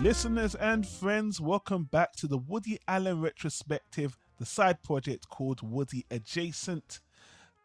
Listeners 0.00 0.54
and 0.54 0.86
friends, 0.86 1.40
welcome 1.40 1.82
back 1.82 2.12
to 2.12 2.28
the 2.28 2.38
Woody 2.38 2.78
Allen 2.86 3.20
retrospective, 3.20 4.16
the 4.38 4.46
side 4.46 4.80
project 4.84 5.28
called 5.28 5.60
Woody 5.60 6.06
Adjacent. 6.08 7.00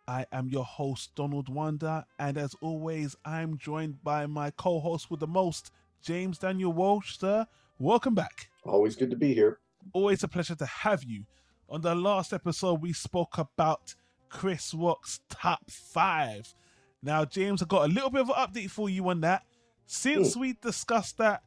I 0.08 0.26
am 0.32 0.50
your 0.50 0.66
host, 0.66 1.14
Donald 1.14 1.48
Wonder, 1.48 2.04
and 2.18 2.40
as 2.40 2.56
always, 2.60 3.16
I'm 3.24 3.60
joined 3.60 4.04
by 4.04 4.26
my 4.26 4.50
co 4.50 4.80
host 4.80 5.12
with 5.12 5.20
the 5.20 5.28
most, 5.28 5.70
James 6.02 6.40
Daniel 6.40 6.74
Walsh. 6.74 7.20
Sir, 7.20 7.46
welcome 7.78 8.16
back. 8.16 8.50
Always 8.66 8.96
good 8.96 9.12
to 9.12 9.16
be 9.16 9.36
here. 9.36 9.60
Always 9.94 10.24
a 10.24 10.28
pleasure 10.28 10.56
to 10.56 10.66
have 10.66 11.04
you. 11.04 11.26
On 11.70 11.82
the 11.82 11.94
last 11.94 12.34
episode, 12.34 12.82
we 12.82 12.94
spoke 12.94 13.38
about 13.38 13.94
Chris 14.30 14.74
Rock's 14.74 15.20
top 15.30 15.70
five. 15.70 16.52
Now, 17.04 17.26
James, 17.26 17.62
I 17.62 17.68
got 17.68 17.86
a 17.86 17.94
little 17.94 18.10
bit 18.10 18.22
of 18.22 18.30
an 18.30 18.36
update 18.36 18.72
for 18.72 18.90
you 18.90 19.08
on 19.10 19.22
that. 19.22 19.44
Since 19.86 20.34
hmm. 20.34 20.40
we 20.40 20.54
discussed 20.54 21.20
that 21.20 21.44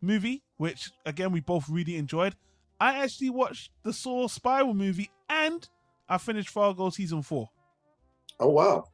movie, 0.00 0.42
which 0.56 0.90
again 1.04 1.32
we 1.32 1.40
both 1.40 1.68
really 1.68 1.96
enjoyed, 1.96 2.36
I 2.80 3.02
actually 3.02 3.30
watched 3.30 3.70
the 3.82 3.92
Saw 3.92 4.28
Spiral 4.28 4.74
movie 4.74 5.10
and 5.28 5.68
I 6.08 6.18
finished 6.18 6.50
Fargo 6.50 6.90
season 6.90 7.22
four. 7.22 7.50
Oh 8.38 8.50
wow. 8.50 8.84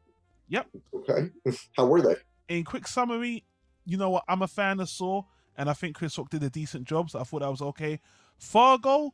Yep. 0.49 0.69
Okay. 0.95 1.31
How 1.77 1.87
were 1.87 2.03
they? 2.03 2.17
In 2.49 2.65
quick 2.65 2.87
summary, 2.87 3.45
you 3.85 3.97
know 3.97 4.11
what? 4.11 4.25
I'm 4.29 4.43
a 4.43 4.49
fan 4.49 4.81
of 4.81 4.89
Saw, 4.89 5.23
and 5.57 5.69
I 5.69 5.73
think 5.73 5.97
Chris 5.97 6.17
Rock 6.19 6.31
did 6.31 6.43
a 6.43 6.51
decent 6.51 6.85
job, 6.85 7.11
so 7.11 7.21
I 7.21 7.25
thought 7.25 7.41
that 7.41 7.51
was 7.51 7.63
okay. 7.63 8.01
Fargo 8.39 9.13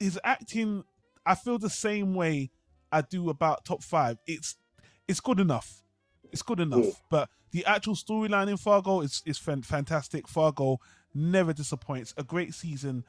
is 0.00 0.18
acting. 0.24 0.84
I 1.26 1.34
feel 1.34 1.58
the 1.58 1.70
same 1.70 2.14
way 2.14 2.50
I 2.92 3.00
do 3.00 3.30
about 3.30 3.64
top 3.64 3.82
five. 3.82 4.18
It's 4.26 4.56
it's 5.08 5.20
good 5.20 5.40
enough. 5.40 5.82
It's 6.34 6.42
good 6.42 6.60
enough, 6.60 6.80
Mm. 6.84 6.96
but 7.08 7.30
the 7.52 7.64
actual 7.64 7.94
storyline 7.94 8.48
in 8.48 8.56
Fargo 8.58 9.00
is 9.00 9.22
is 9.24 9.38
fantastic. 9.38 10.28
Fargo 10.28 10.80
never 11.14 11.52
disappoints. 11.52 12.12
A 12.16 12.24
great 12.24 12.52
season, 12.54 13.04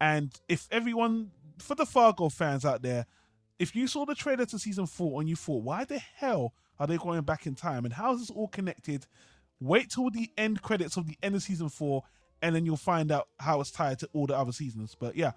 and 0.00 0.32
if 0.48 0.66
everyone 0.72 1.30
for 1.58 1.74
the 1.74 1.84
Fargo 1.86 2.28
fans 2.30 2.64
out 2.64 2.80
there, 2.82 3.06
if 3.58 3.76
you 3.76 3.86
saw 3.86 4.06
the 4.06 4.14
trailer 4.14 4.46
to 4.46 4.58
season 4.58 4.86
four 4.86 5.20
and 5.20 5.28
you 5.28 5.36
thought, 5.36 5.62
why 5.62 5.84
the 5.84 5.98
hell 5.98 6.54
are 6.78 6.86
they 6.86 6.96
going 6.96 7.20
back 7.20 7.46
in 7.46 7.54
time 7.54 7.84
and 7.84 7.92
how 7.92 8.14
is 8.14 8.20
this 8.20 8.30
all 8.30 8.48
connected? 8.48 9.06
Wait 9.60 9.90
till 9.90 10.08
the 10.08 10.30
end 10.38 10.62
credits 10.62 10.96
of 10.96 11.06
the 11.06 11.18
end 11.22 11.34
of 11.34 11.42
season 11.42 11.68
four, 11.68 12.02
and 12.40 12.54
then 12.56 12.64
you'll 12.64 12.78
find 12.78 13.12
out 13.12 13.28
how 13.38 13.60
it's 13.60 13.70
tied 13.70 13.98
to 13.98 14.08
all 14.14 14.26
the 14.26 14.34
other 14.34 14.52
seasons. 14.52 14.96
But 14.98 15.14
yeah, 15.16 15.32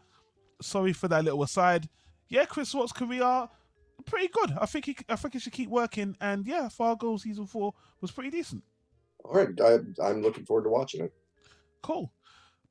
sorry 0.61 0.94
for 0.94 1.09
that 1.09 1.25
little 1.25 1.44
aside. 1.44 1.89
Yeah, 2.30 2.45
Chris 2.45 2.73
Rock's 2.73 2.94
career 2.94 3.49
pretty 4.04 4.28
good. 4.28 4.54
I 4.59 4.66
think 4.66 4.86
he, 4.86 4.98
I 5.09 5.16
think 5.16 5.34
he 5.34 5.40
should 5.40 5.54
keep 5.54 5.70
working. 5.70 6.16
And 6.22 6.46
yeah, 6.46 6.70
Fargo 6.70 7.18
season 7.18 7.48
four 7.48 7.73
was 8.02 8.12
pretty 8.12 8.30
decent. 8.30 8.64
All 9.23 9.34
right. 9.34 9.60
I, 9.62 9.80
I'm 10.04 10.22
looking 10.22 10.45
forward 10.45 10.64
to 10.64 10.70
watching 10.70 11.02
it. 11.02 11.14
Cool. 11.82 12.12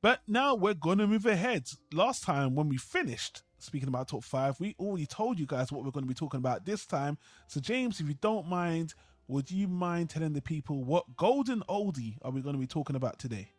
But 0.01 0.19
now 0.27 0.55
we're 0.55 0.73
going 0.73 0.97
to 0.97 1.07
move 1.07 1.25
ahead. 1.25 1.69
Last 1.93 2.23
time 2.23 2.55
when 2.55 2.67
we 2.67 2.77
finished 2.77 3.43
speaking 3.57 3.87
about 3.87 4.09
top 4.09 4.23
five, 4.23 4.59
we 4.59 4.75
already 4.77 5.05
told 5.05 5.39
you 5.39 5.45
guys 5.45 5.71
what 5.71 5.83
we're 5.83 5.91
going 5.91 6.03
to 6.03 6.07
be 6.09 6.13
talking 6.13 6.39
about 6.39 6.65
this 6.65 6.85
time. 6.85 7.17
So, 7.47 7.59
James, 7.59 7.99
if 7.99 8.07
you 8.07 8.15
don't 8.15 8.47
mind, 8.47 8.93
would 9.27 9.49
you 9.49 9.67
mind 9.67 10.09
telling 10.09 10.33
the 10.33 10.41
people 10.41 10.83
what 10.83 11.15
golden 11.15 11.61
oldie 11.69 12.17
are 12.21 12.31
we 12.31 12.41
going 12.41 12.55
to 12.55 12.59
be 12.59 12.67
talking 12.67 12.95
about 12.95 13.19
today? 13.19 13.49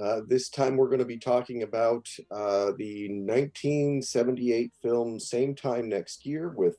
Uh, 0.00 0.20
this 0.28 0.48
time 0.48 0.76
we're 0.76 0.86
going 0.86 1.00
to 1.00 1.04
be 1.04 1.18
talking 1.18 1.64
about 1.64 2.08
uh, 2.30 2.70
the 2.78 3.08
1978 3.08 4.72
film 4.80 5.18
Same 5.18 5.56
Time 5.56 5.88
Next 5.88 6.24
Year 6.24 6.50
with 6.50 6.76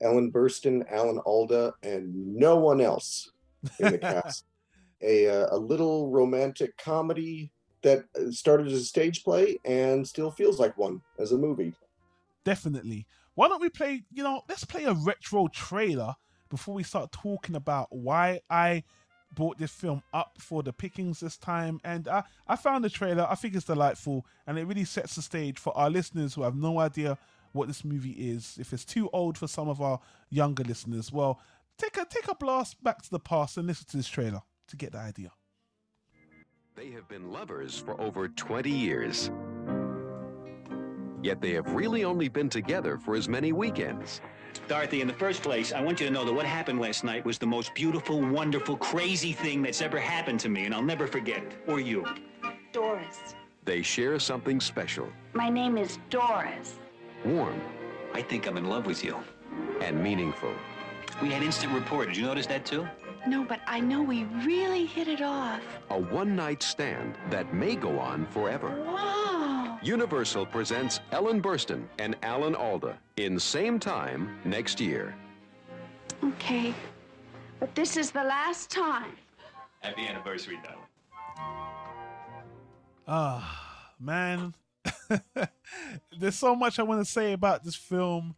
Ellen 0.00 0.30
Burstyn, 0.30 0.84
Alan 0.90 1.18
Alda, 1.18 1.74
and 1.82 2.36
no 2.36 2.56
one 2.56 2.80
else 2.80 3.30
in 3.78 3.92
the 3.92 3.98
cast. 3.98 4.44
a, 5.02 5.28
uh, 5.28 5.56
a 5.56 5.58
little 5.58 6.10
romantic 6.10 6.76
comedy 6.76 7.50
that 7.82 8.04
uh, 8.16 8.30
started 8.30 8.66
as 8.66 8.74
a 8.74 8.84
stage 8.84 9.24
play 9.24 9.58
and 9.64 10.06
still 10.06 10.30
feels 10.30 10.58
like 10.58 10.76
one 10.76 11.00
as 11.18 11.32
a 11.32 11.38
movie. 11.38 11.72
Definitely. 12.44 13.06
Why 13.34 13.48
don't 13.48 13.62
we 13.62 13.68
play, 13.68 14.02
you 14.12 14.22
know, 14.22 14.42
let's 14.48 14.64
play 14.64 14.84
a 14.84 14.92
retro 14.92 15.48
trailer 15.48 16.14
before 16.48 16.74
we 16.74 16.82
start 16.82 17.12
talking 17.12 17.54
about 17.54 17.88
why 17.90 18.40
I 18.50 18.82
brought 19.34 19.58
this 19.58 19.70
film 19.70 20.02
up 20.12 20.36
for 20.38 20.62
the 20.62 20.72
pickings 20.72 21.20
this 21.20 21.36
time. 21.36 21.80
And 21.84 22.08
I, 22.08 22.24
I 22.46 22.56
found 22.56 22.84
the 22.84 22.90
trailer, 22.90 23.26
I 23.28 23.34
think 23.34 23.54
it's 23.54 23.66
delightful, 23.66 24.26
and 24.46 24.58
it 24.58 24.66
really 24.66 24.84
sets 24.84 25.14
the 25.14 25.22
stage 25.22 25.58
for 25.58 25.76
our 25.76 25.90
listeners 25.90 26.34
who 26.34 26.42
have 26.42 26.56
no 26.56 26.80
idea 26.80 27.18
what 27.58 27.68
this 27.68 27.84
movie 27.84 28.12
is. 28.12 28.56
If 28.58 28.72
it's 28.72 28.84
too 28.84 29.10
old 29.12 29.36
for 29.36 29.48
some 29.48 29.68
of 29.68 29.80
our 29.80 30.00
younger 30.30 30.64
listeners, 30.64 31.12
well, 31.12 31.40
take 31.76 31.96
a 31.96 32.06
take 32.08 32.28
a 32.28 32.34
blast 32.34 32.82
back 32.82 33.02
to 33.02 33.10
the 33.10 33.20
past 33.20 33.56
and 33.56 33.66
listen 33.66 33.86
to 33.90 33.96
this 33.96 34.08
trailer 34.08 34.42
to 34.68 34.76
get 34.76 34.92
the 34.92 34.98
idea. 34.98 35.30
They 36.74 36.90
have 36.92 37.08
been 37.08 37.32
lovers 37.32 37.76
for 37.76 38.00
over 38.00 38.28
20 38.28 38.70
years. 38.70 39.30
Yet 41.20 41.40
they 41.40 41.52
have 41.54 41.72
really 41.72 42.04
only 42.04 42.28
been 42.28 42.48
together 42.48 42.96
for 42.98 43.16
as 43.16 43.28
many 43.28 43.52
weekends. 43.52 44.20
Dorothy, 44.68 45.00
in 45.00 45.08
the 45.08 45.14
first 45.14 45.42
place, 45.42 45.72
I 45.72 45.80
want 45.80 45.98
you 45.98 46.06
to 46.06 46.12
know 46.12 46.24
that 46.24 46.32
what 46.32 46.46
happened 46.46 46.80
last 46.80 47.02
night 47.02 47.24
was 47.24 47.38
the 47.38 47.46
most 47.46 47.74
beautiful, 47.74 48.20
wonderful, 48.20 48.76
crazy 48.76 49.32
thing 49.32 49.62
that's 49.62 49.82
ever 49.82 49.98
happened 49.98 50.38
to 50.40 50.48
me, 50.48 50.66
and 50.66 50.74
I'll 50.74 50.82
never 50.82 51.08
forget 51.08 51.42
it. 51.42 51.52
Or 51.66 51.80
you. 51.80 52.06
Doris. 52.72 53.34
They 53.64 53.82
share 53.82 54.18
something 54.18 54.60
special, 54.60 55.08
My 55.34 55.50
name 55.50 55.76
is 55.76 55.98
Doris. 56.08 56.78
Warm, 57.24 57.60
I 58.14 58.22
think 58.22 58.46
I'm 58.46 58.56
in 58.56 58.64
love 58.68 58.86
with 58.86 59.04
you. 59.04 59.16
and 59.80 60.02
meaningful. 60.02 60.52
We 61.22 61.30
had 61.30 61.42
instant 61.42 61.72
rapport. 61.72 62.06
Did 62.06 62.16
you 62.16 62.24
notice 62.24 62.46
that 62.46 62.64
too? 62.64 62.86
No, 63.26 63.44
but 63.44 63.60
I 63.66 63.80
know 63.80 64.02
we 64.02 64.24
really 64.44 64.84
hit 64.86 65.08
it 65.08 65.20
off. 65.22 65.60
A 65.90 65.98
one 65.98 66.34
night 66.36 66.62
stand 66.62 67.16
that 67.30 67.52
may 67.54 67.74
go 67.76 67.98
on 67.98 68.26
forever. 68.26 68.70
Wow. 68.86 69.78
Universal 69.82 70.46
presents 70.46 71.00
Ellen 71.12 71.40
Burstyn 71.42 71.84
and 71.98 72.16
Alan 72.22 72.54
Alda 72.54 72.98
in 73.16 73.38
same 73.38 73.78
time 73.78 74.38
next 74.44 74.80
year. 74.80 75.14
Okay. 76.24 76.74
But 77.60 77.74
this 77.74 77.96
is 77.96 78.10
the 78.10 78.24
last 78.24 78.70
time. 78.70 79.12
Happy 79.80 80.06
anniversary, 80.06 80.58
darling. 80.62 80.82
Ah, 83.06 83.90
man. 84.00 84.54
There's 86.18 86.36
so 86.36 86.54
much 86.54 86.78
I 86.78 86.82
want 86.82 87.04
to 87.04 87.10
say 87.10 87.32
about 87.32 87.64
this 87.64 87.74
film. 87.74 88.36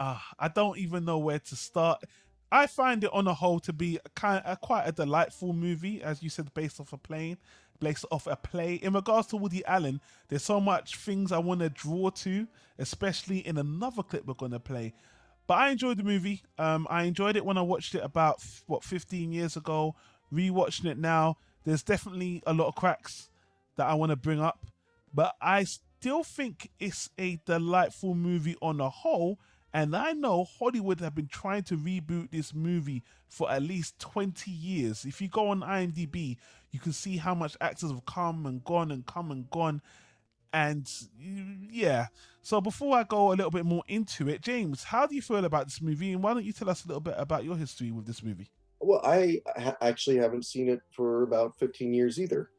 Ah, 0.00 0.24
I 0.38 0.48
don't 0.48 0.78
even 0.78 1.04
know 1.04 1.18
where 1.18 1.38
to 1.38 1.56
start. 1.56 2.02
I 2.50 2.66
find 2.66 3.02
it 3.02 3.10
on 3.12 3.24
the 3.24 3.34
whole 3.34 3.60
to 3.60 3.72
be 3.72 3.98
a 4.04 4.08
kind 4.10 4.42
a, 4.44 4.56
quite 4.56 4.84
a 4.84 4.92
delightful 4.92 5.52
movie, 5.52 6.02
as 6.02 6.22
you 6.22 6.28
said, 6.28 6.52
based 6.52 6.80
off 6.80 6.92
a 6.92 6.98
plane, 6.98 7.38
based 7.80 8.04
off 8.10 8.26
a 8.26 8.36
play. 8.36 8.74
In 8.74 8.92
regards 8.92 9.28
to 9.28 9.36
Woody 9.36 9.64
Allen, 9.64 10.00
there's 10.28 10.42
so 10.42 10.60
much 10.60 10.96
things 10.96 11.32
I 11.32 11.38
want 11.38 11.60
to 11.60 11.70
draw 11.70 12.10
to, 12.10 12.46
especially 12.78 13.38
in 13.38 13.56
another 13.56 14.02
clip 14.02 14.26
we're 14.26 14.48
to 14.48 14.60
play. 14.60 14.92
But 15.46 15.54
I 15.54 15.70
enjoyed 15.70 15.96
the 15.96 16.04
movie. 16.04 16.42
Um, 16.58 16.86
I 16.90 17.04
enjoyed 17.04 17.36
it 17.36 17.44
when 17.44 17.58
I 17.58 17.62
watched 17.62 17.94
it 17.94 18.02
about 18.04 18.42
what 18.66 18.84
15 18.84 19.32
years 19.32 19.56
ago. 19.56 19.94
Rewatching 20.32 20.86
it 20.86 20.98
now, 20.98 21.36
there's 21.64 21.82
definitely 21.82 22.42
a 22.46 22.52
lot 22.52 22.68
of 22.68 22.74
cracks 22.74 23.30
that 23.76 23.86
I 23.86 23.94
want 23.94 24.10
to 24.10 24.16
bring 24.16 24.40
up, 24.40 24.66
but 25.14 25.34
I 25.40 25.66
still 26.02 26.24
think 26.24 26.68
it's 26.80 27.10
a 27.16 27.38
delightful 27.46 28.12
movie 28.12 28.56
on 28.60 28.78
the 28.78 28.90
whole. 28.90 29.38
And 29.72 29.94
I 29.94 30.10
know 30.14 30.42
Hollywood 30.58 30.98
have 30.98 31.14
been 31.14 31.28
trying 31.28 31.62
to 31.64 31.76
reboot 31.76 32.32
this 32.32 32.52
movie 32.52 33.04
for 33.28 33.48
at 33.48 33.62
least 33.62 34.00
20 34.00 34.50
years. 34.50 35.04
If 35.04 35.20
you 35.20 35.28
go 35.28 35.50
on 35.50 35.60
IMDb, 35.60 36.38
you 36.72 36.80
can 36.80 36.92
see 36.92 37.18
how 37.18 37.36
much 37.36 37.56
actors 37.60 37.92
have 37.92 38.04
come 38.04 38.46
and 38.46 38.64
gone 38.64 38.90
and 38.90 39.06
come 39.06 39.30
and 39.30 39.48
gone. 39.50 39.80
And 40.52 40.90
yeah, 41.70 42.08
so 42.42 42.60
before 42.60 42.96
I 42.96 43.04
go 43.04 43.28
a 43.28 43.34
little 43.34 43.52
bit 43.52 43.64
more 43.64 43.84
into 43.86 44.28
it, 44.28 44.42
James, 44.42 44.82
how 44.82 45.06
do 45.06 45.14
you 45.14 45.22
feel 45.22 45.44
about 45.44 45.66
this 45.66 45.80
movie? 45.80 46.12
And 46.12 46.20
why 46.20 46.34
don't 46.34 46.44
you 46.44 46.52
tell 46.52 46.68
us 46.68 46.84
a 46.84 46.88
little 46.88 47.00
bit 47.00 47.14
about 47.16 47.44
your 47.44 47.56
history 47.56 47.92
with 47.92 48.06
this 48.06 48.24
movie? 48.24 48.50
Well, 48.80 49.02
I 49.04 49.40
actually 49.80 50.16
haven't 50.16 50.46
seen 50.46 50.68
it 50.68 50.80
for 50.90 51.22
about 51.22 51.56
15 51.60 51.94
years 51.94 52.18
either. 52.20 52.50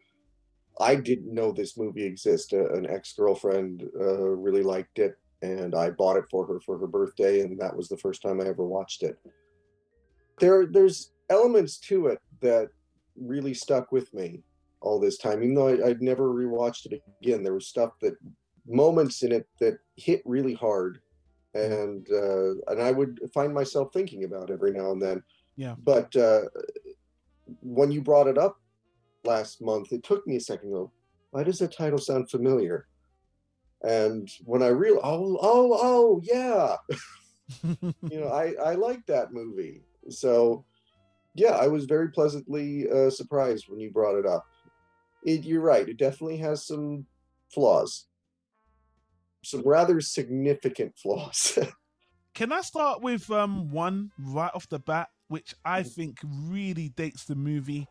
I 0.80 0.96
didn't 0.96 1.34
know 1.34 1.52
this 1.52 1.78
movie 1.78 2.04
existed. 2.04 2.60
Uh, 2.60 2.74
an 2.74 2.90
ex 2.90 3.14
girlfriend 3.14 3.84
uh, 4.00 4.30
really 4.30 4.64
liked 4.64 5.00
it, 5.00 5.16
and 5.42 5.76
I 5.76 5.92
bought 5.92 6.18
it 6.18 6.26
for 6.32 6.46
her 6.48 6.60
for 6.60 6.78
her 6.78 6.88
birthday, 6.88 7.42
and 7.42 7.60
that 7.60 7.76
was 7.76 7.88
the 7.88 7.98
first 7.98 8.22
time 8.22 8.42
I 8.42 8.46
ever 8.46 8.66
watched 8.66 9.04
it. 9.04 9.18
There, 10.40 10.66
there's 10.66 11.12
elements 11.30 11.78
to 11.80 12.08
it 12.08 12.20
that 12.42 12.70
really 13.16 13.54
stuck 13.54 13.92
with 13.92 14.12
me 14.14 14.42
all 14.82 15.00
this 15.00 15.18
time, 15.18 15.44
even 15.44 15.56
though 15.56 15.68
I, 15.68 15.90
I'd 15.90 16.02
never 16.02 16.30
rewatched 16.30 16.88
it 16.88 17.02
again. 17.22 17.44
There 17.44 17.54
was 17.54 17.68
stuff 17.68 17.92
that 18.02 18.16
moments 18.68 19.24
in 19.24 19.32
it 19.32 19.48
that 19.60 19.78
hit 19.96 20.22
really 20.26 20.54
hard, 20.54 21.00
and 21.54 22.08
uh, 22.12 22.52
and 22.72 22.82
I 22.82 22.92
would 22.92 23.20
find 23.34 23.54
myself 23.54 23.94
thinking 23.94 24.24
about 24.24 24.50
every 24.50 24.72
now 24.72 24.92
and 24.92 25.02
then. 25.02 25.24
Yeah. 25.56 25.76
But 25.84 26.16
uh, 26.16 26.42
when 27.62 27.92
you 27.92 28.02
brought 28.02 28.28
it 28.28 28.38
up 28.38 28.58
last 29.26 29.62
month, 29.62 29.92
it 29.92 30.04
took 30.04 30.26
me 30.28 30.38
a 30.38 30.40
second 30.40 30.70
to 30.70 30.76
go, 30.76 30.92
why 31.32 31.44
does 31.44 31.60
the 31.60 31.68
title 31.68 31.98
sound 31.98 32.30
familiar? 32.30 32.88
And 33.82 34.30
when 34.46 34.64
I 34.64 34.68
real 34.68 35.00
oh 35.04 35.38
oh 35.42 35.78
oh 35.82 36.22
yeah, 36.24 36.78
you 37.64 38.20
know 38.20 38.30
I 38.30 38.54
I 38.64 38.76
like 38.76 39.06
that 39.08 39.34
movie. 39.34 39.82
So 40.10 40.64
yeah, 41.36 41.52
I 41.52 41.68
was 41.68 41.86
very 41.86 42.10
pleasantly 42.10 42.90
uh, 42.90 43.10
surprised 43.10 43.66
when 43.68 43.80
you 43.80 43.92
brought 43.92 44.18
it 44.18 44.26
up. 44.26 44.46
it, 45.26 45.44
you're 45.44 45.62
right. 45.62 45.88
It 45.90 45.98
definitely 45.98 46.38
has 46.38 46.66
some 46.66 47.06
flaws, 47.54 48.06
some 49.44 49.64
rather 49.66 50.00
significant 50.00 50.98
flaws. 50.98 51.58
Can 52.36 52.52
I 52.52 52.62
start 52.62 53.02
with 53.02 53.30
um 53.32 53.70
one 53.70 54.12
right 54.18 54.52
off 54.54 54.70
the 54.70 54.80
bat, 54.80 55.10
which 55.28 55.54
I 55.66 55.84
think 55.84 56.20
really 56.24 56.90
dates 56.90 57.26
the 57.26 57.36
movie? 57.36 57.88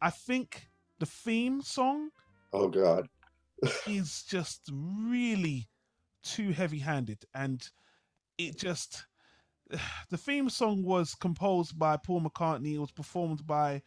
I 0.00 0.10
think 0.10 0.68
the 0.98 1.06
theme 1.06 1.60
song 1.62 2.10
oh 2.52 2.68
God. 2.68 3.08
is 3.86 4.24
just 4.28 4.70
really 4.72 5.68
too 6.22 6.50
heavy-handed, 6.50 7.24
and 7.34 7.66
it 8.36 8.56
just 8.56 9.06
the 10.10 10.16
theme 10.16 10.48
song 10.48 10.82
was 10.82 11.14
composed 11.14 11.78
by 11.78 11.96
Paul 11.96 12.22
McCartney. 12.22 12.74
It 12.74 12.78
was 12.78 12.92
performed 12.92 13.46
by 13.46 13.82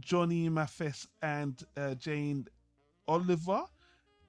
Johnny 0.00 0.48
Mathis 0.48 1.06
and 1.22 1.62
uh, 1.76 1.94
Jane 1.94 2.46
Oliver, 3.08 3.62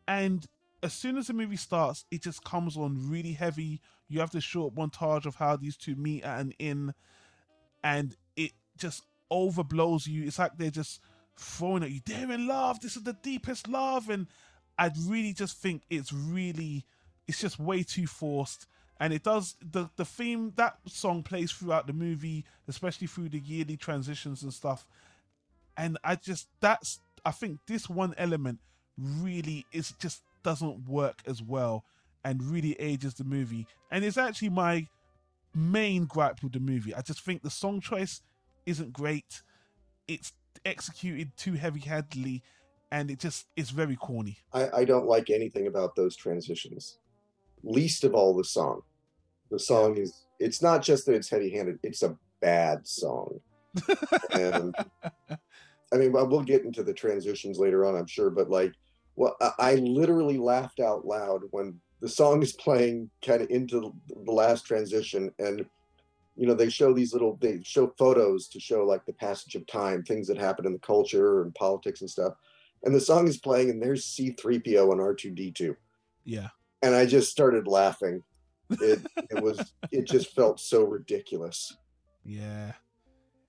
and 0.08 0.46
as 0.84 0.94
soon 0.94 1.18
as 1.18 1.28
the 1.28 1.34
movie 1.34 1.58
starts, 1.58 2.06
it 2.12 2.22
just 2.22 2.44
comes 2.44 2.78
on 2.78 3.10
really 3.10 3.34
heavy. 3.34 3.82
You 4.08 4.20
have 4.20 4.32
the 4.32 4.42
short 4.42 4.76
montage 4.76 5.26
of 5.26 5.36
how 5.36 5.58
these 5.58 5.76
two 5.76 5.96
meet 5.96 6.24
at 6.24 6.40
an 6.40 6.54
inn, 6.60 6.94
and 7.84 8.16
it 8.36 8.52
just 8.78 9.04
overblows 9.32 10.08
you. 10.08 10.26
It's 10.26 10.40
like 10.40 10.58
they're 10.58 10.70
just 10.70 11.02
throwing 11.38 11.84
at 11.84 11.92
you, 11.92 12.02
they're 12.06 12.32
in 12.32 12.48
love. 12.48 12.80
This 12.80 12.96
is 12.96 13.04
the 13.04 13.14
deepest 13.14 13.68
love, 13.68 14.10
and 14.10 14.28
I 14.78 14.92
really 15.06 15.34
just 15.34 15.58
think 15.58 15.84
it's 15.90 16.12
really, 16.14 16.86
it's 17.28 17.40
just 17.40 17.60
way 17.60 17.84
too 17.84 18.08
forced. 18.08 18.68
And 19.00 19.14
it 19.14 19.24
does 19.24 19.56
the 19.62 19.90
the 19.96 20.06
theme 20.06 20.54
that 20.56 20.78
song 20.88 21.22
plays 21.22 21.52
throughout 21.52 21.86
the 21.86 21.94
movie, 21.94 22.46
especially 22.68 23.08
through 23.08 23.30
the 23.30 23.40
yearly 23.40 23.78
transitions 23.78 24.42
and 24.42 24.52
stuff. 24.52 24.88
And 25.78 26.00
I 26.04 26.16
just 26.16 26.48
that's 26.62 27.00
I 27.24 27.32
think 27.32 27.60
this 27.68 27.90
one 27.90 28.16
element 28.18 28.60
really 28.98 29.66
is 29.72 29.94
just 30.00 30.24
doesn't 30.44 30.88
work 30.88 31.22
as 31.28 31.44
well 31.44 31.84
and 32.24 32.42
really 32.44 32.74
ages 32.80 33.14
the 33.14 33.24
movie. 33.24 33.68
And 33.92 34.04
it's 34.04 34.18
actually 34.18 34.50
my 34.50 34.88
main 35.54 36.06
gripe 36.06 36.42
with 36.44 36.54
the 36.54 36.60
movie. 36.60 36.96
I 36.96 37.02
just 37.02 37.22
think 37.22 37.42
the 37.44 37.50
song 37.50 37.82
choice 37.82 38.22
isn't 38.68 38.94
great. 38.94 39.42
It's 40.08 40.34
executed 40.66 41.32
too 41.38 41.54
heavy-handedly, 41.54 42.44
and 42.92 43.10
it 43.10 43.18
just 43.18 43.48
it's 43.56 43.72
very 43.72 43.96
corny. 43.96 44.38
I, 44.54 44.70
I 44.78 44.86
don't 44.86 45.08
like 45.08 45.30
anything 45.30 45.66
about 45.66 45.96
those 45.96 46.16
transitions. 46.16 47.00
Least 47.64 48.04
of 48.04 48.14
all 48.14 48.36
the 48.36 48.44
song. 48.44 48.82
The 49.50 49.60
song 49.60 49.98
is 49.98 50.26
it's 50.40 50.62
not 50.62 50.84
just 50.84 51.06
that 51.06 51.16
it's 51.16 51.30
heavy 51.30 51.50
handed, 51.50 51.80
it's 51.82 52.04
a 52.04 52.18
bad 52.42 52.86
song. 52.86 53.40
and 54.34 54.76
I 55.32 55.98
mean 55.98 56.12
well, 56.12 56.28
we'll 56.28 56.44
get 56.44 56.66
into 56.66 56.84
the 56.84 56.94
transitions 56.94 57.58
later 57.58 57.86
on, 57.86 57.96
I'm 57.96 58.08
sure, 58.08 58.30
but 58.30 58.50
like 58.50 58.74
well 59.16 59.36
I, 59.42 59.52
I 59.60 59.76
literally 59.76 60.38
laughed 60.38 60.80
out 60.80 61.06
loud 61.06 61.42
when 61.52 61.80
the 62.02 62.10
song 62.10 62.44
is 62.44 62.54
playing 62.54 63.10
kind 63.26 63.42
of 63.42 63.50
into 63.50 63.94
the 64.10 64.32
last 64.32 64.66
transition 64.66 65.32
and 65.40 65.66
you 66.38 66.46
know 66.48 66.54
they 66.54 66.70
show 66.70 66.94
these 66.94 67.14
little 67.14 67.38
they 67.42 67.60
show 67.64 67.88
photos 67.98 68.48
to 68.48 68.60
show 68.60 68.86
like 68.86 69.06
the 69.06 69.14
passage 69.14 69.56
of 69.56 69.66
time 69.68 70.04
things 70.04 70.28
that 70.28 70.38
happen 70.38 70.66
in 70.66 70.74
the 70.74 70.80
culture 70.80 71.42
and 71.42 71.54
politics 71.56 72.02
and 72.02 72.10
stuff 72.10 72.34
and 72.84 72.94
the 72.96 73.00
song 73.00 73.28
is 73.28 73.38
playing 73.38 73.70
and 73.72 73.82
there's 73.82 74.06
c3po 74.06 74.92
and 74.92 75.02
r2d2 75.02 75.76
Yeah. 76.26 76.50
and 76.84 76.94
i 76.96 77.06
just 77.06 77.32
started 77.32 77.68
laughing 77.68 78.24
it 78.70 79.00
it 79.34 79.42
was 79.42 79.74
it 79.92 80.06
just 80.08 80.34
felt 80.36 80.60
so 80.60 80.84
ridiculous 80.84 81.76
Yeah. 82.24 82.74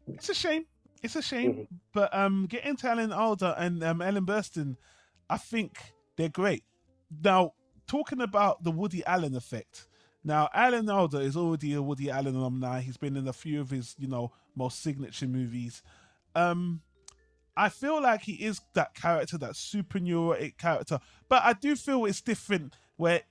It's 0.06 0.30
a 0.30 0.34
shame. 0.34 0.64
It's 1.02 1.16
a 1.16 1.22
shame. 1.22 1.52
Mhm. 1.52 1.66
But 1.92 2.08
um 2.16 2.46
getting 2.48 2.76
to 2.76 2.88
Alan 2.88 3.12
Alda 3.12 3.54
and 3.64 3.82
um, 3.84 4.00
Ellen 4.00 4.24
Burstyn, 4.24 4.76
I 5.28 5.36
think 5.36 5.70
they're 6.16 6.30
great. 6.42 6.64
Now, 7.22 7.52
talking 7.86 8.22
about 8.22 8.62
the 8.64 8.70
Woody 8.70 9.02
Allen 9.04 9.34
effect. 9.36 9.86
Now, 10.24 10.48
Alan 10.52 10.88
Alda 10.90 11.18
is 11.18 11.36
already 11.36 11.74
a 11.74 11.82
Woody 11.82 12.10
Allen 12.10 12.34
alumni. 12.36 12.80
He's 12.80 12.96
been 12.96 13.16
in 13.16 13.28
a 13.28 13.32
few 13.32 13.60
of 13.60 13.70
his, 13.70 13.94
you 13.98 14.08
know, 14.08 14.32
most 14.56 14.82
signature 14.82 15.26
movies. 15.26 15.82
Um 16.34 16.82
I 17.56 17.70
feel 17.70 18.00
like 18.00 18.22
he 18.22 18.34
is 18.34 18.60
that 18.74 18.94
character, 18.94 19.36
that 19.38 19.56
super 19.56 19.98
neurotic 19.98 20.58
character. 20.58 21.00
But 21.28 21.42
I 21.44 21.54
do 21.54 21.74
feel 21.74 22.04
it's 22.04 22.20
different 22.20 22.76
where 22.96 23.22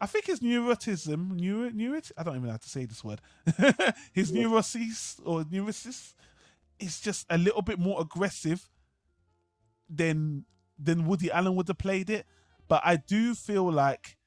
I 0.00 0.06
think 0.06 0.26
his 0.26 0.40
neurotism, 0.40 1.38
neuro, 1.40 1.70
neurot, 1.70 2.10
I 2.16 2.24
don't 2.24 2.34
even 2.36 2.46
know 2.46 2.52
how 2.52 2.56
to 2.58 2.68
say 2.68 2.86
this 2.86 3.04
word. 3.04 3.20
his 4.12 4.32
Yeah. 4.32 4.42
neurosis 4.42 5.20
or 5.24 5.44
neurosis 5.48 6.14
is 6.80 7.00
just 7.00 7.24
a 7.30 7.38
little 7.38 7.62
bit 7.62 7.78
more 7.78 8.00
aggressive 8.00 8.68
than 9.88 10.44
than 10.78 11.06
Woody 11.06 11.30
Allen 11.30 11.54
would 11.56 11.68
have 11.68 11.78
played 11.78 12.10
it. 12.10 12.26
But 12.68 12.82
I 12.84 12.96
do 12.96 13.34
feel 13.34 13.70
like 13.72 14.17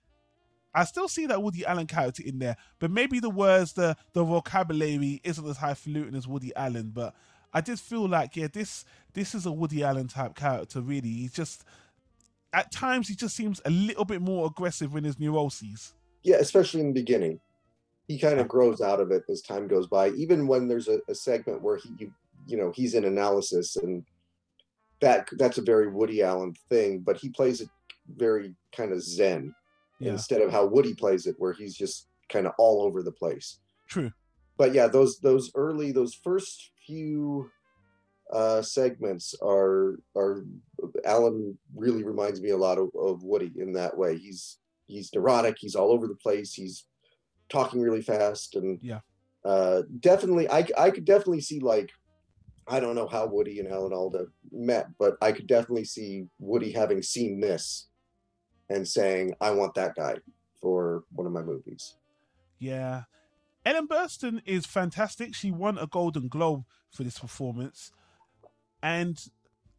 I 0.73 0.85
still 0.85 1.07
see 1.07 1.25
that 1.25 1.41
Woody 1.41 1.65
Allen 1.65 1.88
character 1.88 2.23
in 2.25 2.39
there, 2.39 2.56
but 2.79 2.91
maybe 2.91 3.19
the 3.19 3.29
words, 3.29 3.73
the 3.73 3.95
the 4.13 4.23
vocabulary 4.23 5.21
isn't 5.23 5.47
as 5.47 5.57
highfalutin 5.57 6.15
as 6.15 6.27
Woody 6.27 6.56
Allen. 6.56 6.91
But 6.94 7.13
I 7.53 7.62
did 7.62 7.79
feel 7.79 8.07
like, 8.07 8.35
yeah, 8.35 8.47
this 8.51 8.85
this 9.13 9.35
is 9.35 9.45
a 9.45 9.51
Woody 9.51 9.83
Allen 9.83 10.07
type 10.07 10.35
character. 10.35 10.81
Really, 10.81 11.09
he's 11.09 11.33
just 11.33 11.65
at 12.53 12.71
times 12.71 13.07
he 13.07 13.15
just 13.15 13.35
seems 13.35 13.62
a 13.65 13.69
little 13.69 14.06
bit 14.06 14.21
more 14.21 14.47
aggressive 14.47 14.95
in 14.95 15.03
his 15.03 15.19
neuroses. 15.19 15.94
yeah 16.23 16.38
especially 16.38 16.81
in 16.81 16.88
the 16.88 17.00
beginning 17.01 17.39
he 18.07 18.19
kind 18.19 18.39
of 18.39 18.47
grows 18.47 18.81
out 18.81 19.00
of 19.00 19.12
it 19.12 19.23
as 19.29 19.41
time 19.41 19.68
goes 19.68 19.88
by 19.88 20.09
even 20.09 20.47
when 20.47 20.68
there's 20.68 20.88
a, 20.88 21.00
a 21.07 21.15
segment 21.15 21.62
where 21.62 21.77
he 21.77 21.89
you, 21.97 22.13
you 22.47 22.57
know 22.57 22.71
he's 22.75 22.94
in 22.94 23.06
analysis 23.06 23.75
and 23.77 24.03
that 25.00 25.27
that's 25.38 25.57
a 25.57 25.62
very 25.63 25.88
woody 25.88 26.21
allen 26.21 26.53
thing 26.69 27.00
but 27.00 27.18
he 27.18 27.29
plays 27.29 27.62
it 27.62 27.69
very 28.18 28.54
kind 28.75 28.92
of 28.92 29.01
zen 29.01 29.54
Yeah, 30.02 30.12
instead 30.12 30.42
of 30.42 30.52
how 30.52 30.66
woody 30.66 30.94
plays 30.94 31.28
it 31.28 31.36
where 31.38 31.54
he's 31.54 31.76
just 31.76 32.08
kind 32.30 32.46
of 32.48 32.54
all 32.58 32.81
over 32.81 33.04
the 33.04 33.12
place 33.12 33.60
true. 33.88 34.12
but 34.58 34.74
yeah 34.74 34.88
those 34.88 35.20
those 35.20 35.52
early 35.56 35.92
those 35.92 36.14
first 36.14 36.72
few 36.88 37.50
uh 38.34 38.62
segments 38.62 39.36
are 39.44 40.00
are 40.16 40.46
alan 41.06 41.58
really 41.76 42.04
reminds 42.04 42.42
me 42.42 42.50
a 42.52 42.58
lot 42.58 42.78
of, 42.78 42.90
of 42.96 43.24
woody 43.24 43.52
in 43.58 43.74
that 43.74 43.98
way 43.98 44.18
he's 44.18 44.58
he's 44.88 45.14
neurotic 45.14 45.56
he's 45.60 45.76
all 45.76 45.92
over 45.92 46.08
the 46.08 46.16
place 46.16 46.54
he's 46.54 46.86
talking 47.50 47.81
really 47.81 48.02
fast 48.02 48.56
and 48.56 48.80
Yeah. 48.81 49.02
uh 49.44 49.81
definitely 50.00 50.50
i 50.50 50.66
i 50.78 50.90
could 50.90 51.04
definitely 51.06 51.42
see 51.42 51.60
like 51.60 51.92
i 52.68 52.80
don't 52.80 52.96
know 52.96 53.08
how 53.08 53.26
woody 53.28 53.60
and 53.60 53.68
alan 53.70 53.92
alda 53.94 54.28
met 54.52 54.88
but 54.98 55.18
i 55.22 55.34
could 55.34 55.48
definitely 55.48 55.84
see 55.86 56.28
woody 56.40 56.72
having 56.72 57.02
seen 57.02 57.42
this 57.42 57.90
and 58.73 58.87
saying 58.87 59.33
i 59.42 59.51
want 59.51 59.73
that 59.73 59.95
guy 59.95 60.16
for 60.59 61.04
one 61.13 61.28
of 61.28 61.33
my 61.33 61.42
movies 61.42 61.95
Yeah. 62.59 63.04
Ellen 63.66 63.87
Burstyn 63.87 64.42
is 64.45 64.66
fantastic. 64.66 65.35
She 65.35 65.51
won 65.51 65.78
a 65.78 65.85
Golden 65.85 66.28
Globe 66.28 66.63
for 66.90 67.04
this 67.04 67.19
performance. 67.19 67.92
And 68.81 69.18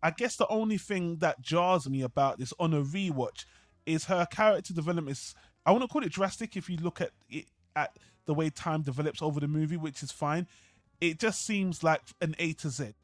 I 0.03 0.11
guess 0.11 0.37
the 0.37 0.47
only 0.49 0.79
thing 0.79 1.17
that 1.19 1.41
jars 1.41 1.89
me 1.89 2.03
about 2.03 2.39
this 2.39 2.53
on 2.59 2.75
a 2.75 2.83
rewatch 2.83 3.45
is 3.87 4.05
her 4.07 4.27
character 4.27 4.73
development 4.73 5.17
is 5.17 5.35
I 5.67 5.71
want 5.73 5.83
to 5.83 5.89
call 5.89 6.05
it 6.05 6.13
drastic 6.13 6.57
if 6.57 6.69
you 6.69 6.77
look 6.77 7.01
at 7.01 7.11
it 7.29 7.47
at 7.75 7.97
the 8.27 8.35
way 8.35 8.51
time 8.51 8.83
develops 8.83 9.23
over 9.23 9.41
the 9.41 9.49
movie, 9.49 9.77
which 9.77 10.03
is 10.03 10.13
fine. 10.13 10.47
It 11.01 11.19
just 11.19 11.45
seems 11.45 11.83
like 11.83 12.03
an 12.21 12.35
A 12.39 12.53
to 12.55 12.69
Z. 12.71 12.95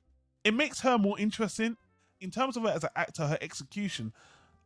It 0.45 0.55
makes 0.55 0.81
her 0.81 0.99
more 0.99 1.19
interesting. 1.19 1.77
In 2.21 2.31
terms 2.33 2.57
of 2.57 2.65
her 2.65 2.71
as 2.71 2.85
an 2.85 2.91
actor, 2.97 3.27
her 3.27 3.39
execution, 3.41 4.13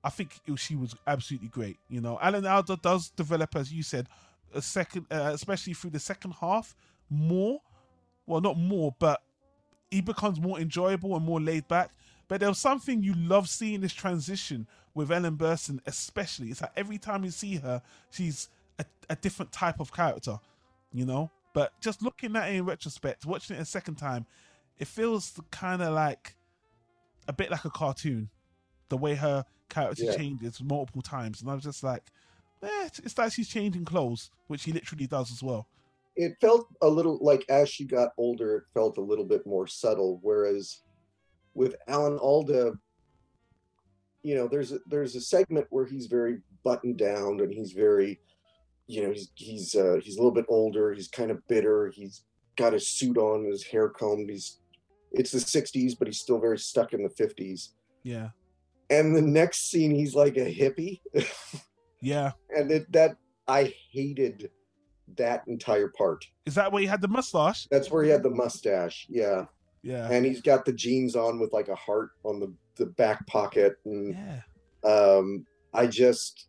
I 0.05 0.11
think 0.11 0.41
it- 0.47 0.59
she 0.59 0.75
was 0.77 0.95
absolutely 1.07 1.49
great. 1.49 1.79
You 1.89 2.01
know, 2.01 2.19
Alan 2.21 2.47
Alda 2.47 2.77
does 2.77 3.11
develop, 3.11 3.55
as 3.57 3.73
you 3.73 3.83
said, 3.83 4.09
a 4.55 4.61
second, 4.63 5.07
uh, 5.11 5.31
especially 5.33 5.75
through 5.75 5.91
the 5.91 6.01
second 6.01 6.33
half, 6.33 6.75
more. 7.09 7.61
Well, 8.27 8.41
not 8.41 8.57
more, 8.57 8.95
but 8.99 9.23
he 9.91 10.01
becomes 10.01 10.41
more 10.41 10.59
enjoyable 10.61 11.17
and 11.17 11.25
more 11.25 11.41
laid 11.41 11.69
back. 11.69 11.91
But 12.29 12.41
there 12.41 12.49
was 12.49 12.59
something 12.59 13.03
you 13.03 13.15
love 13.15 13.49
seeing 13.49 13.81
this 13.81 13.93
transition 13.93 14.67
with 14.95 15.11
Ellen 15.11 15.37
Burstyn, 15.37 15.81
especially. 15.87 16.49
It's 16.51 16.61
like 16.61 16.73
every 16.77 16.99
time 16.99 17.25
you 17.25 17.31
see 17.31 17.57
her, 17.57 17.83
she's 18.11 18.49
a, 18.79 18.85
a 19.11 19.17
different 19.17 19.53
type 19.53 19.81
of 19.81 19.93
character, 19.93 20.39
you 20.93 21.05
know. 21.05 21.31
But 21.53 21.79
just 21.81 22.03
looking 22.03 22.35
at 22.37 22.49
it 22.51 22.57
in 22.57 22.65
retrospect, 22.65 23.27
watching 23.27 23.57
it 23.57 23.61
a 23.61 23.65
second 23.65 23.97
time, 23.97 24.27
it 24.79 24.87
feels 24.89 25.39
kind 25.51 25.83
of 25.83 25.93
like 25.93 26.37
a 27.29 27.33
bit 27.33 27.51
like 27.51 27.65
a 27.65 27.71
cartoon. 27.71 28.31
The 28.89 28.97
way 28.97 29.15
her 29.15 29.45
character 29.73 30.05
Yeah. 30.05 30.17
changes 30.17 30.63
multiple 30.63 31.03
times, 31.03 31.41
and 31.41 31.51
I 31.51 31.55
was 31.55 31.65
just 31.65 31.83
like, 31.83 32.05
eh, 32.63 32.87
it's- 32.87 33.19
like 33.19 33.33
she's 33.33 33.49
changing 33.49 33.85
clothes, 33.85 34.31
which 34.49 34.61
she 34.63 34.73
literally 34.73 35.07
does 35.07 35.33
as 35.33 35.43
well. 35.43 35.67
it 36.15 36.37
felt 36.43 36.69
a 36.83 36.89
little 36.89 37.17
like 37.23 37.43
as 37.49 37.71
she 37.71 37.87
got 37.87 38.11
older, 38.19 38.57
it 38.59 38.65
felt 38.75 38.99
a 38.99 39.01
little 39.01 39.25
bit 39.25 39.47
more 39.47 39.67
subtle. 39.67 40.19
Whereas 40.21 40.83
with 41.55 41.75
Alan 41.89 42.19
Alda, 42.19 42.75
you 44.23 44.35
know, 44.35 44.47
there's 44.47 44.73
a, 44.73 44.79
there's 44.87 45.17
a 45.17 45.21
segment 45.23 45.67
where 45.71 45.87
he's 45.87 46.07
very 46.07 46.43
buttoned 46.65 46.99
down 46.99 47.41
and 47.41 47.51
he's 47.51 47.73
very, 47.73 48.21
you 48.87 49.03
know, 49.03 49.11
he's 49.11 49.31
he's 49.37 49.75
uh, 49.75 49.97
he's 50.03 50.17
a 50.17 50.19
little 50.19 50.35
bit 50.35 50.45
older. 50.49 50.93
He's 50.93 51.09
kind 51.09 51.31
of 51.31 51.39
bitter. 51.49 51.89
He's 51.95 52.25
got 52.57 52.75
his 52.75 52.87
suit 52.87 53.17
on, 53.17 53.47
his 53.47 53.65
hair 53.65 53.89
combed. 53.89 54.29
He's 54.29 54.59
it's 55.13 55.31
the 55.31 55.39
'60s, 55.39 55.99
but 55.99 56.09
he's 56.09 56.21
still 56.21 56.39
very 56.41 56.59
stuck 56.59 56.93
in 56.93 57.03
the 57.03 57.09
'50s. 57.09 57.71
Yeah. 58.03 58.31
And 58.91 59.17
the 59.17 59.23
next 59.23 59.71
scene, 59.71 59.91
he's 59.95 60.15
like 60.15 60.37
a 60.37 60.53
hippie. 60.55 61.01
Yeah. 62.05 62.33
and 62.51 62.69
it, 62.73 62.91
that 62.91 63.17
I 63.47 63.73
hated 63.93 64.51
that 65.17 65.45
entire 65.47 65.87
part. 65.97 66.25
Is 66.47 66.57
that 66.57 66.73
where 66.73 66.81
he 66.81 66.89
had 66.89 67.01
the 67.01 67.07
mustache? 67.07 67.69
That's 67.71 67.93
where 67.93 68.03
he 68.03 68.11
had 68.11 68.25
the 68.25 68.31
mustache. 68.31 69.07
Yeah. 69.09 69.45
Yeah. 69.85 70.09
And 70.11 70.27
he's 70.27 70.41
got 70.43 70.65
the 70.65 70.73
jeans 70.73 71.15
on 71.15 71.39
with 71.39 71.53
like 71.53 71.69
a 71.69 71.77
heart 71.77 72.11
on 72.25 72.41
the, 72.41 72.53
the 72.75 72.87
back 72.87 73.25
pocket. 73.29 73.77
And 73.85 74.15
Yeah. 74.17 74.41
um, 74.83 75.47
I 75.73 75.87
just, 75.87 76.49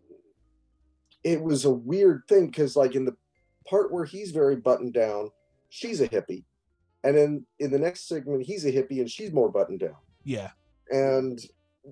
it 1.23 1.39
was 1.39 1.65
a 1.65 1.71
weird 1.71 2.23
thing 2.27 2.47
because, 2.47 2.75
like, 2.75 2.95
in 2.95 3.05
the 3.05 3.15
part 3.69 3.91
where 3.93 4.05
he's 4.05 4.31
very 4.31 4.55
buttoned 4.55 4.93
down, 4.93 5.29
she's 5.69 6.01
a 6.01 6.07
hippie. 6.09 6.45
And 7.03 7.15
then 7.15 7.45
in 7.59 7.69
the 7.71 7.77
next 7.79 8.07
segment, 8.07 8.43
he's 8.43 8.65
a 8.65 8.71
hippie 8.71 9.01
and 9.01 9.09
she's 9.09 9.31
more 9.31 9.51
buttoned 9.51 9.81
down. 9.81 9.97
Yeah. 10.23 10.49
And 10.89 11.39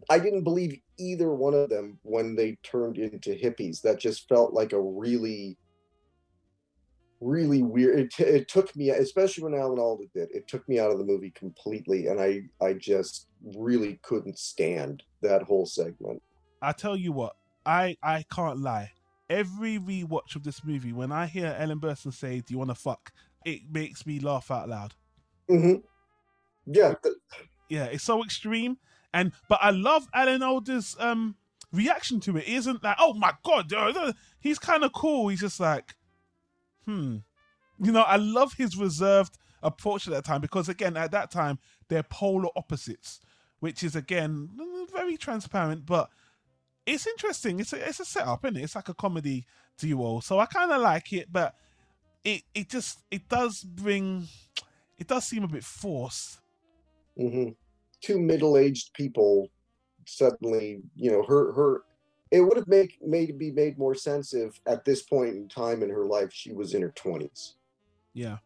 I 0.10 0.19
didn't 0.19 0.43
believe 0.43 0.79
either 0.98 1.33
one 1.33 1.53
of 1.53 1.69
them 1.69 2.00
when 2.03 2.36
they 2.36 2.57
turned 2.63 2.98
into 2.98 3.31
hippies. 3.31 3.81
That 3.81 4.00
just 4.00 4.27
felt 4.29 4.53
like 4.53 4.74
a 4.74 4.81
really, 4.81 5.57
really 7.19 7.62
weird. 7.62 8.00
It, 8.00 8.12
t- 8.12 8.24
it 8.24 8.48
took 8.48 8.75
me, 8.75 8.89
especially 8.89 9.43
when 9.43 9.60
Alan 9.60 9.79
Alda 9.79 10.05
did, 10.13 10.29
it 10.31 10.48
took 10.48 10.67
me 10.69 10.79
out 10.79 10.91
of 10.91 10.98
the 10.98 11.05
movie 11.05 11.31
completely, 11.31 12.07
and 12.07 12.21
I, 12.21 12.43
I 12.63 12.74
just 12.74 13.27
really 13.55 14.00
couldn't 14.03 14.39
stand 14.39 15.03
that 15.21 15.43
whole 15.43 15.65
segment. 15.65 16.21
I 16.62 16.71
tell 16.71 16.95
you 16.95 17.12
what, 17.12 17.36
I 17.65 17.98
I 18.01 18.24
can't 18.33 18.60
lie. 18.60 18.91
Every 19.29 19.79
rewatch 19.79 20.36
of 20.36 20.43
this 20.43 20.63
movie, 20.63 20.93
when 20.93 21.12
I 21.12 21.25
hear 21.25 21.55
Ellen 21.57 21.79
Burstyn 21.79 22.13
say, 22.13 22.39
"Do 22.39 22.53
you 22.53 22.57
want 22.57 22.69
to 22.69 22.75
fuck?" 22.75 23.12
it 23.45 23.62
makes 23.71 24.05
me 24.05 24.19
laugh 24.19 24.51
out 24.51 24.69
loud. 24.69 24.93
Mm-hmm. 25.50 25.81
Yeah, 26.67 26.93
Yeah, 27.69 27.86
it's 27.86 28.03
so 28.03 28.24
extreme, 28.24 28.77
and 29.13 29.32
but 29.50 29.60
I 29.62 29.72
love 29.72 30.08
Alan 30.13 30.44
Alda's 30.44 30.96
um 31.00 31.36
reaction 31.72 32.20
to 32.22 32.38
it. 32.38 32.46
He 32.46 32.56
isn't 32.56 32.84
like, 32.84 32.98
"Oh 33.00 33.13
my 33.13 33.34
god," 33.44 33.72
uh, 33.74 33.94
uh," 33.96 34.13
he's 34.39 34.60
kind 34.60 34.84
of 34.84 34.94
cool. 34.94 35.30
He's 35.30 35.41
just 35.41 35.60
like, 35.60 35.96
"Hmm," 36.86 37.18
you 37.80 37.91
know. 37.91 38.01
I 38.01 38.18
love 38.18 38.53
his 38.53 38.77
reserved 38.77 39.38
approach 39.63 40.08
at 40.08 40.13
that 40.13 40.25
time 40.25 40.41
because 40.41 40.70
again, 40.70 40.98
at 40.98 41.12
that 41.12 41.32
time, 41.32 41.60
they're 41.88 42.03
polar 42.03 42.50
opposites, 42.56 43.20
which 43.60 43.84
is 43.84 43.96
again 43.96 44.50
very 44.91 45.18
transparent, 45.18 45.86
but 45.86 46.10
it's 46.86 47.08
interesting. 47.08 47.60
It's 47.60 47.74
a 47.74 47.88
it's 47.88 48.00
a 48.00 48.06
setup, 48.06 48.44
isn't 48.46 48.58
it? 48.58 48.63
It's 48.63 48.75
like 48.75 48.89
a 48.89 48.94
comedy 48.94 49.46
duo, 49.77 50.20
so 50.20 50.39
I 50.39 50.46
kind 50.46 50.72
of 50.72 50.82
like 50.82 51.13
it, 51.13 51.32
but 51.32 51.56
it 52.24 52.44
it 52.53 52.70
just 52.70 53.00
it 53.12 53.27
does 53.30 53.63
bring 53.63 54.27
it 54.98 55.08
does 55.08 55.25
seem 55.25 55.44
a 55.44 55.48
bit 55.48 55.63
forced. 55.63 56.39
hmm 57.18 57.50
two 58.01 58.20
middle-aged 58.20 58.93
people 58.93 59.50
suddenly, 60.08 60.81
you 60.96 61.12
know, 61.12 61.24
her 61.24 61.53
her. 61.53 61.84
It 62.31 62.41
would 62.41 62.55
have 62.55 62.67
made 62.67 62.93
made 63.01 63.38
be 63.38 63.51
made 63.51 63.77
more 63.77 63.96
sense 63.96 64.34
if 64.34 64.60
at 64.65 64.86
this 64.86 65.03
point 65.03 65.36
in 65.36 65.50
time 65.50 65.84
in 65.84 65.89
her 65.89 66.05
life 66.05 66.31
she 66.31 66.53
was 66.53 66.74
in 66.74 66.81
her 66.81 66.93
twenties. 66.96 67.55
Yeah, 68.13 68.38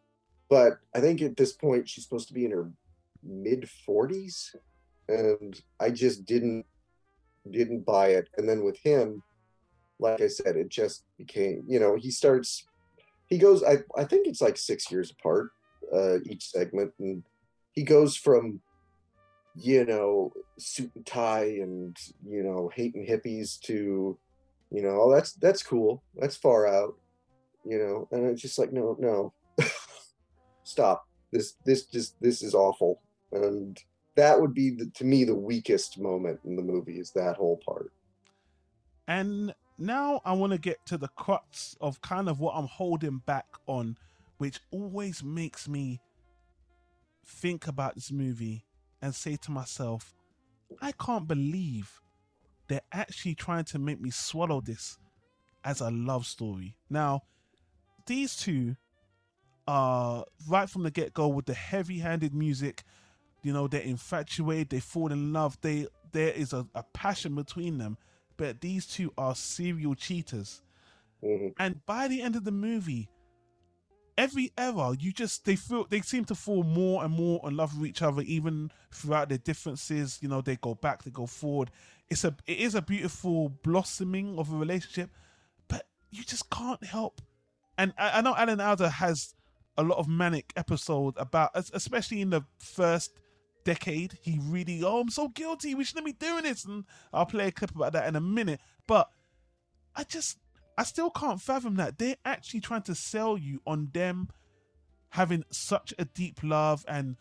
but 0.48 0.78
I 0.94 1.00
think 1.00 1.22
at 1.22 1.36
this 1.36 1.52
point 1.52 1.88
she's 1.88 2.04
supposed 2.04 2.28
to 2.28 2.34
be 2.34 2.44
in 2.44 2.50
her 2.50 2.70
mid 3.22 3.68
40s 3.88 4.54
and 5.08 5.60
I 5.80 5.90
just 5.90 6.24
didn't 6.24 6.64
didn't 7.50 7.86
buy 7.86 8.08
it 8.08 8.28
and 8.36 8.48
then 8.48 8.64
with 8.64 8.78
him 8.78 9.22
like 9.98 10.20
I 10.20 10.28
said 10.28 10.56
it 10.56 10.68
just 10.68 11.04
became 11.16 11.64
you 11.66 11.78
know 11.78 11.96
he 11.96 12.10
starts 12.10 12.66
he 13.26 13.38
goes 13.38 13.62
I 13.62 13.78
I 13.96 14.04
think 14.04 14.26
it's 14.26 14.40
like 14.40 14.56
6 14.56 14.90
years 14.90 15.10
apart 15.10 15.50
uh 15.92 16.18
each 16.24 16.50
segment 16.50 16.92
and 16.98 17.22
he 17.72 17.82
goes 17.82 18.16
from 18.16 18.60
you 19.58 19.84
know 19.84 20.32
suit 20.58 20.90
and 20.94 21.06
tie 21.06 21.44
and 21.44 21.96
you 22.28 22.42
know 22.42 22.70
hating 22.74 23.06
hippies 23.06 23.58
to 23.60 24.18
you 24.70 24.82
know 24.82 25.00
oh 25.00 25.12
that's 25.12 25.32
that's 25.34 25.62
cool. 25.62 26.02
That's 26.16 26.36
far 26.36 26.66
out 26.66 26.94
you 27.66 27.78
know? 27.78 28.08
And 28.12 28.26
it's 28.26 28.40
just 28.40 28.58
like 28.58 28.72
no 28.72 28.96
no. 28.98 29.32
Stop. 30.64 31.06
This 31.32 31.54
this 31.64 31.86
just 31.86 32.20
this 32.20 32.42
is 32.42 32.54
awful. 32.54 33.02
And 33.32 33.78
that 34.14 34.40
would 34.40 34.54
be 34.54 34.70
the, 34.70 34.86
to 34.94 35.04
me 35.04 35.24
the 35.24 35.34
weakest 35.34 35.98
moment 35.98 36.40
in 36.44 36.56
the 36.56 36.62
movie 36.62 36.98
is 36.98 37.10
that 37.12 37.36
whole 37.36 37.60
part. 37.66 37.92
And 39.08 39.54
now 39.78 40.20
I 40.24 40.32
want 40.32 40.52
to 40.52 40.58
get 40.58 40.84
to 40.86 40.96
the 40.96 41.08
crux 41.08 41.76
of 41.80 42.00
kind 42.00 42.28
of 42.28 42.40
what 42.40 42.54
I'm 42.54 42.66
holding 42.66 43.18
back 43.18 43.46
on, 43.66 43.98
which 44.38 44.60
always 44.70 45.22
makes 45.22 45.68
me 45.68 46.00
think 47.26 47.66
about 47.66 47.94
this 47.96 48.10
movie 48.10 48.64
and 49.06 49.14
say 49.14 49.36
to 49.36 49.52
myself, 49.52 50.12
I 50.82 50.90
can't 50.90 51.28
believe 51.28 52.00
they're 52.66 52.80
actually 52.92 53.36
trying 53.36 53.62
to 53.66 53.78
make 53.78 54.00
me 54.00 54.10
swallow 54.10 54.60
this 54.60 54.98
as 55.64 55.80
a 55.80 55.92
love 55.92 56.26
story. 56.26 56.76
Now, 56.90 57.22
these 58.06 58.36
two 58.36 58.74
are 59.68 60.24
right 60.48 60.68
from 60.68 60.82
the 60.82 60.90
get 60.90 61.14
go 61.14 61.28
with 61.28 61.46
the 61.46 61.54
heavy 61.54 62.00
handed 62.00 62.34
music. 62.34 62.82
You 63.44 63.52
know, 63.52 63.68
they're 63.68 63.80
infatuated, 63.80 64.70
they 64.70 64.80
fall 64.80 65.12
in 65.12 65.32
love, 65.32 65.56
they 65.60 65.86
there 66.10 66.32
is 66.32 66.52
a, 66.52 66.66
a 66.74 66.82
passion 66.92 67.36
between 67.36 67.78
them, 67.78 67.98
but 68.36 68.60
these 68.60 68.86
two 68.86 69.12
are 69.16 69.36
serial 69.36 69.94
cheaters. 69.94 70.62
Mhm. 71.22 71.52
And 71.60 71.86
by 71.86 72.08
the 72.08 72.22
end 72.22 72.34
of 72.34 72.42
the 72.42 72.50
movie, 72.50 73.08
every 74.18 74.50
era 74.56 74.94
you 74.98 75.12
just 75.12 75.44
they 75.44 75.56
feel 75.56 75.86
they 75.88 76.00
seem 76.00 76.24
to 76.24 76.34
fall 76.34 76.62
more 76.62 77.04
and 77.04 77.12
more 77.12 77.40
in 77.44 77.56
love 77.56 77.78
with 77.78 77.88
each 77.88 78.02
other 78.02 78.22
even 78.22 78.70
throughout 78.90 79.28
their 79.28 79.38
differences. 79.38 80.18
You 80.22 80.28
know 80.28 80.40
they 80.40 80.56
go 80.56 80.74
back 80.74 81.02
they 81.02 81.10
go 81.10 81.26
forward. 81.26 81.70
It's 82.08 82.24
a 82.24 82.34
it 82.46 82.58
is 82.58 82.74
a 82.74 82.82
beautiful 82.82 83.50
blossoming 83.62 84.38
of 84.38 84.52
a 84.52 84.56
relationship 84.56 85.10
but 85.68 85.86
you 86.10 86.24
just 86.24 86.48
can't 86.50 86.82
help. 86.84 87.20
And 87.78 87.92
i, 87.98 88.18
I 88.18 88.20
know 88.22 88.34
alan 88.36 88.60
alda 88.60 88.88
has 88.88 89.34
a 89.76 89.82
lot 89.82 89.98
of 89.98 90.08
manic 90.08 90.52
episodes 90.56 91.16
about 91.20 91.50
es- 91.54 91.70
especially 91.74 92.22
in 92.22 92.30
the 92.30 92.42
first 92.58 93.12
decade 93.64 94.16
he 94.22 94.38
really 94.44 94.82
oh 94.82 95.00
i'm 95.00 95.10
so 95.10 95.28
guilty 95.28 95.74
we 95.74 95.84
shouldn't 95.84 96.06
be 96.06 96.12
doing 96.12 96.44
this. 96.44 96.64
And 96.64 96.84
i'll 97.12 97.26
play 97.26 97.48
a 97.48 97.52
clip 97.52 97.74
about 97.74 97.92
that 97.92 98.06
in 98.08 98.16
a 98.16 98.20
minute. 98.20 98.60
But 98.86 99.10
i 99.94 100.04
just 100.04 100.38
I 100.78 100.84
still 100.84 101.10
can't 101.10 101.40
fathom 101.40 101.76
that 101.76 101.98
they're 101.98 102.16
actually 102.24 102.60
trying 102.60 102.82
to 102.82 102.94
sell 102.94 103.38
you 103.38 103.60
on 103.66 103.90
them 103.92 104.28
having 105.10 105.44
such 105.50 105.94
a 105.98 106.04
deep 106.04 106.40
love 106.42 106.84
and 106.86 107.16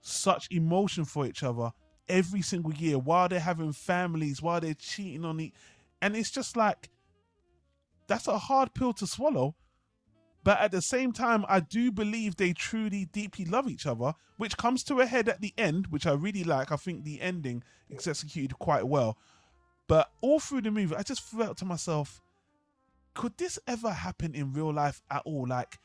such 0.00 0.48
emotion 0.50 1.04
for 1.04 1.26
each 1.26 1.42
other 1.42 1.70
every 2.08 2.42
single 2.42 2.72
year 2.74 2.98
while 2.98 3.28
they're 3.28 3.40
having 3.40 3.72
families, 3.72 4.42
while 4.42 4.60
they're 4.60 4.74
cheating 4.74 5.24
on 5.24 5.40
each 5.40 5.54
and 6.00 6.16
it's 6.16 6.30
just 6.30 6.56
like 6.56 6.90
that's 8.06 8.26
a 8.26 8.38
hard 8.38 8.74
pill 8.74 8.92
to 8.94 9.06
swallow. 9.06 9.54
But 10.44 10.60
at 10.60 10.72
the 10.72 10.80
same 10.80 11.12
time, 11.12 11.44
I 11.48 11.60
do 11.60 11.92
believe 11.92 12.36
they 12.36 12.52
truly 12.52 13.04
deeply 13.06 13.44
love 13.44 13.68
each 13.68 13.86
other, 13.86 14.14
which 14.38 14.56
comes 14.56 14.82
to 14.84 15.00
a 15.00 15.06
head 15.06 15.28
at 15.28 15.40
the 15.40 15.52
end, 15.58 15.88
which 15.88 16.06
I 16.06 16.12
really 16.12 16.44
like. 16.44 16.72
I 16.72 16.76
think 16.76 17.04
the 17.04 17.20
ending 17.20 17.62
is 17.90 18.06
executed 18.06 18.58
quite 18.58 18.86
well. 18.86 19.18
But 19.88 20.10
all 20.22 20.40
through 20.40 20.62
the 20.62 20.70
movie, 20.70 20.94
I 20.94 21.02
just 21.02 21.20
felt 21.20 21.58
to 21.58 21.64
myself, 21.66 22.22
could 23.18 23.36
this 23.36 23.58
ever 23.66 23.90
happen 23.90 24.32
in 24.32 24.52
real 24.52 24.72
life 24.72 25.02
at 25.10 25.22
all? 25.24 25.44
Like 25.48 25.80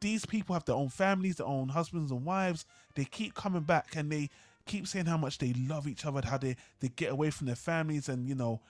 these 0.00 0.24
people 0.24 0.54
have 0.54 0.64
their 0.64 0.76
own 0.76 0.88
families, 0.88 1.36
their 1.36 1.46
own 1.48 1.68
husbands 1.68 2.12
and 2.12 2.24
wives. 2.24 2.64
They 2.94 3.04
keep 3.04 3.34
coming 3.34 3.62
back 3.62 3.96
and 3.96 4.10
they 4.10 4.30
keep 4.66 4.86
saying 4.86 5.06
how 5.06 5.16
much 5.16 5.38
they 5.38 5.52
love 5.52 5.88
each 5.88 6.06
other, 6.06 6.20
how 6.24 6.38
they, 6.38 6.54
they 6.78 6.86
get 6.86 7.10
away 7.10 7.30
from 7.30 7.48
their 7.48 7.56
families 7.56 8.08
and 8.08 8.28
you 8.28 8.36
know, 8.36 8.60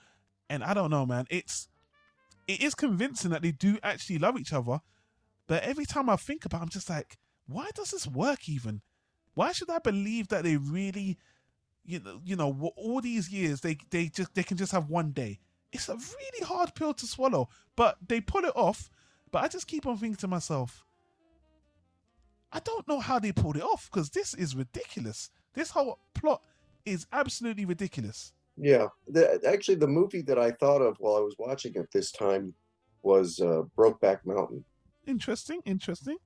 and 0.49 0.63
I 0.63 0.73
don't 0.73 0.89
know, 0.89 1.05
man. 1.05 1.27
It's 1.29 1.67
it 2.47 2.63
is 2.63 2.73
convincing 2.73 3.29
that 3.31 3.43
they 3.43 3.51
do 3.51 3.77
actually 3.83 4.17
love 4.17 4.39
each 4.39 4.51
other. 4.51 4.79
But 5.45 5.61
every 5.61 5.85
time 5.85 6.09
I 6.09 6.15
think 6.15 6.43
about 6.43 6.57
it, 6.57 6.63
I'm 6.63 6.69
just 6.69 6.89
like, 6.89 7.19
why 7.45 7.69
does 7.75 7.91
this 7.91 8.07
work 8.07 8.49
even? 8.49 8.81
Why 9.35 9.51
should 9.51 9.69
I 9.69 9.77
believe 9.77 10.29
that 10.29 10.43
they 10.43 10.57
really 10.57 11.19
you 11.85 11.99
know, 11.99 12.19
you 12.25 12.35
know, 12.35 12.71
all 12.75 12.99
these 12.99 13.29
years 13.29 13.61
they 13.61 13.77
they 13.91 14.07
just 14.07 14.33
they 14.33 14.43
can 14.43 14.57
just 14.57 14.71
have 14.71 14.89
one 14.89 15.11
day 15.11 15.39
it's 15.71 15.89
a 15.89 15.95
really 15.95 16.45
hard 16.45 16.73
pill 16.75 16.93
to 16.93 17.07
swallow, 17.07 17.49
but 17.75 17.97
they 18.07 18.21
pull 18.21 18.45
it 18.45 18.55
off. 18.55 18.89
But 19.31 19.43
I 19.43 19.47
just 19.47 19.67
keep 19.67 19.85
on 19.85 19.97
thinking 19.97 20.17
to 20.17 20.27
myself, 20.27 20.83
I 22.51 22.59
don't 22.59 22.87
know 22.87 22.99
how 22.99 23.19
they 23.19 23.31
pulled 23.31 23.57
it 23.57 23.63
off 23.63 23.89
because 23.91 24.09
this 24.09 24.33
is 24.33 24.55
ridiculous. 24.55 25.29
This 25.53 25.69
whole 25.71 25.99
plot 26.13 26.41
is 26.85 27.07
absolutely 27.13 27.65
ridiculous. 27.65 28.33
yeah 28.57 28.87
the, 29.07 29.39
actually 29.47 29.75
the 29.75 29.87
movie 29.99 30.21
that 30.23 30.37
i 30.37 30.49
thought 30.51 30.81
of 30.81 30.97
while 30.99 31.15
i 31.15 31.19
was 31.21 31.35
watching 31.39 31.73
it 31.75 31.87
this 31.93 32.11
time 32.11 32.53
was 33.03 33.39
uh, 33.39 33.61
brokeback 33.77 34.19
mountain 34.25 34.63
Interesting, 35.07 35.61
interesting. 35.65 36.17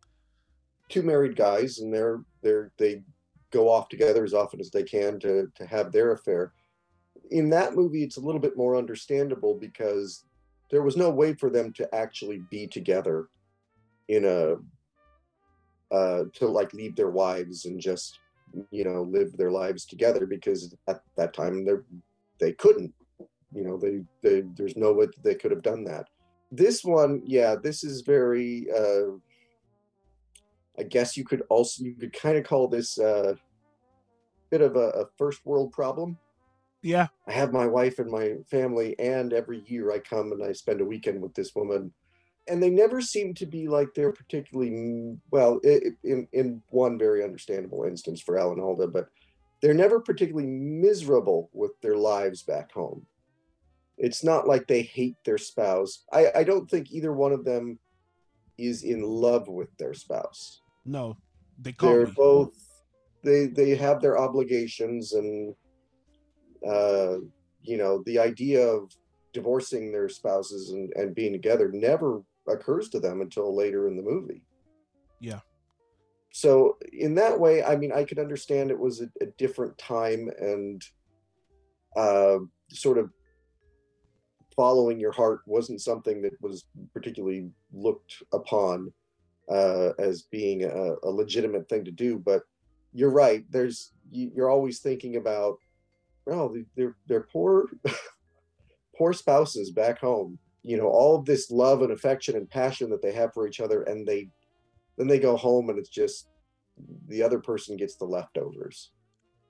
two 0.89 1.03
married 1.03 1.35
guys 1.35 1.79
and 1.79 1.93
they're 1.93 2.21
they're 2.41 2.71
they 2.79 3.03
go 3.51 3.69
off 3.69 3.89
together 3.89 4.23
as 4.23 4.33
often 4.33 4.59
as 4.59 4.71
they 4.71 4.83
can 4.83 5.19
to 5.19 5.47
to 5.55 5.65
have 5.67 5.91
their 5.91 6.11
affair 6.13 6.53
in 7.31 7.49
that 7.49 7.75
movie 7.75 8.03
it's 8.03 8.17
a 8.17 8.21
little 8.21 8.41
bit 8.41 8.57
more 8.57 8.75
understandable 8.75 9.55
because 9.55 10.25
there 10.71 10.81
was 10.81 10.97
no 10.97 11.09
way 11.09 11.33
for 11.33 11.49
them 11.49 11.71
to 11.73 11.93
actually 11.93 12.39
be 12.49 12.67
together 12.67 13.27
in 14.07 14.25
a 14.25 14.55
uh 15.95 16.23
to 16.33 16.47
like 16.47 16.73
leave 16.73 16.95
their 16.95 17.11
wives 17.11 17.65
and 17.65 17.79
just 17.79 18.19
you 18.71 18.83
know 18.83 19.03
live 19.03 19.35
their 19.37 19.51
lives 19.51 19.85
together 19.85 20.25
because 20.25 20.75
at 20.87 21.01
that 21.15 21.33
time 21.33 21.65
they're 21.65 21.83
they 22.39 22.51
couldn't 22.53 22.93
you 23.53 23.63
know 23.63 23.77
they, 23.77 24.01
they 24.21 24.43
there's 24.55 24.75
no 24.75 24.93
way 24.93 25.07
they 25.23 25.35
could 25.35 25.51
have 25.51 25.61
done 25.61 25.83
that. 25.85 26.07
This 26.51 26.83
one 26.83 27.21
yeah 27.25 27.55
this 27.55 27.83
is 27.83 28.01
very 28.01 28.67
uh 28.71 29.17
i 30.77 30.83
guess 30.83 31.17
you 31.17 31.25
could 31.25 31.43
also 31.49 31.83
you 31.83 31.95
could 31.95 32.13
kind 32.13 32.37
of 32.37 32.43
call 32.45 32.67
this 32.67 32.99
uh 32.99 33.33
bit 34.51 34.61
of 34.61 34.75
a, 34.75 34.89
a 34.89 35.05
first 35.17 35.45
world 35.45 35.71
problem 35.71 36.17
Yeah. 36.85 37.07
I 37.27 37.31
have 37.31 37.51
my 37.51 37.65
wife 37.65 37.97
and 37.97 38.11
my 38.11 38.35
family, 38.47 38.95
and 38.99 39.33
every 39.33 39.63
year 39.65 39.91
I 39.91 39.97
come 39.97 40.31
and 40.31 40.43
I 40.43 40.51
spend 40.51 40.81
a 40.81 40.85
weekend 40.85 41.19
with 41.19 41.33
this 41.33 41.55
woman. 41.55 41.91
And 42.47 42.61
they 42.61 42.69
never 42.69 43.01
seem 43.01 43.33
to 43.35 43.47
be 43.47 43.67
like 43.67 43.95
they're 43.95 44.11
particularly 44.11 45.17
well, 45.31 45.59
in 45.63 46.27
in 46.31 46.61
one 46.69 46.99
very 46.99 47.23
understandable 47.23 47.85
instance 47.85 48.21
for 48.21 48.37
Alan 48.37 48.59
Alda, 48.59 48.85
but 48.85 49.09
they're 49.63 49.73
never 49.73 49.99
particularly 49.99 50.47
miserable 50.47 51.49
with 51.53 51.71
their 51.81 51.97
lives 51.97 52.43
back 52.43 52.71
home. 52.71 53.07
It's 53.97 54.23
not 54.23 54.47
like 54.47 54.67
they 54.67 54.83
hate 54.83 55.15
their 55.25 55.39
spouse. 55.39 56.03
I, 56.13 56.27
I 56.35 56.43
don't 56.43 56.69
think 56.69 56.91
either 56.91 57.13
one 57.13 57.31
of 57.31 57.45
them 57.45 57.79
is 58.59 58.83
in 58.83 59.01
love 59.01 59.47
with 59.47 59.75
their 59.77 59.95
spouse 59.95 60.61
No, 60.85 61.17
they 61.57 61.73
they're 61.79 62.05
can't. 62.05 62.15
Both 62.15 62.53
they 63.23 63.47
they 63.47 63.75
have 63.75 64.01
their 64.01 64.19
obligations 64.19 65.13
and 65.13 65.55
uh 66.67 67.17
you 67.61 67.77
know 67.77 68.03
the 68.05 68.19
idea 68.19 68.65
of 68.65 68.91
divorcing 69.33 69.91
their 69.91 70.07
spouses 70.09 70.71
and, 70.71 70.91
and 70.95 71.15
being 71.15 71.33
together 71.33 71.69
never 71.73 72.21
occurs 72.47 72.89
to 72.89 72.99
them 72.99 73.21
until 73.21 73.55
later 73.55 73.87
in 73.87 73.95
the 73.97 74.03
movie 74.03 74.43
Yeah. 75.19 75.39
so 76.31 76.77
in 76.93 77.15
that 77.15 77.39
way 77.39 77.63
i 77.63 77.75
mean 77.75 77.91
i 77.91 78.03
could 78.03 78.19
understand 78.19 78.71
it 78.71 78.79
was 78.79 79.01
a, 79.01 79.09
a 79.21 79.27
different 79.37 79.77
time 79.77 80.29
and 80.39 80.81
uh 81.95 82.39
sort 82.69 82.97
of 82.97 83.09
following 84.55 84.99
your 84.99 85.11
heart 85.11 85.41
wasn't 85.45 85.81
something 85.81 86.21
that 86.21 86.31
was 86.41 86.63
particularly 86.93 87.49
looked 87.73 88.23
upon 88.31 88.93
uh, 89.51 89.89
as 89.99 90.23
being 90.31 90.63
a, 90.63 90.95
a 91.03 91.09
legitimate 91.09 91.67
thing 91.67 91.83
to 91.85 91.91
do. 91.91 92.17
But 92.17 92.41
you're 92.93 93.11
right. 93.11 93.43
There's 93.49 93.91
you- 94.11 94.31
you're 94.33 94.49
always 94.49 94.79
thinking 94.79 95.17
about, 95.17 95.57
they- 96.25 96.65
they're 96.75 96.95
they're 97.07 97.27
poor, 97.31 97.65
poor 98.97 99.13
spouses 99.13 99.71
back 99.71 99.99
home. 99.99 100.39
You 100.63 100.77
know, 100.77 100.87
all 100.87 101.15
of 101.15 101.25
this 101.25 101.51
love 101.51 101.81
and 101.83 101.91
affection 101.91 102.35
and 102.35 102.49
passion 102.49 102.89
that 102.89 103.01
they 103.01 103.11
have 103.11 103.33
for 103.33 103.47
each 103.47 103.59
other, 103.59 103.83
and 103.83 104.07
they 104.07 104.29
then 104.97 105.07
they 105.07 105.19
go 105.19 105.35
home 105.37 105.69
and 105.69 105.77
it's 105.77 105.89
just 105.89 106.29
the 107.07 107.21
other 107.21 107.39
person 107.39 107.77
gets 107.77 107.95
the 107.95 108.05
leftovers. 108.05 108.91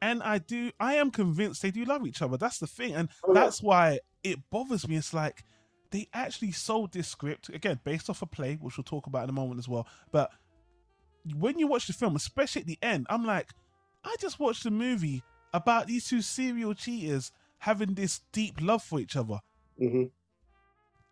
and 0.02 0.22
I 0.22 0.40
do. 0.40 0.72
I 0.80 0.96
am 0.96 1.12
convinced 1.12 1.62
they 1.62 1.72
do 1.72 1.86
love 1.86 2.06
each 2.06 2.22
other. 2.22 2.38
That's 2.38 2.60
the 2.60 2.68
thing, 2.68 2.94
and 2.96 3.10
Oh, 3.24 3.34
yeah. 3.34 3.42
that's 3.42 3.62
why 3.64 4.00
it 4.24 4.40
bothers 4.52 4.88
me. 4.88 4.98
It's 4.98 5.14
like 5.14 5.44
they 5.92 6.08
actually 6.14 6.52
sold 6.52 6.92
this 6.92 7.08
script 7.08 7.50
again 7.50 7.80
based 7.86 8.10
off 8.10 8.22
a 8.22 8.26
play, 8.26 8.56
which 8.56 8.78
we'll 8.78 8.84
talk 8.84 9.08
about 9.08 9.24
in 9.24 9.30
a 9.30 9.34
moment 9.34 9.60
as 9.60 9.70
well. 9.70 9.88
But 10.12 10.32
when 11.38 11.58
you 11.58 11.68
watch 11.68 11.88
the 11.88 11.94
film, 11.94 12.16
especially 12.16 12.62
at 12.62 12.68
the 12.68 12.78
end, 12.82 13.08
I'm 13.10 13.26
like, 13.26 13.50
I 14.04 14.16
just 14.20 14.40
watched 14.40 14.66
a 14.66 14.72
movie 14.72 15.24
about 15.56 15.88
these 15.88 16.08
two 16.08 16.22
serial 16.22 16.74
cheaters 16.74 17.32
having 17.60 17.96
this 17.96 18.22
deep 18.32 18.62
love 18.62 18.84
for 18.84 19.00
each 19.00 19.16
other, 19.16 19.40
hmm 19.78 20.06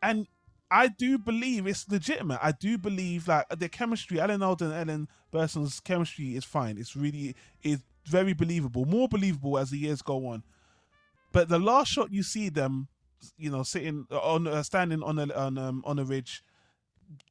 and 0.01 0.27
I 0.71 0.87
do 0.87 1.17
believe 1.17 1.67
it's 1.67 1.87
legitimate. 1.87 2.39
I 2.41 2.51
do 2.51 2.77
believe 2.77 3.27
like 3.27 3.45
the 3.49 3.69
chemistry, 3.69 4.19
Alan 4.19 4.41
Alda 4.41 4.65
and 4.65 4.89
Ellen 4.89 5.07
Burstyn's 5.31 5.79
chemistry 5.79 6.35
is 6.35 6.43
fine. 6.45 6.77
It's 6.77 6.95
really 6.95 7.35
is 7.61 7.83
very 8.07 8.33
believable, 8.33 8.85
more 8.85 9.07
believable 9.07 9.57
as 9.57 9.69
the 9.69 9.77
years 9.77 10.01
go 10.01 10.27
on. 10.27 10.43
But 11.31 11.49
the 11.49 11.59
last 11.59 11.89
shot 11.89 12.11
you 12.11 12.23
see 12.23 12.49
them, 12.49 12.87
you 13.37 13.51
know, 13.51 13.63
sitting 13.63 14.07
on, 14.11 14.47
uh, 14.47 14.63
standing 14.63 15.03
on 15.03 15.19
a 15.19 15.33
on 15.33 15.57
um, 15.57 15.83
on 15.85 15.99
a 15.99 16.05
ridge, 16.05 16.43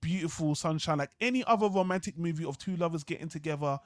beautiful 0.01 0.55
sunshine, 0.55 0.99
like 0.99 1.13
any 1.21 1.45
other 1.45 1.69
romantic 1.69 2.19
movie 2.19 2.45
of 2.45 2.59
two 2.59 2.77
lovers 2.77 3.05
getting 3.05 3.29
together, 3.29 3.79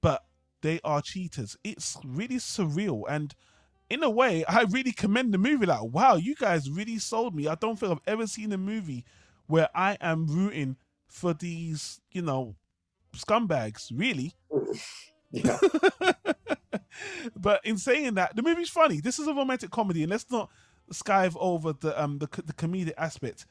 but 0.00 0.24
they 0.64 0.80
are 0.82 1.02
cheaters. 1.02 1.56
It's 1.62 1.98
really 2.04 2.36
surreal 2.36 3.02
and 3.08 3.34
in 3.90 4.02
a 4.02 4.08
way, 4.08 4.44
I 4.46 4.62
really 4.62 4.92
commend 4.92 5.34
the 5.34 5.38
movie. 5.38 5.66
Like, 5.66 5.82
wow, 5.82 6.16
you 6.16 6.34
guys 6.34 6.70
really 6.70 6.98
sold 6.98 7.34
me. 7.34 7.46
I 7.46 7.54
don't 7.54 7.78
think 7.78 7.92
I've 7.92 8.00
ever 8.06 8.26
seen 8.26 8.50
a 8.52 8.58
movie 8.58 9.04
where 9.46 9.68
I 9.74 9.98
am 10.00 10.26
rooting 10.26 10.76
for 11.06 11.34
these, 11.34 12.00
you 12.10 12.22
know, 12.22 12.56
scumbags. 13.14 13.92
Really. 13.94 14.34
Yeah. 15.36 15.58
but 17.36 17.60
in 17.64 17.76
saying 17.76 18.14
that, 18.14 18.36
the 18.36 18.42
movie's 18.42 18.68
funny. 18.68 19.00
This 19.00 19.18
is 19.18 19.26
a 19.26 19.34
romantic 19.34 19.72
comedy, 19.72 20.04
and 20.04 20.10
let's 20.12 20.30
not 20.30 20.48
skive 20.92 21.36
over 21.40 21.72
the 21.72 22.00
um 22.00 22.18
the, 22.18 22.28
the 22.44 22.52
comedic 22.52 22.92
aspect. 22.96 23.44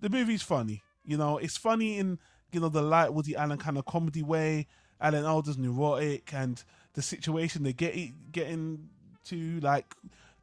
The 0.00 0.10
movie's 0.10 0.42
funny. 0.42 0.82
You 1.02 1.16
know, 1.16 1.38
it's 1.38 1.56
funny 1.56 1.96
in 1.96 2.18
you 2.52 2.60
know 2.60 2.68
the 2.68 2.82
light 2.82 3.14
Woody 3.14 3.36
Allen 3.36 3.56
kind 3.56 3.78
of 3.78 3.86
comedy 3.86 4.22
way. 4.22 4.66
Alan 5.00 5.24
Alda's 5.24 5.58
neurotic, 5.58 6.32
and 6.34 6.62
the 6.94 7.02
situation 7.02 7.62
they 7.62 7.72
get 7.72 7.96
getting 8.32 8.88
to. 9.26 9.60
Like 9.60 9.94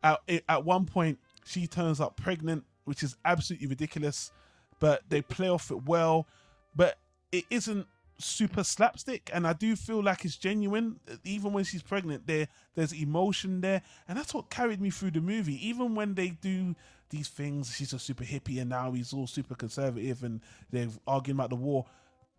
at 0.04 0.20
at 0.48 0.65
one 0.65 0.86
point, 0.86 1.20
she 1.46 1.67
turns 1.67 2.00
up 2.00 2.17
pregnant, 2.17 2.63
which 2.86 3.04
is 3.04 3.15
absolutely 3.26 3.67
ridiculous. 3.67 4.32
But 4.80 5.04
they 5.10 5.22
play 5.22 5.50
off 5.50 5.72
it 5.72 5.86
well. 5.86 6.28
But 6.76 6.98
it 7.32 7.46
isn't 7.50 7.88
super 8.20 8.63
slapstick 8.63 9.30
and 9.34 9.46
I 9.46 9.54
do 9.54 9.76
feel 9.76 10.02
like 10.02 10.26
it's 10.26 10.38
genuine 10.38 11.00
even 11.24 11.54
when 11.54 11.63
she's 11.63 11.84
pregnant 11.84 12.26
there 12.26 12.48
there's 12.76 12.91
emotion 12.91 13.62
there 13.62 13.82
and 14.08 14.17
that's 14.17 14.34
what 14.34 14.50
carried 14.50 14.82
me 14.82 14.89
through 14.89 15.12
the 15.12 15.22
movie 15.22 15.67
even 15.67 15.93
when 15.93 16.15
they 16.15 16.30
do 16.30 16.76
these 17.10 17.28
things 17.28 17.76
she's 17.76 17.93
a 17.93 18.00
super 18.00 18.24
hippie 18.24 18.60
and 18.60 18.70
now 18.70 18.91
he's 18.91 19.13
all 19.13 19.28
super 19.28 19.56
conservative 19.56 20.24
and 20.24 20.41
they're 20.72 20.88
arguing 21.06 21.38
about 21.38 21.52
the 21.52 21.56
war 21.56 21.86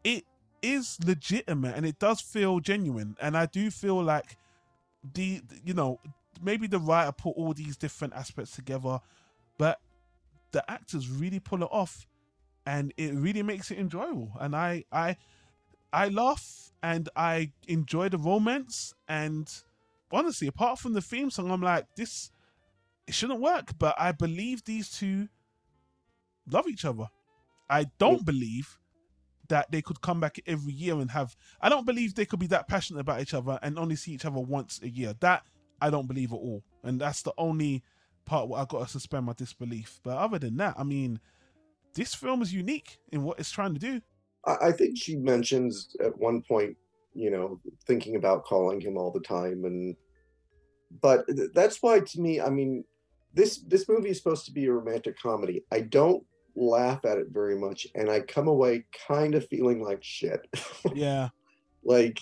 it 0.02 0.24
is 0.62 0.99
legitimate 1.05 1.77
and 1.77 1.87
it 1.87 1.99
does 1.99 2.21
feel 2.21 2.61
genuine 2.61 3.16
and 3.21 3.37
I 3.37 3.47
do 3.47 3.71
feel 3.71 4.03
like 4.03 4.37
the 5.14 5.40
you 5.64 5.75
know 5.75 6.01
maybe 6.42 6.66
the 6.66 6.79
writer 6.79 7.12
put 7.12 7.31
all 7.31 7.53
these 7.53 7.77
different 7.77 8.14
aspects 8.14 8.53
together 8.53 9.01
but 9.59 9.81
the 10.53 10.68
actors 10.71 11.09
really 11.09 11.40
pull 11.40 11.62
it 11.62 11.68
off 11.71 12.07
and 12.66 12.92
it 12.97 13.14
really 13.14 13.42
makes 13.42 13.71
it 13.71 13.79
enjoyable 13.79 14.33
and 14.40 14.55
I 14.55 14.85
I 14.92 15.16
I 15.92 16.09
laugh 16.09 16.73
and 16.83 17.09
I 17.16 17.53
enjoy 17.66 18.09
the 18.09 18.18
romance. 18.18 18.94
And 19.09 19.51
honestly, 20.12 20.47
apart 20.47 20.79
from 20.79 20.92
the 20.92 21.01
theme 21.01 21.31
song, 21.31 21.51
I'm 21.51 21.62
like, 21.62 21.87
this 21.97 22.31
it 23.07 23.14
shouldn't 23.14 23.40
work. 23.40 23.79
But 23.79 23.94
I 23.99 24.12
believe 24.12 24.64
these 24.64 24.90
two 24.90 25.29
love 26.51 26.68
each 26.68 26.85
other. 26.85 27.09
I 27.71 27.87
don't 27.99 28.25
believe 28.25 28.79
that 29.48 29.70
they 29.70 29.82
could 29.82 30.00
come 30.00 30.20
back 30.20 30.38
every 30.46 30.72
year 30.72 30.94
and 30.94 31.11
have. 31.11 31.37
I 31.61 31.68
don't 31.68 31.87
believe 31.87 32.14
they 32.14 32.26
could 32.26 32.40
be 32.40 32.46
that 32.48 32.68
passionate 32.68 33.00
about 33.00 33.20
each 33.20 33.34
other 33.34 33.58
and 33.62 33.78
only 33.78 33.96
see 33.96 34.12
each 34.12 34.24
other 34.24 34.40
once 34.40 34.80
a 34.82 34.88
year. 34.88 35.14
That 35.20 35.44
I 35.80 35.90
don't 35.90 36.06
believe 36.06 36.32
at 36.32 36.37
all. 36.37 36.62
And 36.82 37.00
that's 37.00 37.22
the 37.22 37.32
only 37.38 37.82
part 38.24 38.48
where 38.48 38.61
I 38.61 38.64
got 38.64 38.84
to 38.84 38.88
suspend 38.88 39.26
my 39.26 39.32
disbelief. 39.32 40.00
But 40.02 40.18
other 40.18 40.38
than 40.38 40.56
that, 40.58 40.74
I 40.78 40.84
mean, 40.84 41.20
this 41.94 42.14
film 42.14 42.42
is 42.42 42.52
unique 42.52 42.98
in 43.11 43.22
what 43.22 43.38
it's 43.38 43.50
trying 43.50 43.74
to 43.74 43.80
do. 43.80 44.00
I, 44.44 44.72
think 44.72 44.96
she 44.96 45.16
mentions 45.16 45.94
at 46.02 46.16
one 46.16 46.42
point, 46.42 46.76
you 47.12 47.30
know, 47.30 47.61
thinking 47.87 48.16
about 48.16 48.44
calling 48.44 48.80
him 48.80 48.96
all 48.96 49.11
the 49.11 49.20
time, 49.20 49.64
and 49.64 49.96
but 51.02 51.26
that's 51.52 51.82
why 51.82 52.00
to 52.00 52.20
me, 52.20 52.40
I 52.40 52.48
mean, 52.48 52.84
this 53.34 53.58
this 53.66 53.88
movie 53.88 54.11
is 54.11 54.18
supposed 54.18 54.46
to 54.46 54.52
be 54.52 54.66
a 54.66 54.72
romantic 54.72 55.18
comedy. 55.20 55.64
I 55.70 55.80
don't 55.80 56.24
laugh 56.59 57.05
at 57.05 57.18
it 57.18 57.29
very 57.31 57.57
much, 57.57 57.87
and 57.94 58.11
I 58.11 58.21
come 58.21 58.49
away 58.49 58.85
kind 59.07 59.35
of 59.35 59.49
feeling 59.49 59.83
like 59.83 60.03
shit, 60.03 60.47
Yeah. 60.94 61.29
like 61.85 62.21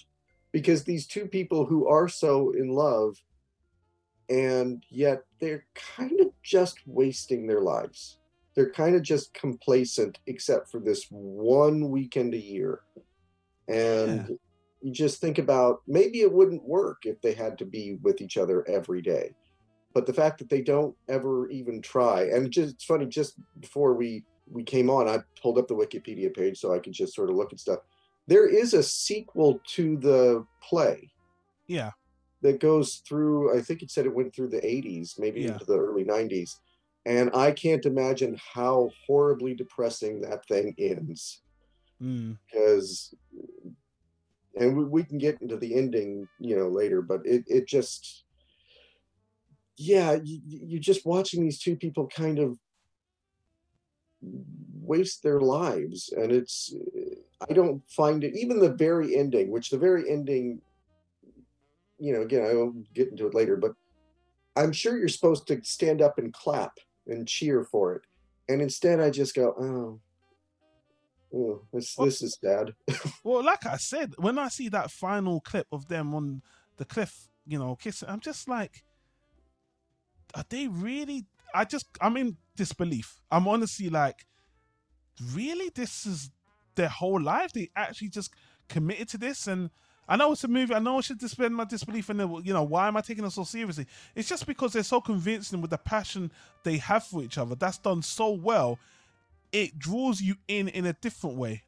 because 0.53 0.85
these 0.85 1.07
two 1.07 1.27
people 1.27 1.67
who 1.67 1.87
are 1.89 2.09
so 2.09 2.51
in 2.51 2.69
love, 2.69 3.17
and 4.29 4.85
yet 4.89 5.23
they're 5.41 5.67
kind 5.75 6.21
of 6.21 6.29
just 6.43 6.79
wasting 6.87 7.47
their 7.47 7.61
lives. 7.61 8.19
They're 8.55 8.71
kind 8.71 8.97
of 8.97 9.03
just 9.03 9.35
complacent 9.35 10.19
except 10.27 10.71
for 10.71 10.81
this 10.81 11.07
one 11.11 11.91
weekend 11.91 12.33
a 12.35 12.43
year. 12.43 12.81
And 13.69 14.39
you 14.81 14.93
just 14.93 15.21
think 15.21 15.39
about 15.39 15.83
maybe 15.87 16.21
it 16.21 16.33
wouldn't 16.33 16.65
work 16.65 17.03
if 17.05 17.21
they 17.21 17.35
had 17.35 17.59
to 17.59 17.65
be 17.67 17.99
with 18.03 18.21
each 18.21 18.37
other 18.37 18.67
every 18.69 19.03
day 19.03 19.35
but 19.97 20.05
the 20.05 20.13
fact 20.13 20.37
that 20.39 20.51
they 20.51 20.61
don't 20.61 20.95
ever 21.09 21.49
even 21.49 21.81
try 21.81 22.25
and 22.25 22.53
just 22.53 22.75
it's 22.75 22.85
funny 22.85 23.07
just 23.07 23.33
before 23.61 23.95
we 23.95 24.23
we 24.47 24.63
came 24.63 24.91
on 24.91 25.09
i 25.09 25.19
pulled 25.41 25.57
up 25.59 25.67
the 25.69 25.75
wikipedia 25.75 26.31
page 26.37 26.59
so 26.59 26.75
i 26.75 26.79
could 26.79 26.93
just 26.93 27.15
sort 27.15 27.31
of 27.31 27.37
look 27.37 27.51
at 27.51 27.59
stuff 27.59 27.79
there 28.27 28.47
is 28.47 28.75
a 28.75 28.83
sequel 28.83 29.59
to 29.67 29.97
the 29.97 30.45
play 30.69 31.11
Yeah. 31.67 31.93
that 32.43 32.61
goes 32.61 32.97
through 33.09 33.57
i 33.57 33.63
think 33.63 33.81
it 33.81 33.91
said 33.91 34.05
it 34.05 34.15
went 34.15 34.35
through 34.35 34.51
the 34.51 34.61
80s 34.61 35.19
maybe 35.19 35.41
Yeah. 35.41 35.53
into 35.53 35.65
the 35.65 35.79
early 35.79 36.05
90s 36.05 36.51
and 37.07 37.31
i 37.35 37.51
can't 37.53 37.87
imagine 37.87 38.39
how 38.55 38.91
horribly 39.07 39.55
depressing 39.55 40.21
that 40.21 40.47
thing 40.47 40.75
ends 40.79 41.41
Mm. 42.03 42.37
because 42.45 43.15
and 44.61 44.77
we, 44.77 44.85
we 44.85 45.03
can 45.03 45.17
get 45.17 45.41
into 45.41 45.57
the 45.57 45.75
ending, 45.75 46.29
you 46.39 46.57
know, 46.59 46.69
later, 46.69 47.01
but 47.01 47.21
it 47.25 47.45
it 47.47 47.67
just 47.67 48.26
yeah, 49.77 50.17
you, 50.23 50.41
you're 50.45 50.81
just 50.81 51.05
watching 51.07 51.43
these 51.43 51.59
two 51.59 51.77
people 51.77 52.09
kind 52.09 52.39
of 52.39 52.59
waste 54.81 55.23
their 55.23 55.41
lives 55.41 56.13
and 56.17 56.33
it's 56.33 56.75
i 57.49 57.53
don't 57.53 57.83
find 57.89 58.25
it 58.25 58.35
even 58.35 58.59
the 58.59 58.73
very 58.73 59.17
ending 59.17 59.51
which 59.51 59.71
the 59.71 59.79
very 59.79 60.11
ending 60.11 60.61
you 61.99 62.13
know 62.13 62.23
again 62.23 62.45
i 62.45 62.55
will 62.55 62.73
get 62.95 63.09
into 63.11 63.27
it 63.27 63.35
later 63.35 63.57
but 63.57 63.73
i'm 64.57 64.73
sure 64.73 64.97
you're 64.97 65.09
supposed 65.09 65.47
to 65.47 65.61
stand 65.63 66.01
up 66.01 66.19
and 66.19 66.33
clap 66.33 66.79
and 67.09 67.29
cheer 67.29 67.63
for 67.65 67.95
it 67.95 68.03
and 68.49 68.63
instead 68.63 69.01
i 69.01 69.11
just 69.11 69.35
go 69.35 69.55
oh 69.61 70.01
Oh, 71.35 71.61
this 71.73 71.97
Well- 71.99 72.07
this 72.07 72.23
is 72.23 72.39
sad. 72.41 72.75
Well, 73.25 73.43
like 73.43 73.67
I 73.67 73.77
said, 73.77 74.15
when 74.17 74.39
I 74.39 74.49
see 74.49 74.69
that 74.69 74.93
final 74.93 75.41
clip 75.41 75.67
of 75.73 75.89
them 75.89 76.15
on 76.15 76.41
the 76.77 76.85
cliff, 76.85 77.29
you 77.45 77.59
know, 77.59 77.75
kissing, 77.75 78.09
I'm 78.09 78.21
just 78.21 78.49
like, 78.49 78.85
are 80.37 80.45
they 80.49 80.69
really? 80.69 81.25
I 81.55 81.65
just, 81.65 81.87
I'm 82.01 82.17
in 82.17 82.37
disbelief. 82.57 83.21
I'm 83.31 83.49
honestly 83.49 83.89
like, 83.89 84.27
really? 85.33 85.71
This 85.75 86.07
is 86.07 86.31
their 86.75 86.89
whole 86.89 87.21
life? 87.21 87.53
They 87.53 87.71
actually 87.75 88.11
just 88.11 88.33
committed 88.69 89.09
to 89.09 89.19
this? 89.19 89.47
And 89.47 89.71
I 90.09 90.17
know 90.17 90.33
it's 90.33 90.45
a 90.45 90.49
movie. 90.49 90.75
I 90.75 90.79
know 90.79 90.99
I 90.99 91.01
should 91.01 91.21
suspend 91.21 91.57
my 91.57 91.65
disbelief 91.65 92.11
and, 92.11 92.47
you 92.47 92.53
know, 92.53 92.63
why 92.63 92.87
am 92.87 92.97
I 92.97 93.01
taking 93.01 93.25
it 93.25 93.33
so 93.33 93.45
seriously? 93.45 93.87
It's 94.15 94.29
just 94.29 94.47
because 94.47 94.75
they're 94.75 94.83
so 94.83 95.01
convincing 95.01 95.63
with 95.63 95.71
the 95.71 95.79
passion 95.79 96.31
they 96.63 96.77
have 96.77 97.05
for 97.05 97.23
each 97.23 97.39
other. 97.39 97.55
That's 97.55 97.79
done 97.79 98.03
so 98.03 98.31
well. 98.31 98.79
It 99.53 99.79
draws 99.79 100.21
you 100.21 100.37
in 100.49 100.69
in 100.69 100.85
a 100.85 100.93
different 100.93 101.37
way. 101.37 101.63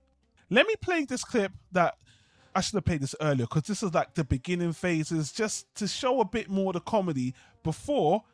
Let 0.50 0.66
me 0.66 0.74
play 0.81 1.04
this 1.04 1.24
clip 1.24 1.52
that 1.72 1.94
I 2.54 2.61
should 2.61 2.74
have 2.74 2.85
played 2.85 3.00
this 3.00 3.14
earlier 3.20 3.46
because 3.46 3.62
this 3.62 3.83
is 3.83 3.94
like 3.94 4.14
the 4.14 4.24
beginning 4.24 4.72
phases 4.72 5.33
just 5.33 5.72
to 5.76 5.87
show 5.87 6.20
a 6.20 6.24
bit 6.24 6.50
more 6.50 6.72
the 6.72 6.81
comedy 6.81 7.35
before 7.62 8.24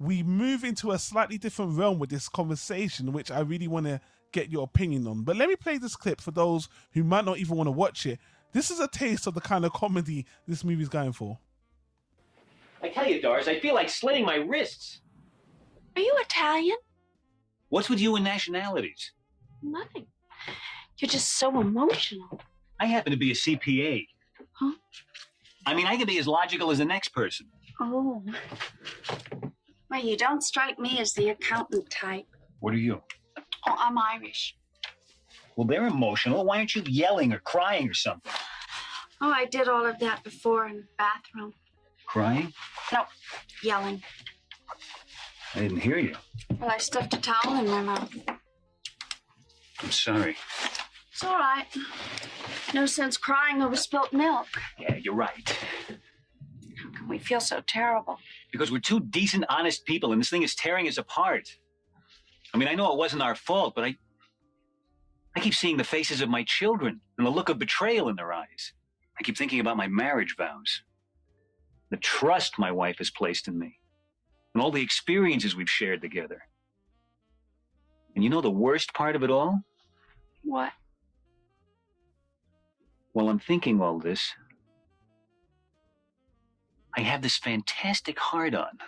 we 0.00 0.22
move 0.22 0.64
into 0.64 0.92
a 0.92 0.98
slightly 0.98 1.36
different 1.36 1.78
realm 1.78 1.98
with 1.98 2.08
this 2.08 2.28
conversation, 2.28 3.12
which 3.12 3.30
I 3.30 3.40
really 3.40 3.68
want 3.68 3.84
to 3.84 4.00
get 4.32 4.50
your 4.50 4.64
opinion 4.64 5.06
on. 5.06 5.22
But 5.22 5.36
let 5.36 5.48
me 5.48 5.56
play 5.56 5.76
this 5.76 5.94
clip 5.94 6.22
for 6.22 6.30
those 6.30 6.70
who 6.92 7.04
might 7.04 7.26
not 7.26 7.38
even 7.38 7.56
want 7.56 7.66
to 7.66 7.72
watch 7.72 8.06
it. 8.06 8.18
This 8.52 8.70
is 8.70 8.80
a 8.80 8.88
taste 8.88 9.26
of 9.26 9.34
the 9.34 9.42
kind 9.42 9.64
of 9.64 9.74
comedy 9.74 10.24
this 10.48 10.64
movie's 10.64 10.88
going 10.88 11.12
for. 11.12 11.38
I 12.82 12.88
tell 12.88 13.06
you, 13.06 13.20
Doris, 13.20 13.46
I 13.46 13.60
feel 13.60 13.74
like 13.74 13.90
slitting 13.90 14.24
my 14.24 14.36
wrists. 14.36 15.00
Are 15.94 16.00
you 16.00 16.16
Italian? 16.18 16.78
What's 17.68 17.90
with 17.90 18.00
you 18.00 18.16
and 18.16 18.24
nationalities? 18.24 19.12
Nothing. 19.62 20.06
You're 20.96 21.10
just 21.10 21.38
so 21.38 21.60
emotional. 21.60 22.40
I 22.80 22.86
happen 22.86 23.10
to 23.10 23.18
be 23.18 23.32
a 23.32 23.34
CPA. 23.34 24.06
Huh? 24.52 24.72
I 25.66 25.74
mean, 25.74 25.86
I 25.86 25.96
can 25.96 26.06
be 26.06 26.18
as 26.18 26.26
logical 26.26 26.70
as 26.70 26.78
the 26.78 26.86
next 26.86 27.10
person. 27.10 27.48
Oh. 27.78 28.22
Well, 29.90 30.04
you 30.04 30.16
don't 30.16 30.42
strike 30.42 30.78
me 30.78 30.98
as 31.00 31.12
the 31.14 31.30
accountant 31.30 31.90
type. 31.90 32.26
What 32.60 32.74
are 32.74 32.78
you? 32.78 33.02
Oh, 33.66 33.76
I'm 33.76 33.98
Irish. 33.98 34.56
Well, 35.56 35.66
they're 35.66 35.86
emotional. 35.86 36.44
Why 36.44 36.58
aren't 36.58 36.76
you 36.76 36.82
yelling 36.86 37.32
or 37.32 37.40
crying 37.40 37.88
or 37.88 37.94
something? 37.94 38.30
Oh, 39.20 39.30
I 39.30 39.46
did 39.46 39.68
all 39.68 39.84
of 39.84 39.98
that 39.98 40.22
before 40.22 40.66
in 40.68 40.76
the 40.76 40.86
bathroom. 40.96 41.54
Crying? 42.06 42.52
No, 42.92 43.04
yelling. 43.64 44.02
I 45.54 45.60
didn't 45.60 45.80
hear 45.80 45.98
you. 45.98 46.14
Well, 46.60 46.70
I 46.70 46.78
stuffed 46.78 47.14
a 47.14 47.20
towel 47.20 47.58
in 47.58 47.66
my 47.68 47.82
mouth. 47.82 48.14
I'm 49.82 49.90
sorry. 49.90 50.36
It's 51.12 51.24
all 51.24 51.36
right. 51.38 51.66
No 52.72 52.86
sense 52.86 53.16
crying 53.16 53.60
over 53.60 53.76
spilt 53.76 54.12
milk. 54.12 54.46
Yeah, 54.78 54.94
you're 54.96 55.14
right. 55.14 55.58
We 57.10 57.18
feel 57.18 57.40
so 57.40 57.60
terrible? 57.66 58.18
Because 58.52 58.70
we're 58.70 58.78
two 58.78 59.00
decent, 59.00 59.44
honest 59.48 59.84
people, 59.84 60.12
and 60.12 60.20
this 60.20 60.30
thing 60.30 60.44
is 60.44 60.54
tearing 60.54 60.86
us 60.86 60.96
apart. 60.96 61.56
I 62.54 62.56
mean, 62.56 62.68
I 62.68 62.74
know 62.76 62.92
it 62.92 62.98
wasn't 62.98 63.22
our 63.22 63.34
fault, 63.34 63.74
but 63.74 63.84
I. 63.84 63.96
I 65.36 65.40
keep 65.40 65.54
seeing 65.54 65.76
the 65.76 65.84
faces 65.84 66.20
of 66.20 66.28
my 66.28 66.42
children 66.42 67.00
and 67.16 67.26
the 67.26 67.30
look 67.30 67.48
of 67.48 67.58
betrayal 67.58 68.08
in 68.08 68.16
their 68.16 68.32
eyes. 68.32 68.72
I 69.18 69.22
keep 69.22 69.36
thinking 69.36 69.60
about 69.60 69.76
my 69.76 69.86
marriage 69.86 70.34
vows, 70.36 70.82
the 71.90 71.96
trust 71.96 72.58
my 72.58 72.72
wife 72.72 72.98
has 72.98 73.10
placed 73.10 73.46
in 73.46 73.58
me, 73.58 73.78
and 74.54 74.62
all 74.62 74.72
the 74.72 74.82
experiences 74.82 75.54
we've 75.54 75.70
shared 75.70 76.00
together. 76.00 76.42
And 78.14 78.24
you 78.24 78.30
know 78.30 78.40
the 78.40 78.50
worst 78.50 78.92
part 78.92 79.14
of 79.14 79.22
it 79.22 79.30
all? 79.30 79.60
What? 80.42 80.72
While 83.12 83.28
I'm 83.28 83.38
thinking 83.38 83.80
all 83.80 83.98
this, 83.98 84.32
I 86.96 87.02
have 87.02 87.22
this 87.22 87.36
fantastic 87.36 88.18
heart 88.18 88.54
on. 88.54 88.78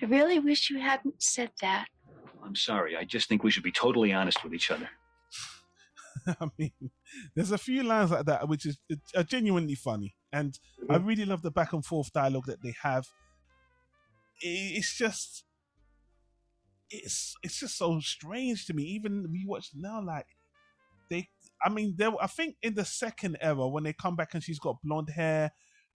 I 0.00 0.06
really 0.06 0.38
wish 0.38 0.70
you 0.70 0.80
hadn't 0.80 1.22
said 1.22 1.50
that. 1.60 1.86
I'm 2.44 2.56
sorry. 2.56 2.96
I 2.96 3.04
just 3.04 3.28
think 3.28 3.44
we 3.44 3.50
should 3.50 3.62
be 3.62 3.72
totally 3.72 4.12
honest 4.12 4.42
with 4.42 4.52
each 4.52 4.70
other. 4.70 4.88
I 6.40 6.50
mean, 6.58 6.72
there's 7.34 7.52
a 7.52 7.58
few 7.58 7.82
lines 7.82 8.10
like 8.10 8.26
that 8.26 8.48
which 8.48 8.66
is 8.66 8.78
uh, 8.92 8.96
are 9.16 9.22
genuinely 9.22 9.74
funny, 9.74 10.14
and 10.32 10.58
I 10.88 10.96
mm-hmm. 10.96 11.06
really 11.06 11.24
love 11.24 11.42
the 11.42 11.50
back 11.50 11.72
and 11.72 11.84
forth 11.84 12.12
dialogue 12.12 12.46
that 12.46 12.62
they 12.62 12.74
have. 12.82 13.06
It's 14.40 14.96
just, 14.96 15.44
it's 16.90 17.34
it's 17.42 17.60
just 17.60 17.78
so 17.78 18.00
strange 18.00 18.66
to 18.66 18.74
me. 18.74 18.84
Even 18.84 19.28
we 19.30 19.44
watch 19.46 19.70
now, 19.74 20.02
like 20.02 20.26
they, 21.10 21.28
I 21.64 21.68
mean, 21.68 21.94
there. 21.96 22.10
I 22.20 22.26
think 22.26 22.56
in 22.62 22.74
the 22.74 22.84
second 22.84 23.38
era 23.40 23.68
when 23.68 23.84
they 23.84 23.92
come 23.92 24.16
back 24.16 24.34
and 24.34 24.42
she's 24.42 24.58
got 24.58 24.82
blonde 24.82 25.10
hair, 25.10 25.52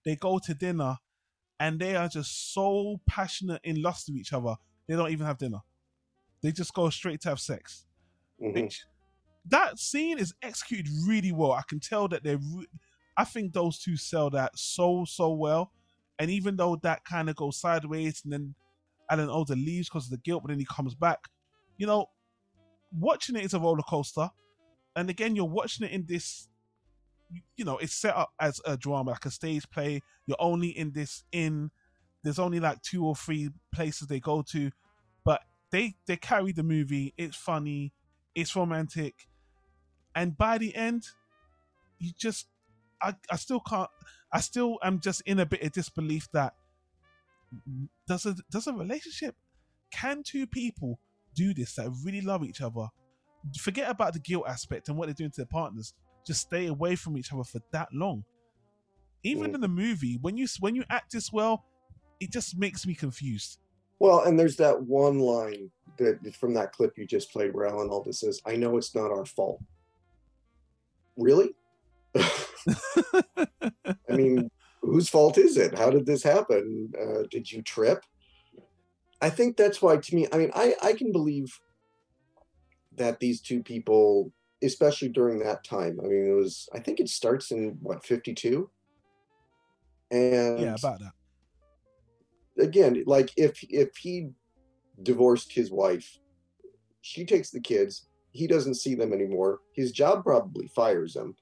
they 0.07 0.15
go 0.15 0.39
to 0.39 0.53
dinner, 0.53 0.95
and 1.59 1.79
they 1.79 1.93
are 1.97 2.07
just 2.07 2.53
so 2.53 3.01
passionate 3.07 3.59
in 3.65 3.81
lust 3.81 4.07
with 4.07 4.15
each 4.15 4.31
other. 4.31 4.55
They 4.87 4.95
don't 4.95 5.11
even 5.11 5.25
have 5.25 5.37
dinner. 5.37 5.59
They 6.41 6.53
just 6.53 6.73
go 6.73 6.89
straight 6.89 7.19
to 7.21 7.29
have 7.29 7.41
sex 7.41 7.85
Mhm. 8.41 8.53
which 8.53 8.85
that 9.45 9.77
scene 9.79 10.17
is 10.17 10.33
executed 10.41 10.87
really 11.05 11.31
well. 11.33 11.51
I 11.51 11.63
can 11.67 11.81
tell 11.81 12.07
that 12.07 12.23
they're. 12.23 12.37
Re- 12.37 12.67
I 13.17 13.25
think 13.25 13.51
those 13.51 13.79
two 13.79 13.97
sell 13.97 14.29
that 14.29 14.57
so 14.57 15.03
so 15.05 15.31
well, 15.33 15.73
and 16.19 16.31
even 16.31 16.55
though 16.55 16.77
that 16.77 17.03
kind 17.03 17.29
of 17.29 17.35
goes 17.35 17.59
sideways, 17.59 18.21
and 18.23 18.31
then 18.31 18.55
Alan 19.09 19.29
Alda 19.29 19.55
leaves 19.55 19.89
because 19.89 20.05
of 20.05 20.11
the 20.11 20.17
guilt, 20.19 20.43
but 20.43 20.49
then 20.49 20.59
he 20.59 20.65
comes 20.65 20.95
back. 20.95 21.27
You 21.77 21.87
know, 21.87 22.05
watching 22.91 23.35
it 23.35 23.43
is 23.43 23.53
a 23.53 23.59
roller 23.59 23.83
coaster, 23.83 24.29
and 24.95 25.09
again, 25.09 25.35
you're 25.35 25.45
watching 25.45 25.85
it 25.85 25.91
in 25.91 26.05
this. 26.05 26.46
You 27.55 27.65
know, 27.65 27.77
it's 27.77 27.93
set 27.93 28.15
up 28.15 28.31
as 28.39 28.61
a 28.65 28.77
drama, 28.77 29.11
like 29.11 29.25
a 29.25 29.31
stage 29.31 29.69
play. 29.69 30.01
You're 30.25 30.37
only 30.39 30.69
in 30.69 30.91
this 30.93 31.23
in. 31.31 31.71
There's 32.23 32.39
only 32.39 32.59
like 32.59 32.81
two 32.81 33.05
or 33.05 33.15
three 33.15 33.49
places 33.73 34.07
they 34.07 34.19
go 34.19 34.41
to, 34.51 34.71
but 35.23 35.41
they 35.71 35.95
they 36.07 36.17
carry 36.17 36.51
the 36.51 36.63
movie. 36.63 37.13
It's 37.17 37.35
funny 37.35 37.93
it's 38.37 38.55
romantic 38.55 39.27
and 40.13 40.37
by 40.37 40.59
the 40.59 40.75
end 40.75 41.07
you 41.97 42.11
just 42.15 42.45
I, 43.01 43.15
I 43.31 43.35
still 43.35 43.59
can't 43.59 43.89
i 44.31 44.39
still 44.41 44.77
am 44.83 44.99
just 44.99 45.21
in 45.21 45.39
a 45.39 45.45
bit 45.45 45.63
of 45.63 45.71
disbelief 45.71 46.27
that 46.33 46.53
does 48.07 48.27
a 48.27 48.35
does 48.51 48.67
a 48.67 48.73
relationship 48.73 49.35
can 49.91 50.21
two 50.21 50.45
people 50.45 50.99
do 51.33 51.51
this 51.51 51.73
that 51.75 51.89
really 52.05 52.21
love 52.21 52.43
each 52.43 52.61
other 52.61 52.89
forget 53.57 53.89
about 53.89 54.13
the 54.13 54.19
guilt 54.19 54.45
aspect 54.47 54.87
and 54.87 54.99
what 54.99 55.07
they're 55.07 55.15
doing 55.15 55.31
to 55.31 55.37
their 55.37 55.47
partners 55.47 55.95
just 56.27 56.41
stay 56.41 56.67
away 56.67 56.95
from 56.95 57.17
each 57.17 57.31
other 57.33 57.43
for 57.43 57.59
that 57.71 57.87
long 57.93 58.23
even 59.23 59.51
Mm. 59.51 59.55
in 59.55 59.61
the 59.61 59.67
movie 59.67 60.17
when 60.21 60.37
you 60.37 60.45
when 60.59 60.75
you 60.75 60.83
act 60.89 61.13
this 61.13 61.31
well 61.33 61.63
it 62.19 62.31
just 62.31 62.57
makes 62.57 62.85
me 62.85 62.93
confused 62.93 63.59
Well, 63.99 64.19
and 64.25 64.37
there's 64.39 64.57
that 64.57 64.77
one 64.83 65.17
line 65.19 65.71
that 65.97 66.35
from 66.35 66.53
that 66.53 66.71
clip 66.71 66.97
you 66.97 67.07
just 67.07 67.31
played 67.33 67.53
where 67.53 67.65
Alan 67.65 67.89
Alda 67.89 68.13
says, 68.13 68.39
"I 68.45 68.55
know 68.55 68.77
it's 68.77 68.93
not 68.93 69.09
our 69.11 69.25
fault." 69.25 69.59
Really? 71.15 71.49
I 72.15 74.13
mean, 74.13 74.49
whose 74.81 75.09
fault 75.09 75.37
is 75.37 75.57
it? 75.57 75.77
How 75.77 75.89
did 75.89 76.05
this 76.05 76.21
happen? 76.23 76.91
Uh, 76.99 77.23
did 77.31 77.51
you 77.51 77.61
trip? 77.63 78.03
I 79.19 79.29
think 79.31 79.57
that's 79.57 79.81
why, 79.81 79.97
to 79.97 80.15
me, 80.15 80.27
I 80.31 80.37
mean, 80.37 80.51
I 80.53 80.75
I 80.81 80.93
can 80.93 81.11
believe 81.11 81.47
that 82.95 83.19
these 83.19 83.41
two 83.41 83.63
people, 83.63 84.31
especially 84.63 85.09
during 85.09 85.39
that 85.39 85.63
time, 85.63 85.99
I 86.03 86.07
mean, 86.07 86.29
it 86.29 86.33
was. 86.33 86.67
I 86.73 86.79
think 86.79 86.99
it 86.99 87.09
starts 87.09 87.51
in 87.51 87.77
what 87.81 88.05
fifty 88.05 88.33
two. 88.33 88.69
And 90.09 90.59
yeah 90.59 90.75
about 90.75 90.99
that 90.99 91.11
again 92.59 93.03
like 93.05 93.31
if 93.37 93.63
if 93.69 93.95
he 93.97 94.29
divorced 95.03 95.51
his 95.51 95.71
wife 95.71 96.17
she 97.01 97.25
takes 97.25 97.49
the 97.51 97.59
kids 97.59 98.07
he 98.31 98.47
doesn't 98.47 98.75
see 98.75 98.95
them 98.95 99.13
anymore 99.13 99.59
his 99.73 99.91
job 99.91 100.23
probably 100.23 100.67
fires 100.67 101.15
him 101.15 101.35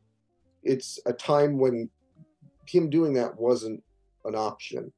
it's 0.63 0.99
a 1.06 1.13
time 1.13 1.58
when 1.58 1.89
him 2.67 2.89
doing 2.89 3.13
that 3.13 3.38
wasn't 3.39 3.82
an 4.25 4.36
option 4.36 4.91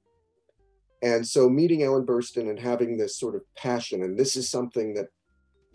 and 1.04 1.28
so 1.28 1.50
meeting 1.50 1.84
ellen 1.84 2.06
burstyn 2.06 2.50
and 2.50 2.60
having 2.60 2.98
this 2.98 3.20
sort 3.20 3.36
of 3.36 3.42
passion 3.56 4.04
and 4.04 4.18
this 4.18 4.36
is 4.36 4.50
something 4.50 4.94
that 4.94 5.08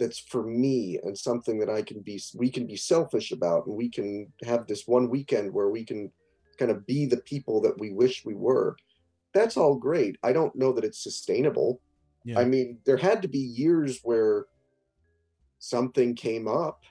that's 0.02 0.18
for 0.18 0.44
me 0.44 0.98
and 1.04 1.16
something 1.16 1.60
that 1.60 1.70
I 1.70 1.82
can 1.82 2.00
be 2.00 2.20
we 2.34 2.50
can 2.50 2.66
be 2.66 2.76
selfish 2.76 3.30
about 3.30 3.66
and 3.66 3.76
we 3.76 3.88
can 3.88 4.32
have 4.42 4.66
this 4.66 4.86
one 4.86 5.08
weekend 5.08 5.52
where 5.52 5.68
we 5.68 5.84
can 5.84 6.10
kind 6.58 6.70
of 6.70 6.84
be 6.86 7.06
the 7.06 7.18
people 7.18 7.60
that 7.62 7.78
we 7.78 7.92
wish 7.92 8.24
we 8.24 8.34
were. 8.34 8.76
That's 9.32 9.56
all 9.56 9.76
great. 9.76 10.18
I 10.22 10.32
don't 10.32 10.56
know 10.56 10.72
that 10.72 10.84
it's 10.84 11.02
sustainable. 11.02 11.80
Yeah. 12.24 12.40
I 12.40 12.44
mean, 12.44 12.78
there 12.84 12.96
had 12.96 13.22
to 13.22 13.28
be 13.28 13.38
years 13.38 14.00
where 14.02 14.46
something 15.58 16.14
came 16.16 16.48
up 16.48 16.82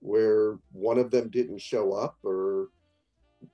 where 0.00 0.58
one 0.72 0.98
of 0.98 1.10
them 1.10 1.28
didn't 1.30 1.60
show 1.60 1.92
up 1.92 2.16
or 2.22 2.68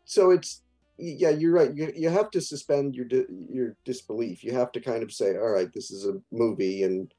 so 0.04 0.30
it's 0.30 0.62
yeah 0.98 1.30
you're 1.30 1.52
right 1.52 1.74
you, 1.76 1.92
you 1.96 2.09
have 2.09 2.30
to 2.30 2.40
suspend 2.40 2.94
your 2.94 3.04
di- 3.04 3.26
your 3.48 3.76
disbelief 3.85 4.42
you 4.42 4.52
have 4.52 4.72
to 4.72 4.80
kind 4.80 5.02
of 5.02 5.12
say 5.12 5.37
all 5.37 5.50
right 5.50 5.72
this 5.72 5.90
is 5.90 6.06
a 6.06 6.20
movie 6.33 6.83
and 6.83 7.12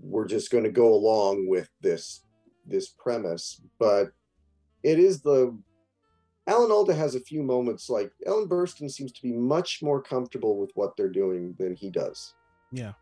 we're 0.00 0.26
just 0.26 0.50
going 0.50 0.64
to 0.64 0.70
go 0.70 0.92
along 0.94 1.48
with 1.48 1.68
this 1.80 2.22
this 2.66 2.88
premise 2.88 3.60
but 3.78 4.10
it 4.82 4.98
is 4.98 5.20
the 5.22 5.56
alan 6.48 6.70
alda 6.72 6.94
has 6.94 7.14
a 7.14 7.20
few 7.20 7.42
moments 7.42 7.88
like 7.88 8.10
ellen 8.26 8.48
burstyn 8.48 8.90
seems 8.90 9.12
to 9.12 9.22
be 9.22 9.32
much 9.32 9.80
more 9.82 10.02
comfortable 10.02 10.58
with 10.58 10.70
what 10.74 10.96
they're 10.96 11.08
doing 11.08 11.54
than 11.58 11.74
he 11.74 11.90
does 11.90 12.34
Yeah. 12.72 12.92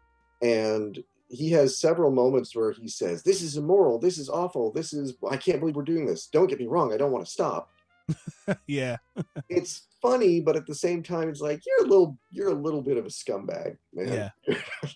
and 0.42 1.02
he 1.28 1.50
has 1.52 1.80
several 1.80 2.10
moments 2.10 2.54
where 2.54 2.72
he 2.72 2.86
says 2.88 3.22
this 3.22 3.40
is 3.40 3.56
immoral 3.56 3.98
this 3.98 4.18
is 4.18 4.28
awful 4.28 4.70
this 4.72 4.92
is 4.92 5.14
i 5.30 5.36
can't 5.38 5.60
believe 5.60 5.76
we're 5.76 5.82
doing 5.82 6.04
this 6.06 6.26
don't 6.26 6.48
get 6.48 6.60
me 6.60 6.66
wrong 6.66 6.92
i 6.92 6.96
don't 6.98 7.12
want 7.12 7.24
to 7.24 7.30
stop 7.30 7.70
yeah. 8.66 8.98
it's 9.48 9.88
funny 10.02 10.38
but 10.40 10.56
at 10.56 10.66
the 10.66 10.74
same 10.74 11.02
time 11.02 11.30
it's 11.30 11.40
like 11.40 11.62
you're 11.66 11.86
a 11.86 11.88
little 11.88 12.18
you're 12.30 12.50
a 12.50 12.54
little 12.54 12.82
bit 12.82 12.98
of 12.98 13.06
a 13.06 13.08
scumbag 13.08 13.78
man 13.94 14.30
Yeah. 14.48 14.56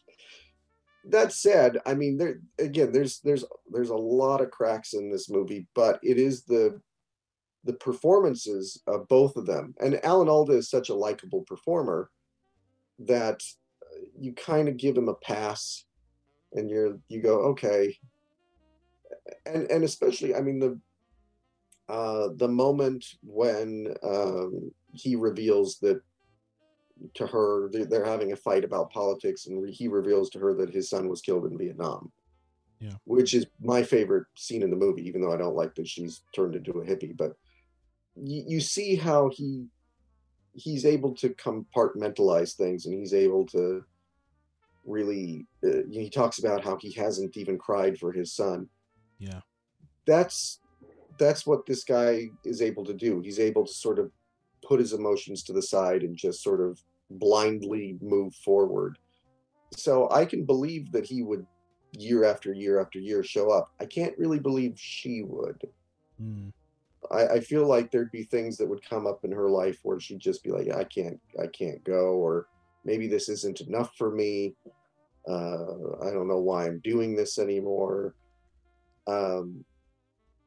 that 1.09 1.33
said 1.33 1.79
i 1.87 1.95
mean 1.95 2.17
there 2.17 2.41
again 2.59 2.93
there's 2.93 3.21
there's 3.21 3.45
there's 3.71 3.91
a 3.91 3.95
lot 3.95 4.41
of 4.41 4.51
cracks 4.51 4.93
in 4.93 5.11
this 5.11 5.29
movie 5.31 5.67
but 5.75 5.99
it 6.03 6.19
is 6.19 6.45
the 6.45 6.81
the 7.65 7.75
performances 7.75 8.81
of 8.87 9.09
both 9.09 9.37
of 9.37 9.47
them. 9.47 9.75
And 9.79 10.03
alan 10.05 10.29
alda 10.29 10.55
is 10.55 10.71
such 10.71 10.89
a 10.89 10.95
likable 10.95 11.43
performer 11.43 12.11
that 13.01 13.43
uh, 13.83 14.01
you 14.19 14.33
kind 14.33 14.69
of 14.69 14.77
give 14.77 14.97
him 14.97 15.09
a 15.09 15.15
pass 15.15 15.85
and 16.53 16.71
you're 16.71 16.99
you 17.09 17.21
go 17.21 17.41
okay. 17.51 17.97
And 19.45 19.71
and 19.71 19.85
especially 19.85 20.35
i 20.35 20.41
mean 20.41 20.59
the 20.59 20.81
uh 21.89 22.29
the 22.37 22.49
moment 22.49 23.05
when 23.23 23.95
um 24.03 24.71
he 24.93 25.17
reveals 25.17 25.79
that 25.81 26.01
to 27.15 27.27
her 27.27 27.69
they- 27.71 27.85
they're 27.85 28.05
having 28.05 28.33
a 28.33 28.37
fight 28.37 28.65
about 28.65 28.91
politics 28.91 29.47
and 29.47 29.63
re- 29.63 29.73
he 29.73 29.89
reveals 29.89 30.29
to 30.31 30.39
her 30.39 30.55
that 30.55 30.71
his 30.71 30.89
son 30.91 31.09
was 31.09 31.21
killed 31.21 31.45
in 31.47 31.57
vietnam 31.59 32.11
Yeah. 32.81 32.95
which 33.05 33.35
is 33.35 33.47
my 33.61 33.83
favorite 33.83 34.27
scene 34.37 34.63
in 34.63 34.71
the 34.71 34.77
movie 34.77 35.07
even 35.07 35.21
though 35.21 35.33
i 35.33 35.37
don't 35.37 35.55
like 35.57 35.75
that 35.77 35.87
she's 35.89 36.23
turned 36.35 36.55
into 36.57 36.73
a 36.81 36.85
hippie 36.85 37.17
but 37.17 37.37
you, 38.17 38.45
you 38.47 38.61
see 38.61 38.97
how 38.97 39.29
he 39.31 39.67
he's 40.55 40.85
able 40.85 41.15
to 41.15 41.29
compartmentalize 41.31 42.57
things 42.57 42.87
and 42.87 42.95
he's 42.99 43.15
able 43.15 43.47
to 43.47 43.85
really 44.85 45.47
uh, 45.65 45.83
he 45.91 46.09
talks 46.11 46.39
about 46.39 46.65
how 46.65 46.77
he 46.81 46.93
hasn't 46.93 47.37
even 47.37 47.59
cried 47.59 47.99
for 47.99 48.13
his 48.13 48.33
son 48.35 48.69
Yeah. 49.19 49.41
that's 50.07 50.61
that's 51.19 51.47
what 51.47 51.67
this 51.67 51.85
guy 51.85 52.31
is 52.45 52.63
able 52.63 52.85
to 52.85 52.95
do 52.95 53.21
he's 53.21 53.39
able 53.41 53.67
to 53.67 53.73
sort 53.73 53.99
of 53.99 54.11
put 54.67 54.81
his 54.81 54.93
emotions 54.93 55.43
to 55.45 55.53
the 55.53 55.63
side 55.63 56.03
and 56.03 56.17
just 56.17 56.43
sort 56.43 56.61
of 56.61 56.83
blindly 57.11 57.97
move 58.01 58.35
forward 58.35 58.99
so 59.73 60.09
i 60.11 60.25
can 60.25 60.45
believe 60.45 60.91
that 60.93 61.07
he 61.07 61.23
would 61.23 61.47
year 61.93 62.25
after 62.25 62.53
year 62.53 62.81
after 62.81 62.99
year 62.99 63.23
show 63.23 63.51
up 63.51 63.71
i 63.81 63.85
can't 63.85 64.17
really 64.19 64.39
believe 64.39 64.73
she 64.77 65.23
would 65.23 65.63
Mm. 66.23 66.53
I, 67.11 67.27
I 67.27 67.41
feel 67.41 67.67
like 67.67 67.91
there'd 67.91 68.13
be 68.13 68.25
things 68.25 68.57
that 68.57 68.69
would 68.69 68.89
come 68.89 69.07
up 69.07 69.25
in 69.25 69.33
her 69.33 69.49
life 69.49 69.79
where 69.83 70.01
she'd 70.01 70.21
just 70.21 70.43
be 70.43 70.51
like, 70.51 70.69
I 70.75 70.85
can't, 70.85 71.21
I 71.41 71.47
can't 71.47 71.83
go, 71.85 72.15
or 72.15 72.47
maybe 72.85 73.07
this 73.07 73.29
isn't 73.29 73.61
enough 73.63 73.95
for 73.97 74.11
me. 74.11 74.55
Uh, 75.29 75.97
I 76.03 76.11
don't 76.11 76.29
know 76.29 76.41
why 76.41 76.67
I'm 76.67 76.81
doing 76.81 77.15
this 77.15 77.39
anymore. 77.39 78.15
Um, 79.07 79.65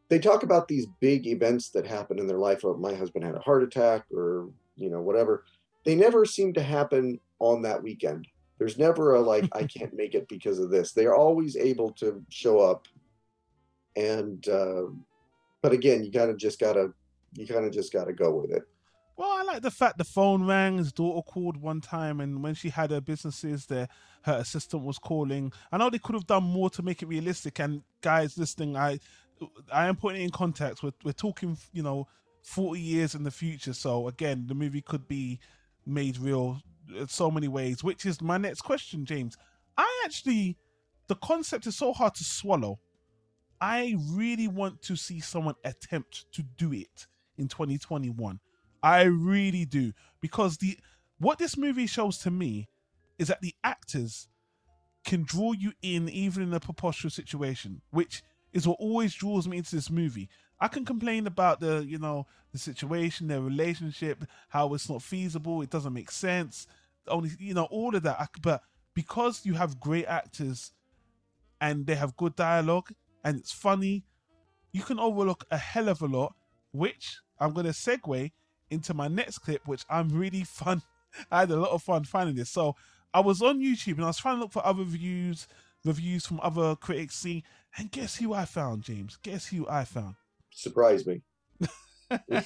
they 0.10 0.20
talk 0.20 0.44
about 0.44 0.68
these 0.68 0.88
big 1.00 1.26
events 1.26 1.70
that 1.70 1.88
happen 1.88 2.20
in 2.20 2.28
their 2.28 2.40
life. 2.40 2.66
Oh, 2.66 2.76
my 2.76 2.94
husband 2.94 3.24
had 3.24 3.36
a 3.36 3.40
heart 3.40 3.64
attack, 3.64 4.06
or 4.12 4.50
you 4.76 4.90
know, 4.90 5.02
whatever. 5.02 5.46
They 5.84 5.96
never 5.96 6.26
seem 6.26 6.54
to 6.54 6.64
happen 6.64 7.20
on 7.40 7.62
that 7.64 7.82
weekend. 7.82 8.28
There's 8.58 8.78
never 8.78 9.16
a 9.16 9.22
like, 9.22 9.50
I 9.54 9.64
can't 9.78 9.94
make 9.94 10.14
it 10.14 10.28
because 10.28 10.60
of 10.60 10.70
this. 10.70 10.92
They 10.92 11.06
are 11.06 11.16
always 11.16 11.56
able 11.58 11.92
to 11.94 12.24
show 12.30 12.60
up, 12.60 12.88
and 13.96 14.48
uh, 14.48 14.84
but 15.62 15.72
again, 15.74 16.04
you 16.04 16.12
kind 16.12 16.30
of 16.30 16.38
just 16.38 16.60
gotta 16.60 16.94
you 17.34 17.48
kind 17.48 17.66
of 17.66 17.72
just 17.72 17.92
gotta 17.94 18.14
go 18.14 18.36
with 18.36 18.52
it. 18.52 18.64
Well, 19.18 19.32
I 19.32 19.44
like 19.44 19.62
the 19.62 19.72
fact 19.72 19.98
the 19.98 20.04
phone 20.04 20.46
rang. 20.46 20.78
His 20.78 20.92
daughter 20.92 21.22
called 21.22 21.58
one 21.58 21.82
time, 21.82 22.20
and 22.22 22.44
when 22.44 22.54
she 22.54 22.70
had 22.70 22.92
her 22.92 23.02
businesses, 23.02 23.66
there 23.66 23.88
her 24.24 24.34
assistant 24.34 24.84
was 24.84 24.98
calling. 24.98 25.52
I 25.72 25.78
know 25.78 25.90
they 25.90 26.00
could 26.00 26.16
have 26.16 26.28
done 26.28 26.44
more 26.44 26.70
to 26.72 26.84
make 26.84 27.02
it 27.02 27.08
realistic. 27.08 27.60
And 27.60 27.84
guys, 28.02 28.38
listening, 28.38 28.76
I 28.78 29.00
I 29.72 29.88
am 29.88 29.96
putting 29.96 30.22
it 30.22 30.26
in 30.26 30.32
context. 30.32 30.84
We're 30.84 30.94
we're 31.04 31.12
talking, 31.14 31.58
you 31.74 31.84
know, 31.84 32.08
forty 32.42 32.82
years 32.82 33.16
in 33.16 33.24
the 33.24 33.32
future. 33.32 33.74
So 33.74 34.08
again, 34.08 34.46
the 34.48 34.56
movie 34.56 34.82
could 34.82 35.08
be 35.08 35.40
made 35.86 36.18
real 36.18 36.62
in 36.96 37.08
so 37.08 37.32
many 37.32 37.48
ways. 37.48 37.84
Which 37.84 38.06
is 38.06 38.22
my 38.22 38.38
next 38.38 38.62
question, 38.62 39.06
James. 39.06 39.38
I 39.78 40.04
actually, 40.06 40.58
the 41.08 41.16
concept 41.16 41.68
is 41.68 41.78
so 41.78 41.94
hard 41.94 42.16
to 42.16 42.24
swallow. 42.24 42.80
I 43.60 43.96
really 44.12 44.48
want 44.48 44.82
to 44.84 44.96
see 44.96 45.20
someone 45.20 45.56
attempt 45.64 46.26
to 46.34 46.44
do 46.58 46.74
it 46.74 47.08
in 47.38 47.48
2021. 47.48 48.40
I 48.84 49.04
really 49.04 49.66
do 49.66 49.94
because 50.22 50.58
the 50.58 50.78
what 51.20 51.38
this 51.38 51.56
movie 51.56 51.86
shows 51.86 52.18
to 52.20 52.32
me 52.32 52.68
is 53.20 53.28
that 53.28 53.42
the 53.42 53.54
actors 53.64 54.28
can 55.06 55.24
draw 55.24 55.52
you 55.52 55.74
in 55.84 56.10
even 56.10 56.42
in 56.44 56.54
a 56.54 56.60
preposterous 56.60 57.14
situation, 57.14 57.82
which 57.92 58.24
is 58.54 58.68
what 58.68 58.78
always 58.80 59.14
draws 59.14 59.48
me 59.48 59.58
into 59.58 59.76
this 59.76 59.92
movie. 59.92 60.30
I 60.62 60.68
can 60.68 60.86
complain 60.86 61.26
about 61.26 61.60
the 61.60 61.84
you 61.86 61.98
know 61.98 62.28
the 62.52 62.60
situation, 62.60 63.28
their 63.28 63.42
relationship, 63.42 64.24
how 64.50 64.74
it's 64.76 64.90
not 64.90 65.02
feasible, 65.02 65.62
it 65.64 65.72
doesn't 65.72 65.94
make 65.94 66.12
sense, 66.12 66.68
only 67.08 67.32
you 67.40 67.56
know 67.56 67.66
all 67.66 67.96
of 67.96 68.04
that. 68.04 68.30
But 68.42 68.62
because 68.94 69.46
you 69.46 69.56
have 69.56 69.80
great 69.80 70.06
actors 70.06 70.72
and 71.60 71.88
they 71.88 71.96
have 71.96 72.16
good 72.16 72.36
dialogue 72.36 72.92
and 73.24 73.38
it's 73.38 73.52
funny, 73.52 74.06
you 74.72 74.84
can 74.84 75.00
overlook 75.00 75.46
a 75.50 75.58
hell 75.58 75.90
of 75.90 76.02
a 76.02 76.06
lot. 76.06 76.36
Which 76.72 77.18
I'm 77.40 77.54
gonna 77.54 77.70
segue 77.70 78.32
into 78.70 78.94
my 78.94 79.08
next 79.08 79.40
clip, 79.40 79.68
which 79.68 79.84
I'm 79.90 80.10
really 80.10 80.44
fun. 80.46 80.84
I 81.32 81.42
had 81.42 81.52
a 81.52 81.58
lot 81.58 81.72
of 81.72 81.82
fun 81.82 82.04
finding 82.06 82.36
this. 82.36 82.50
So 82.52 82.76
I 83.14 83.20
was 83.20 83.42
on 83.42 83.60
YouTube 83.60 83.96
and 83.96 84.04
I 84.04 84.08
was 84.08 84.18
trying 84.18 84.38
to 84.38 84.42
look 84.42 84.54
for 84.54 84.66
other 84.66 84.84
reviews, 84.84 85.48
reviews 85.84 86.26
from 86.26 86.40
other 86.42 86.76
critics. 86.78 87.16
See, 87.16 87.44
and 87.78 87.92
guess 87.92 88.16
who 88.16 88.34
I 88.34 88.46
found, 88.46 88.84
James? 88.84 89.18
Guess 89.22 89.48
who 89.48 89.68
I 89.68 89.84
found? 89.84 90.16
Surprise 90.54 91.06
me. 91.06 91.22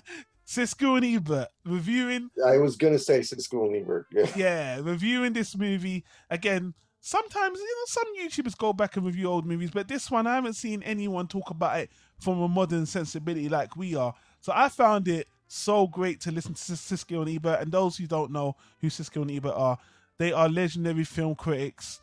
Siskel 0.48 0.98
and 0.98 1.06
Ebert 1.06 1.48
reviewing 1.66 2.30
I 2.46 2.58
was 2.58 2.76
gonna 2.76 3.00
say 3.00 3.20
Siskel 3.20 3.66
and 3.66 3.76
Ebert. 3.78 4.08
Yeah. 4.12 4.32
yeah, 4.36 4.80
reviewing 4.82 5.34
this 5.34 5.56
movie 5.58 6.06
again. 6.30 6.74
Sometimes 7.02 7.60
you 7.60 7.66
know 7.66 7.86
some 7.86 8.18
YouTubers 8.18 8.58
go 8.58 8.74
back 8.74 8.98
and 8.98 9.06
review 9.06 9.28
old 9.28 9.46
movies, 9.46 9.70
but 9.72 9.88
this 9.88 10.10
one 10.10 10.26
I 10.26 10.36
haven't 10.36 10.54
seen 10.54 10.82
anyone 10.84 11.28
talk 11.28 11.52
about 11.52 11.80
it 11.80 11.92
from 12.20 12.42
a 12.42 12.48
modern 12.48 12.86
sensibility 12.86 13.48
like 13.48 13.76
we 13.76 13.96
are. 13.96 14.14
So 14.42 14.52
I 14.56 14.70
found 14.70 15.08
it 15.08 15.28
so 15.48 15.88
great 15.88 16.20
to 16.22 16.32
listen 16.32 16.54
to 16.54 16.62
Siskel 16.62 17.22
and 17.22 17.30
Ebert. 17.30 17.62
And 17.62 17.72
those 17.72 17.98
who 17.98 18.08
don't 18.08 18.32
know 18.32 18.56
who 18.82 18.88
Siskel 18.88 19.22
and 19.22 19.32
Ebert 19.32 19.54
are, 19.56 19.78
they 20.18 20.32
are 20.32 20.50
legendary 20.50 21.04
film 21.04 21.36
critics, 21.36 22.02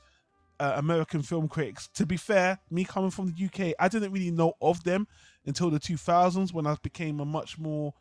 uh, 0.61 0.75
American 0.77 1.23
film 1.23 1.49
critics. 1.49 1.89
To 1.95 2.07
be 2.07 2.17
fair, 2.17 2.59
me 2.71 2.85
coming 2.85 3.11
from 3.11 3.33
the 3.33 3.45
UK, 3.47 3.75
I 3.79 3.89
didn't 3.89 4.13
really 4.13 4.31
know 4.31 4.55
of 4.61 4.85
them 4.85 5.07
until 5.47 5.71
the 5.71 5.81
2000s 5.81 6.53
when 6.53 6.67
I 6.67 6.77
became 6.83 7.21
a 7.21 7.25
much 7.25 7.59
more 7.59 7.95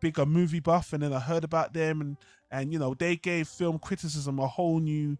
bigger 0.00 0.26
movie 0.26 0.60
buff, 0.60 0.92
and 0.92 1.02
then 1.02 1.12
I 1.12 1.20
heard 1.20 1.44
about 1.44 1.72
them, 1.72 2.00
and 2.00 2.16
and 2.50 2.72
you 2.72 2.78
know 2.78 2.94
they 2.94 3.16
gave 3.16 3.48
film 3.48 3.78
criticism 3.78 4.38
a 4.38 4.46
whole 4.46 4.80
new. 4.80 5.16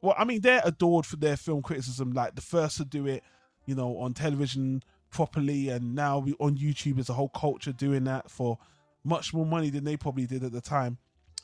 Well, 0.00 0.14
I 0.16 0.24
mean 0.24 0.40
they're 0.40 0.62
adored 0.64 1.06
for 1.06 1.16
their 1.16 1.36
film 1.36 1.62
criticism, 1.62 2.12
like 2.12 2.34
the 2.34 2.40
first 2.40 2.76
to 2.78 2.84
do 2.84 3.06
it, 3.06 3.22
you 3.66 3.74
know, 3.74 3.98
on 3.98 4.14
television 4.14 4.82
properly, 5.10 5.68
and 5.68 5.94
now 5.94 6.18
we, 6.18 6.34
on 6.38 6.56
YouTube 6.56 6.98
is 6.98 7.08
a 7.08 7.14
whole 7.14 7.28
culture 7.28 7.72
doing 7.72 8.04
that 8.04 8.30
for 8.30 8.58
much 9.04 9.34
more 9.34 9.46
money 9.46 9.70
than 9.70 9.84
they 9.84 9.96
probably 9.96 10.26
did 10.26 10.44
at 10.44 10.52
the 10.52 10.60
time. 10.60 10.98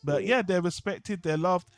But 0.04 0.24
yeah, 0.24 0.42
they're 0.42 0.62
respected, 0.62 1.22
they're 1.22 1.36
loved, 1.36 1.68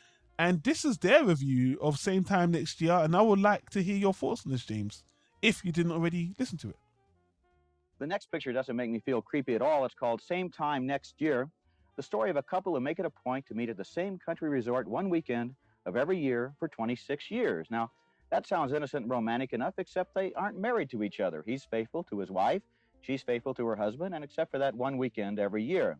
and 0.41 0.63
this 0.63 0.83
is 0.83 0.97
their 0.97 1.23
review 1.23 1.77
of 1.79 1.99
same 1.99 2.23
time 2.23 2.49
next 2.49 2.81
year, 2.81 2.93
and 2.93 3.15
I 3.15 3.21
would 3.21 3.37
like 3.37 3.69
to 3.69 3.83
hear 3.83 3.95
your 3.95 4.11
thoughts 4.11 4.41
on 4.43 4.51
this, 4.51 4.65
James, 4.65 5.03
if 5.43 5.63
you 5.63 5.71
didn't 5.71 5.91
already 5.91 6.33
listen 6.39 6.57
to 6.59 6.69
it. 6.69 6.77
The 7.99 8.07
next 8.07 8.31
picture 8.31 8.51
doesn't 8.51 8.75
make 8.75 8.89
me 8.89 8.99
feel 8.99 9.21
creepy 9.21 9.53
at 9.53 9.61
all. 9.61 9.85
It's 9.85 9.93
called 9.93 10.19
Same 10.19 10.49
Time 10.49 10.87
Next 10.87 11.13
Year. 11.19 11.47
The 11.95 12.01
story 12.01 12.31
of 12.31 12.37
a 12.37 12.41
couple 12.41 12.73
who 12.73 12.79
make 12.79 12.97
it 12.97 13.05
a 13.05 13.11
point 13.11 13.45
to 13.49 13.53
meet 13.53 13.69
at 13.69 13.77
the 13.77 13.85
same 13.85 14.17
country 14.17 14.49
resort 14.49 14.87
one 14.87 15.11
weekend 15.11 15.53
of 15.85 15.95
every 15.95 16.17
year 16.17 16.53
for 16.57 16.67
26 16.67 17.29
years. 17.29 17.67
Now, 17.69 17.91
That 18.31 18.47
sounds 18.47 18.73
innocent 18.73 19.03
and 19.03 19.11
romantic 19.11 19.53
enough, 19.53 19.75
except 19.77 20.15
they 20.15 20.33
aren't 20.33 20.57
married 20.57 20.89
to 20.89 21.03
each 21.03 21.19
other. 21.19 21.43
He's 21.45 21.65
faithful 21.65 22.03
to 22.05 22.17
his 22.17 22.31
wife, 22.31 22.63
she's 23.01 23.21
faithful 23.21 23.53
to 23.53 23.67
her 23.67 23.75
husband, 23.75 24.15
and 24.15 24.23
except 24.23 24.49
for 24.49 24.57
that 24.57 24.73
one 24.73 24.97
weekend 24.97 25.37
every 25.37 25.63
year. 25.63 25.99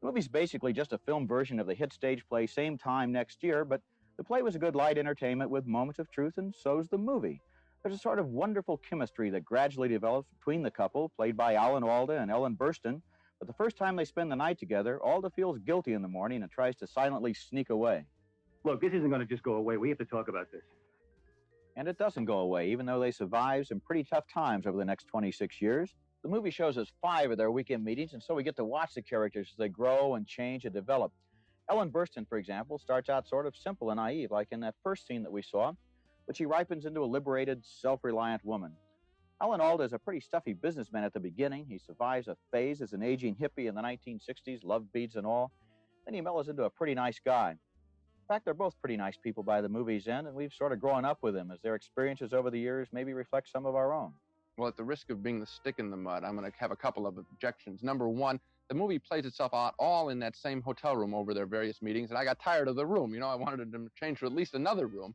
The 0.00 0.06
movie's 0.06 0.28
basically 0.28 0.72
just 0.72 0.94
a 0.94 0.98
film 0.98 1.26
version 1.26 1.60
of 1.60 1.66
the 1.66 1.74
hit 1.74 1.92
stage 1.92 2.24
play 2.26 2.46
Same 2.46 2.78
Time 2.78 3.12
Next 3.12 3.42
Year, 3.42 3.66
but 3.66 3.82
the 4.16 4.24
play 4.24 4.40
was 4.40 4.54
a 4.54 4.58
good 4.58 4.74
light 4.74 4.96
entertainment 4.96 5.50
with 5.50 5.66
moments 5.66 5.98
of 5.98 6.10
truth, 6.10 6.38
and 6.38 6.54
so's 6.54 6.88
the 6.88 6.96
movie. 6.96 7.40
There's 7.82 7.94
a 7.94 7.98
sort 7.98 8.18
of 8.18 8.26
wonderful 8.28 8.78
chemistry 8.78 9.28
that 9.30 9.44
gradually 9.44 9.88
develops 9.88 10.28
between 10.38 10.62
the 10.62 10.70
couple, 10.70 11.10
played 11.10 11.36
by 11.36 11.54
Alan 11.54 11.84
Alda 11.84 12.14
and 12.14 12.30
Ellen 12.30 12.56
Burstyn. 12.56 13.02
But 13.38 13.46
the 13.46 13.54
first 13.54 13.76
time 13.76 13.96
they 13.96 14.04
spend 14.04 14.32
the 14.32 14.36
night 14.36 14.58
together, 14.58 15.02
Alda 15.02 15.30
feels 15.30 15.58
guilty 15.58 15.92
in 15.92 16.02
the 16.02 16.08
morning 16.08 16.42
and 16.42 16.50
tries 16.50 16.76
to 16.76 16.86
silently 16.86 17.34
sneak 17.34 17.68
away. 17.70 18.04
Look, 18.64 18.80
this 18.80 18.92
isn't 18.92 19.08
going 19.08 19.20
to 19.20 19.26
just 19.26 19.42
go 19.42 19.54
away. 19.54 19.76
We 19.76 19.88
have 19.90 19.98
to 19.98 20.04
talk 20.04 20.28
about 20.28 20.50
this. 20.52 20.62
And 21.76 21.88
it 21.88 21.98
doesn't 21.98 22.24
go 22.24 22.38
away, 22.40 22.70
even 22.70 22.84
though 22.84 23.00
they 23.00 23.10
survive 23.10 23.66
some 23.66 23.80
pretty 23.80 24.04
tough 24.04 24.24
times 24.32 24.66
over 24.66 24.76
the 24.76 24.84
next 24.84 25.06
26 25.08 25.60
years. 25.62 25.94
The 26.22 26.28
movie 26.28 26.50
shows 26.50 26.76
us 26.76 26.92
five 27.00 27.30
of 27.30 27.38
their 27.38 27.50
weekend 27.50 27.82
meetings, 27.82 28.12
and 28.12 28.22
so 28.22 28.34
we 28.34 28.42
get 28.42 28.56
to 28.56 28.64
watch 28.64 28.92
the 28.94 29.00
characters 29.00 29.48
as 29.52 29.56
they 29.56 29.68
grow 29.68 30.16
and 30.16 30.26
change 30.26 30.66
and 30.66 30.74
develop. 30.74 31.12
Ellen 31.70 31.90
Burstyn, 31.90 32.28
for 32.28 32.36
example, 32.36 32.78
starts 32.78 33.08
out 33.08 33.26
sort 33.26 33.46
of 33.46 33.56
simple 33.56 33.90
and 33.90 33.96
naive, 33.96 34.30
like 34.30 34.48
in 34.50 34.60
that 34.60 34.74
first 34.82 35.06
scene 35.06 35.22
that 35.22 35.32
we 35.32 35.40
saw, 35.40 35.72
but 36.26 36.36
she 36.36 36.44
ripens 36.44 36.84
into 36.84 37.02
a 37.02 37.06
liberated, 37.06 37.64
self 37.64 38.04
reliant 38.04 38.44
woman. 38.44 38.72
Alan 39.40 39.62
Alda 39.62 39.84
is 39.84 39.94
a 39.94 39.98
pretty 39.98 40.20
stuffy 40.20 40.52
businessman 40.52 41.04
at 41.04 41.14
the 41.14 41.20
beginning. 41.20 41.64
He 41.66 41.78
survives 41.78 42.28
a 42.28 42.36
phase 42.52 42.82
as 42.82 42.92
an 42.92 43.02
aging 43.02 43.36
hippie 43.36 43.66
in 43.66 43.74
the 43.74 43.80
1960s, 43.80 44.62
love 44.62 44.92
beads 44.92 45.16
and 45.16 45.26
all. 45.26 45.50
Then 46.04 46.12
he 46.12 46.20
mellows 46.20 46.48
into 46.48 46.64
a 46.64 46.70
pretty 46.70 46.94
nice 46.94 47.18
guy. 47.24 47.52
In 47.52 48.28
fact, 48.28 48.44
they're 48.44 48.52
both 48.52 48.78
pretty 48.82 48.98
nice 48.98 49.16
people 49.16 49.42
by 49.42 49.62
the 49.62 49.70
movie's 49.70 50.06
end, 50.06 50.26
and 50.26 50.36
we've 50.36 50.52
sort 50.52 50.72
of 50.72 50.80
grown 50.80 51.06
up 51.06 51.18
with 51.22 51.32
them 51.32 51.50
as 51.50 51.60
their 51.62 51.76
experiences 51.76 52.34
over 52.34 52.50
the 52.50 52.60
years 52.60 52.88
maybe 52.92 53.14
reflect 53.14 53.48
some 53.48 53.64
of 53.64 53.74
our 53.74 53.94
own. 53.94 54.12
Well, 54.60 54.68
at 54.68 54.76
the 54.76 54.84
risk 54.84 55.08
of 55.08 55.22
being 55.22 55.40
the 55.40 55.46
stick 55.46 55.76
in 55.78 55.88
the 55.88 55.96
mud, 55.96 56.22
I'm 56.22 56.36
going 56.36 56.44
to 56.44 56.54
have 56.58 56.70
a 56.70 56.76
couple 56.76 57.06
of 57.06 57.16
objections. 57.16 57.82
Number 57.82 58.10
one, 58.10 58.38
the 58.68 58.74
movie 58.74 58.98
plays 58.98 59.24
itself 59.24 59.54
out 59.54 59.72
all 59.78 60.10
in 60.10 60.18
that 60.18 60.36
same 60.36 60.60
hotel 60.60 60.94
room 60.98 61.14
over 61.14 61.32
their 61.32 61.46
various 61.46 61.80
meetings, 61.80 62.10
and 62.10 62.18
I 62.18 62.24
got 62.24 62.38
tired 62.38 62.68
of 62.68 62.76
the 62.76 62.84
room. 62.84 63.14
You 63.14 63.20
know, 63.20 63.28
I 63.28 63.36
wanted 63.36 63.72
to 63.72 63.88
change 63.98 64.20
to 64.20 64.26
at 64.26 64.32
least 64.32 64.52
another 64.52 64.86
room. 64.86 65.14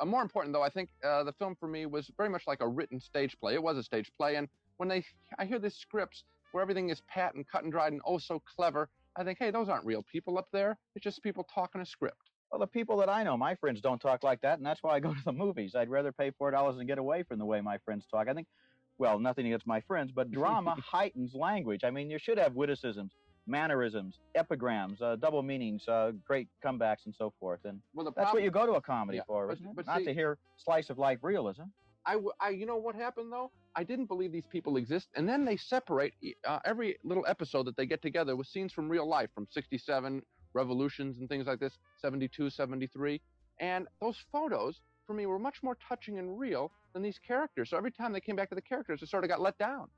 Uh, 0.00 0.06
more 0.06 0.20
important, 0.20 0.52
though, 0.52 0.64
I 0.64 0.68
think 0.68 0.88
uh, 1.04 1.22
the 1.22 1.32
film 1.32 1.54
for 1.54 1.68
me 1.68 1.86
was 1.86 2.10
very 2.16 2.28
much 2.28 2.42
like 2.48 2.60
a 2.60 2.66
written 2.66 2.98
stage 2.98 3.36
play. 3.38 3.54
It 3.54 3.62
was 3.62 3.76
a 3.76 3.84
stage 3.84 4.10
play, 4.16 4.34
and 4.34 4.48
when 4.78 4.88
they, 4.88 5.04
I 5.38 5.44
hear 5.44 5.60
these 5.60 5.76
scripts 5.76 6.24
where 6.50 6.60
everything 6.60 6.90
is 6.90 7.02
pat 7.06 7.36
and 7.36 7.46
cut 7.46 7.62
and 7.62 7.70
dried 7.70 7.92
and 7.92 8.02
oh 8.04 8.18
so 8.18 8.42
clever, 8.56 8.88
I 9.14 9.22
think, 9.22 9.38
hey, 9.38 9.52
those 9.52 9.68
aren't 9.68 9.86
real 9.86 10.04
people 10.10 10.38
up 10.38 10.48
there. 10.52 10.76
It's 10.96 11.04
just 11.04 11.22
people 11.22 11.46
talking 11.54 11.80
a 11.80 11.86
script. 11.86 12.30
Well, 12.50 12.58
the 12.58 12.66
people 12.66 12.96
that 12.96 13.08
I 13.08 13.22
know, 13.22 13.36
my 13.36 13.54
friends 13.54 13.80
don't 13.80 14.00
talk 14.00 14.24
like 14.24 14.40
that, 14.40 14.58
and 14.58 14.66
that's 14.66 14.82
why 14.82 14.96
I 14.96 15.00
go 15.00 15.14
to 15.14 15.24
the 15.24 15.32
movies. 15.32 15.76
I'd 15.76 15.88
rather 15.88 16.10
pay 16.10 16.32
four 16.32 16.50
dollars 16.50 16.78
and 16.78 16.88
get 16.88 16.98
away 16.98 17.22
from 17.22 17.38
the 17.38 17.46
way 17.46 17.60
my 17.60 17.78
friends 17.78 18.04
talk. 18.10 18.26
I 18.28 18.34
think, 18.34 18.48
well, 18.98 19.18
nothing 19.18 19.46
against 19.46 19.66
my 19.66 19.80
friends, 19.82 20.12
but 20.14 20.30
drama 20.40 20.76
heightens 20.80 21.34
language. 21.34 21.82
I 21.84 21.90
mean, 21.90 22.10
you 22.10 22.18
should 22.18 22.38
have 22.38 22.54
witticisms, 22.54 23.12
mannerisms, 23.46 24.18
epigrams, 24.34 25.00
uh, 25.02 25.16
double 25.16 25.42
meanings, 25.42 25.86
uh, 25.88 26.12
great 26.24 26.48
comebacks, 26.64 27.06
and 27.06 27.14
so 27.14 27.32
forth. 27.40 27.60
And 27.64 27.80
Well, 27.94 28.04
the 28.04 28.10
that's 28.12 28.24
problem, 28.26 28.42
what 28.42 28.44
you 28.44 28.50
go 28.50 28.66
to 28.66 28.72
a 28.74 28.80
comedy 28.80 29.18
Yeah, 29.18 29.24
for, 29.26 29.46
but- 29.48 29.54
isn't 29.54 29.66
it? 29.66 29.76
but 29.76 29.86
Not 29.86 29.98
see- 29.98 30.04
to 30.06 30.14
hear 30.14 30.38
slice 30.56 30.90
of 30.90 30.98
life 30.98 31.18
realism. 31.22 31.64
I, 32.04 32.14
w- 32.14 32.32
I, 32.40 32.48
you 32.50 32.66
know 32.66 32.76
what 32.78 32.96
happened 32.96 33.32
though? 33.32 33.52
I 33.76 33.84
didn't 33.84 34.06
believe 34.06 34.32
these 34.32 34.46
people 34.50 34.76
exist, 34.76 35.08
and 35.14 35.28
then 35.28 35.44
they 35.44 35.56
separate 35.56 36.12
uh, 36.46 36.58
every 36.64 36.98
little 37.04 37.24
episode 37.28 37.64
that 37.66 37.76
they 37.76 37.86
get 37.86 38.02
together 38.02 38.34
with 38.34 38.48
scenes 38.48 38.72
from 38.72 38.88
real 38.88 39.08
life, 39.08 39.30
from 39.34 39.46
'67 39.50 40.20
revolutions 40.52 41.18
and 41.18 41.28
things 41.28 41.46
like 41.46 41.60
this, 41.60 41.78
'72, 42.00 42.50
'73, 42.50 43.20
and 43.60 43.86
those 44.00 44.18
photos 44.32 44.80
for 45.06 45.14
me 45.14 45.26
were 45.26 45.38
much 45.38 45.62
more 45.62 45.76
touching 45.88 46.18
and 46.18 46.38
real 46.38 46.72
than 46.92 47.02
these 47.02 47.18
characters. 47.18 47.70
So 47.70 47.76
every 47.76 47.90
time 47.90 48.12
they 48.12 48.20
came 48.20 48.36
back 48.36 48.48
to 48.50 48.54
the 48.54 48.62
characters, 48.62 49.02
it 49.02 49.08
sort 49.08 49.24
of 49.24 49.30
got 49.30 49.40
let 49.40 49.58
down. 49.58 49.88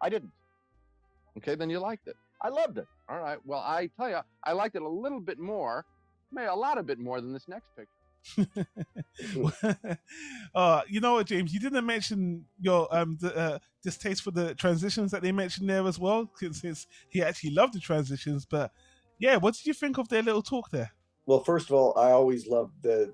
I 0.00 0.08
didn't. 0.08 0.32
Okay, 1.38 1.54
then 1.54 1.70
you 1.70 1.78
liked 1.78 2.06
it. 2.06 2.16
I 2.42 2.48
loved 2.48 2.78
it. 2.78 2.86
All 3.08 3.18
right. 3.18 3.38
Well, 3.44 3.60
I 3.60 3.88
tell 3.96 4.08
you, 4.08 4.18
I 4.44 4.52
liked 4.52 4.76
it 4.76 4.82
a 4.82 4.88
little 4.88 5.20
bit 5.20 5.38
more, 5.38 5.84
maybe 6.30 6.46
a 6.46 6.54
lot 6.54 6.78
a 6.78 6.82
bit 6.82 6.98
more 6.98 7.20
than 7.20 7.32
this 7.32 7.48
next 7.48 7.68
picture. 7.76 7.90
uh, 10.54 10.80
you 10.88 11.00
know 11.00 11.14
what, 11.14 11.26
James? 11.26 11.52
You 11.52 11.60
didn't 11.60 11.84
mention 11.84 12.46
your 12.58 12.88
um 12.94 13.18
the, 13.20 13.36
uh, 13.36 13.58
distaste 13.82 14.22
for 14.22 14.30
the 14.30 14.54
transitions 14.54 15.10
that 15.10 15.22
they 15.22 15.30
mentioned 15.32 15.68
there 15.68 15.86
as 15.86 15.98
well, 15.98 16.30
since 16.52 16.86
he 17.10 17.22
actually 17.22 17.50
loved 17.50 17.74
the 17.74 17.80
transitions. 17.80 18.46
But 18.46 18.72
yeah, 19.18 19.36
what 19.36 19.54
did 19.54 19.66
you 19.66 19.74
think 19.74 19.98
of 19.98 20.08
their 20.08 20.22
little 20.22 20.42
talk 20.42 20.70
there? 20.70 20.92
Well, 21.26 21.44
first 21.44 21.68
of 21.68 21.74
all, 21.74 21.96
I 21.98 22.10
always 22.10 22.46
loved 22.46 22.82
the 22.82 23.12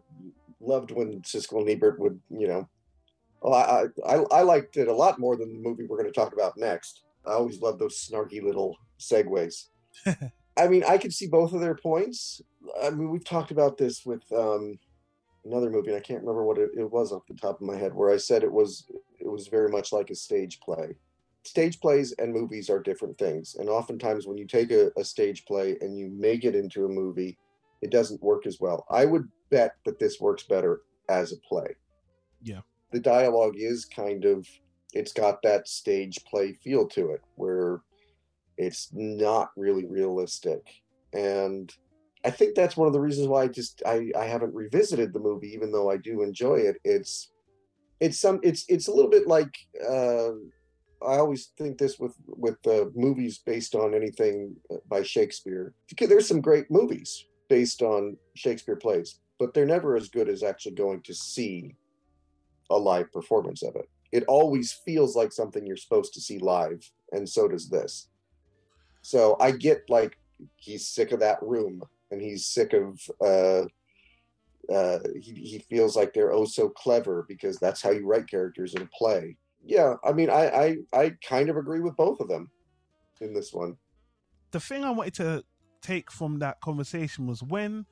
loved 0.61 0.91
when 0.91 1.23
Siskel 1.23 1.61
and 1.61 1.71
Ebert 1.71 1.99
would, 1.99 2.21
you 2.31 2.47
know, 2.47 2.69
well, 3.43 3.55
I, 3.55 3.87
I 4.07 4.25
I 4.31 4.43
liked 4.43 4.77
it 4.77 4.89
a 4.89 4.95
lot 4.95 5.19
more 5.19 5.37
than 5.37 5.53
the 5.53 5.59
movie 5.59 5.87
we're 5.87 5.97
going 5.97 6.13
to 6.13 6.21
talk 6.21 6.33
about 6.33 6.57
next. 6.57 7.03
I 7.27 7.33
always 7.33 7.61
love 7.61 7.79
those 7.79 7.97
snarky 7.97 8.43
little 8.43 8.77
segues. 8.99 9.69
I 10.57 10.69
mean, 10.69 10.85
I 10.87 10.99
could 10.99 11.13
see 11.13 11.27
both 11.27 11.53
of 11.53 11.61
their 11.61 11.75
points. 11.75 12.43
I 12.83 12.91
mean, 12.91 13.11
we've 13.11 13.25
talked 13.25 13.51
about 13.51 13.79
this 13.79 14.05
with 14.05 14.23
um, 14.33 14.79
another 15.45 15.71
movie, 15.71 15.89
and 15.89 15.97
I 15.97 16.01
can't 16.01 16.21
remember 16.21 16.45
what 16.45 16.59
it, 16.59 16.71
it 16.77 16.91
was 16.91 17.13
off 17.13 17.27
the 17.27 17.35
top 17.35 17.61
of 17.61 17.67
my 17.67 17.77
head, 17.77 17.95
where 17.95 18.11
I 18.11 18.17
said 18.17 18.43
it 18.43 18.53
was 18.53 18.87
it 19.19 19.29
was 19.29 19.49
very 19.49 19.69
much 19.69 19.93
like 19.93 20.11
a 20.11 20.15
stage 20.15 20.61
play. 20.61 20.97
Stage 21.43 21.81
plays 21.81 22.13
and 22.19 22.35
movies 22.35 22.69
are 22.69 22.79
different 22.79 23.17
things, 23.17 23.57
and 23.59 23.69
oftentimes 23.69 24.27
when 24.27 24.37
you 24.37 24.47
take 24.47 24.71
a, 24.71 24.91
a 24.99 25.05
stage 25.05 25.45
play 25.47 25.77
and 25.81 25.97
you 25.97 26.09
make 26.09 26.45
it 26.45 26.55
into 26.55 26.85
a 26.85 26.89
movie, 26.89 27.39
it 27.81 27.91
doesn't 27.91 28.23
work 28.23 28.47
as 28.47 28.61
well. 28.61 28.87
I 28.91 29.07
would 29.07 29.29
bet 29.51 29.77
that 29.87 29.99
this 29.99 30.21
works 30.21 30.43
better 30.43 30.83
as 31.09 31.33
a 31.33 31.37
play. 31.39 31.77
Yeah. 32.43 32.61
The 32.93 33.01
dialogue 33.01 33.55
is 33.57 33.85
kind 33.85 34.25
of 34.25 34.47
it's 34.93 35.13
got 35.13 35.43
that 35.43 35.69
stage 35.69 36.25
play 36.25 36.53
feel 36.53 36.87
to 36.89 37.11
it 37.11 37.23
where 37.37 37.81
it's 38.57 38.91
not 38.93 39.51
really 39.57 39.87
realistic. 39.87 40.67
And 41.13 41.73
I 42.25 42.31
think 42.31 42.55
that's 42.55 42.77
one 42.77 42.87
of 42.87 42.93
the 42.93 43.01
reasons 43.01 43.29
why 43.29 43.45
I 43.45 43.49
just 43.49 43.83
I, 43.87 44.11
I 44.19 44.25
haven't 44.25 44.55
revisited 44.55 45.13
the 45.13 45.21
movie 45.21 45.53
even 45.55 45.73
though 45.73 45.91
I 45.91 45.97
do 45.97 46.23
enjoy 46.23 46.57
it. 46.57 46.77
It's 46.85 47.31
it's 48.01 48.19
some 48.19 48.41
it's 48.43 48.65
it's 48.69 48.89
a 48.89 48.93
little 48.93 49.11
bit 49.11 49.27
like 49.27 49.55
uh, 49.89 50.33
I 51.03 51.17
always 51.17 51.53
think 51.57 51.79
this 51.79 51.99
with 51.99 52.15
with 52.27 52.59
uh, 52.67 52.87
movies 52.95 53.39
based 53.39 53.75
on 53.75 53.95
anything 53.95 54.57
by 54.89 55.03
Shakespeare. 55.03 55.73
There's 55.99 56.29
some 56.29 56.41
great 56.41 56.71
movies 56.71 57.25
based 57.49 57.83
on 57.83 58.17
Shakespeare 58.35 58.77
plays, 58.77 59.21
but 59.39 59.55
they're 59.55 59.67
never 59.67 59.97
as 59.97 60.09
good 60.09 60.29
as 60.29 60.43
actually 60.43 60.75
going 60.75 61.03
to 61.03 61.15
see 61.15 61.75
a 62.71 62.77
live 62.77 63.13
performance 63.13 63.63
of 63.63 63.77
it. 63.77 63.89
It 64.13 64.25
always 64.29 64.73
feels 64.73 65.17
like 65.17 65.33
something 65.33 65.67
you're 65.67 65.77
supposed 65.77 66.15
to 66.15 66.21
see 66.21 66.39
live, 66.39 66.91
and 67.13 67.29
so 67.29 67.49
does 67.49 67.69
this. 67.69 68.09
So 69.03 69.37
I 69.41 69.53
get 69.53 69.89
like 69.89 70.19
he's 70.57 70.89
sick 70.89 71.13
of 71.13 71.21
that 71.21 71.43
room, 71.43 71.83
and 72.11 72.21
he's 72.21 72.47
sick 72.47 72.73
of 72.73 73.01
uh, 73.21 73.65
uh, 74.73 74.99
he 75.21 75.33
he 75.35 75.59
feels 75.71 75.97
like 75.97 76.13
they're 76.13 76.33
oh 76.33 76.45
so 76.45 76.69
clever 76.69 77.25
because 77.29 77.59
that's 77.59 77.83
how 77.83 77.91
you 77.91 78.07
write 78.07 78.29
characters 78.29 78.75
in 78.75 78.83
a 78.83 78.87
play. 78.87 79.37
Yeah, 79.65 79.95
I 80.05 80.13
mean, 80.13 80.31
I 80.31 80.49
I 80.49 80.77
I 80.93 81.13
kind 81.27 81.51
of 81.51 81.57
agree 81.57 81.81
with 81.81 81.97
both 81.97 82.21
of 82.21 82.29
them 82.29 82.51
in 83.21 83.35
this 83.35 83.53
one. 83.53 83.77
the 84.53 84.61
thing 84.61 84.85
I 84.85 84.91
wanted 84.91 85.15
to 85.15 85.45
take 85.83 86.11
from 86.11 86.39
that 86.41 86.61
conversation 86.61 87.27
was 87.27 87.43
when, 87.43 87.87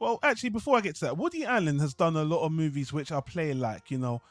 well, 0.00 0.18
actually, 0.22 0.50
before 0.50 0.76
I 0.76 0.80
get 0.80 0.94
to 0.96 1.06
that, 1.06 1.16
Woody 1.16 1.44
Allen 1.44 1.78
has 1.80 1.94
done 1.94 2.16
a 2.16 2.24
lot 2.24 2.44
of 2.44 2.52
movies 2.52 2.92
which 2.92 3.10
are 3.10 3.22
play 3.22 3.52
like, 3.52 3.90
you 3.90 3.98
know, 3.98 4.22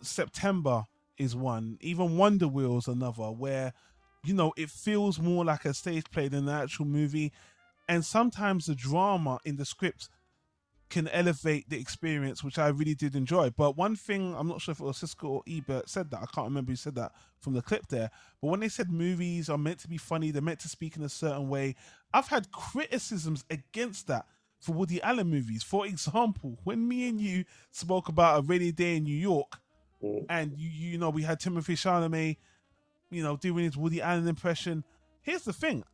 September 0.00 0.84
is 1.18 1.36
one, 1.36 1.78
even 1.80 2.16
Wonder 2.16 2.48
Wheel's 2.48 2.88
another, 2.88 3.30
where, 3.30 3.72
you 4.24 4.34
know, 4.34 4.52
it 4.56 4.70
feels 4.70 5.20
more 5.20 5.44
like 5.44 5.64
a 5.64 5.74
stage 5.74 6.10
play 6.10 6.28
than 6.28 6.48
an 6.48 6.54
actual 6.54 6.86
movie. 6.86 7.32
And 7.88 8.04
sometimes 8.04 8.66
the 8.66 8.74
drama 8.74 9.38
in 9.44 9.56
the 9.56 9.64
script 9.64 10.08
can 10.88 11.08
elevate 11.08 11.68
the 11.68 11.78
experience, 11.78 12.42
which 12.42 12.58
I 12.58 12.68
really 12.68 12.94
did 12.94 13.14
enjoy. 13.14 13.50
But 13.50 13.76
one 13.76 13.96
thing, 13.96 14.34
I'm 14.36 14.48
not 14.48 14.60
sure 14.60 14.72
if 14.72 14.80
it 14.80 14.84
was 14.84 14.98
Siskel 14.98 15.28
or 15.28 15.42
Ebert 15.48 15.88
said 15.88 16.10
that. 16.10 16.22
I 16.22 16.26
can't 16.26 16.46
remember 16.46 16.72
who 16.72 16.76
said 16.76 16.94
that 16.96 17.12
from 17.40 17.54
the 17.54 17.62
clip 17.62 17.86
there. 17.88 18.10
But 18.40 18.48
when 18.48 18.60
they 18.60 18.68
said 18.68 18.90
movies 18.90 19.48
are 19.48 19.58
meant 19.58 19.78
to 19.80 19.88
be 19.88 19.96
funny, 19.96 20.30
they're 20.30 20.42
meant 20.42 20.60
to 20.60 20.68
speak 20.68 20.96
in 20.96 21.02
a 21.02 21.08
certain 21.08 21.48
way. 21.48 21.76
I've 22.12 22.28
had 22.28 22.50
criticisms 22.52 23.44
against 23.50 24.06
that 24.08 24.26
for 24.62 24.72
Woody 24.72 25.02
Allen 25.02 25.28
movies. 25.28 25.62
For 25.62 25.86
example, 25.86 26.58
when 26.64 26.86
me 26.88 27.08
and 27.08 27.20
you 27.20 27.44
spoke 27.72 28.08
about 28.08 28.38
a 28.38 28.42
rainy 28.42 28.72
day 28.72 28.96
in 28.96 29.04
New 29.04 29.16
York, 29.16 29.58
Mm. 30.02 30.26
and 30.28 30.58
you 30.58 30.68
you 30.68 30.98
know 30.98 31.10
we 31.10 31.22
had 31.22 31.40
Timothée 31.40 31.76
Chalamet, 31.76 32.36
you 33.10 33.22
know, 33.22 33.36
doing 33.36 33.64
his 33.64 33.76
Woody 33.76 34.02
Allen 34.02 34.26
impression. 34.26 34.82
Here's 35.20 35.44
the 35.44 35.52
thing. 35.52 35.84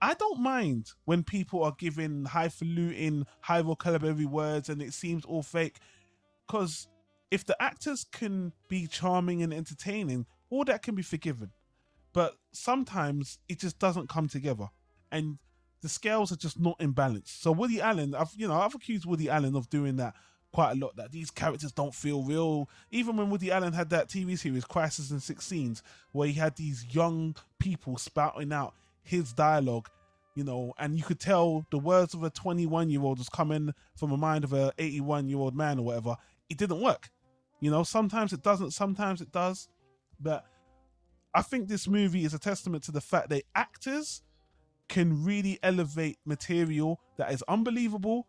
I 0.00 0.14
don't 0.14 0.40
mind 0.40 0.92
when 1.04 1.22
people 1.22 1.62
are 1.62 1.74
giving 1.76 2.24
highfalutin, 2.24 3.26
high 3.40 3.60
vocabulary 3.62 4.24
words 4.24 4.68
and 4.70 4.80
it 4.80 4.94
seems 4.94 5.24
all 5.26 5.42
fake. 5.42 5.78
Because 6.46 6.88
if 7.30 7.44
the 7.44 7.60
actors 7.62 8.04
can 8.04 8.52
be 8.68 8.86
charming 8.86 9.42
and 9.42 9.52
entertaining, 9.52 10.26
all 10.48 10.64
that 10.64 10.82
can 10.82 10.94
be 10.94 11.02
forgiven. 11.02 11.50
But 12.12 12.36
sometimes 12.52 13.38
it 13.48 13.58
just 13.58 13.78
doesn't 13.78 14.08
come 14.08 14.28
together. 14.28 14.68
And 15.12 15.38
the 15.86 15.90
scales 15.90 16.32
are 16.32 16.36
just 16.36 16.58
not 16.58 16.74
in 16.80 16.90
balance. 16.90 17.30
So 17.30 17.52
Woody 17.52 17.80
Allen, 17.80 18.12
I've 18.12 18.32
you 18.36 18.48
know, 18.48 18.58
I've 18.58 18.74
accused 18.74 19.06
Woody 19.06 19.30
Allen 19.30 19.54
of 19.54 19.70
doing 19.70 19.96
that 19.98 20.14
quite 20.52 20.72
a 20.72 20.74
lot 20.74 20.96
that 20.96 21.12
these 21.12 21.30
characters 21.30 21.70
don't 21.70 21.94
feel 21.94 22.24
real. 22.24 22.68
Even 22.90 23.16
when 23.16 23.30
Woody 23.30 23.52
Allen 23.52 23.72
had 23.72 23.90
that 23.90 24.08
TV 24.08 24.36
series, 24.36 24.64
Crisis 24.64 25.12
in 25.12 25.20
Six 25.20 25.46
Scenes, 25.46 25.84
where 26.10 26.26
he 26.26 26.34
had 26.34 26.56
these 26.56 26.84
young 26.90 27.36
people 27.60 27.98
spouting 27.98 28.52
out 28.52 28.74
his 29.04 29.32
dialogue, 29.32 29.88
you 30.34 30.42
know, 30.42 30.74
and 30.76 30.96
you 30.96 31.04
could 31.04 31.20
tell 31.20 31.64
the 31.70 31.78
words 31.78 32.14
of 32.14 32.24
a 32.24 32.30
21 32.30 32.90
year 32.90 33.02
old 33.02 33.18
was 33.18 33.28
coming 33.28 33.72
from 33.94 34.10
the 34.10 34.16
mind 34.16 34.42
of 34.42 34.52
a 34.52 34.72
81 34.78 35.28
year 35.28 35.38
old 35.38 35.54
man 35.54 35.78
or 35.78 35.84
whatever. 35.84 36.16
It 36.50 36.58
didn't 36.58 36.80
work. 36.80 37.10
You 37.60 37.70
know, 37.70 37.84
sometimes 37.84 38.32
it 38.32 38.42
doesn't, 38.42 38.72
sometimes 38.72 39.20
it 39.20 39.30
does. 39.30 39.68
But 40.18 40.46
I 41.32 41.42
think 41.42 41.68
this 41.68 41.86
movie 41.86 42.24
is 42.24 42.34
a 42.34 42.40
testament 42.40 42.82
to 42.84 42.92
the 42.92 43.00
fact 43.00 43.28
that 43.28 43.44
actors 43.54 44.22
can 44.88 45.24
really 45.24 45.58
elevate 45.62 46.18
material 46.24 47.00
that 47.16 47.32
is 47.32 47.42
unbelievable, 47.48 48.26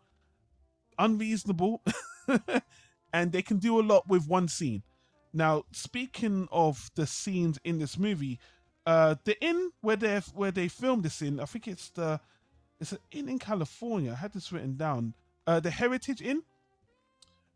unreasonable, 0.98 1.82
and 3.12 3.32
they 3.32 3.42
can 3.42 3.58
do 3.58 3.80
a 3.80 3.82
lot 3.82 4.08
with 4.08 4.28
one 4.28 4.48
scene. 4.48 4.82
Now, 5.32 5.64
speaking 5.72 6.48
of 6.50 6.90
the 6.94 7.06
scenes 7.06 7.58
in 7.64 7.78
this 7.78 7.98
movie, 7.98 8.38
uh, 8.86 9.16
the 9.24 9.40
inn 9.44 9.70
where 9.82 9.96
they 9.96 10.18
where 10.34 10.50
they 10.50 10.68
filmed 10.68 11.02
this 11.02 11.20
in, 11.20 11.40
I 11.40 11.44
think 11.44 11.68
it's 11.68 11.90
the 11.90 12.20
it's 12.80 12.92
an 12.92 12.98
inn 13.10 13.28
in 13.28 13.38
California. 13.38 14.12
I 14.12 14.16
had 14.16 14.32
this 14.32 14.52
written 14.52 14.76
down. 14.76 15.14
Uh, 15.46 15.60
the 15.60 15.70
Heritage 15.70 16.22
Inn, 16.22 16.42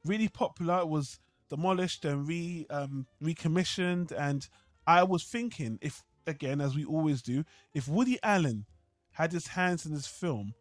really 0.05 0.28
popular. 0.28 0.80
It 0.80 0.88
was 0.88 1.20
demolished 1.48 2.05
and 2.05 2.26
re 2.26 2.66
um, 2.70 3.07
recommissioned, 3.20 4.12
and 4.12 4.46
I 4.86 5.03
was 5.05 5.24
thinking 5.24 5.78
if 5.80 6.03
again, 6.26 6.61
as 6.61 6.74
we 6.74 6.84
always 6.84 7.22
do, 7.22 7.44
if 7.74 7.88
Woody 7.88 8.18
Allen 8.22 8.66
had 9.13 9.33
his 9.33 9.47
hands 9.47 9.87
in 9.87 9.95
this 9.95 10.07
film, 10.07 10.55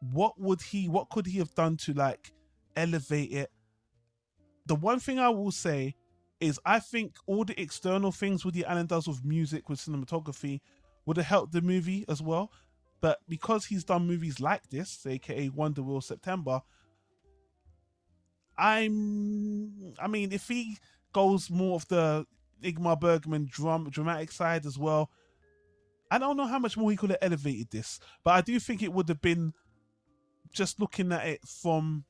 what 0.00 0.38
would 0.40 0.60
he 0.60 0.88
what 0.88 1.10
could 1.10 1.26
he 1.26 1.38
have 1.38 1.54
done 1.54 1.76
to 1.78 1.92
like 1.92 2.32
elevate 2.76 3.32
it? 3.32 3.50
The 4.66 4.74
one 4.74 5.00
thing 5.00 5.18
I 5.18 5.28
will 5.28 5.52
say 5.52 5.94
is 6.40 6.58
I 6.64 6.80
think 6.80 7.16
all 7.26 7.44
the 7.44 7.60
external 7.60 8.10
things 8.10 8.44
Woody 8.44 8.64
Allen 8.64 8.86
does 8.86 9.06
with 9.06 9.24
music, 9.24 9.68
with 9.68 9.78
cinematography, 9.78 10.60
would 11.06 11.16
have 11.16 11.26
helped 11.26 11.52
the 11.52 11.62
movie 11.62 12.04
as 12.08 12.20
well. 12.20 12.50
But 13.00 13.18
because 13.28 13.64
he's 13.64 13.84
done 13.84 14.06
movies 14.06 14.40
like 14.40 14.68
this, 14.68 15.04
aka 15.06 15.48
Wonder 15.50 15.82
Wheel 15.82 16.00
September, 16.00 16.62
I'm 18.56 19.94
I 19.98 20.08
mean, 20.08 20.32
if 20.32 20.48
he 20.48 20.78
goes 21.12 21.50
more 21.50 21.76
of 21.76 21.86
the 21.88 22.26
Ingmar 22.62 22.98
Bergman 22.98 23.48
drum 23.50 23.88
dramatic 23.90 24.32
side 24.32 24.66
as 24.66 24.78
well, 24.78 25.10
I 26.12 26.18
don't 26.18 26.36
know 26.36 26.46
how 26.46 26.58
much 26.58 26.76
more 26.76 26.90
he 26.90 26.96
could 26.96 27.08
have 27.10 27.18
elevated 27.22 27.70
this, 27.70 27.98
but 28.22 28.32
I 28.32 28.42
do 28.42 28.60
think 28.60 28.82
it 28.82 28.92
would 28.92 29.08
have 29.08 29.22
been 29.22 29.54
just 30.52 30.78
looking 30.78 31.10
at 31.10 31.26
it 31.26 31.40
from 31.48 32.04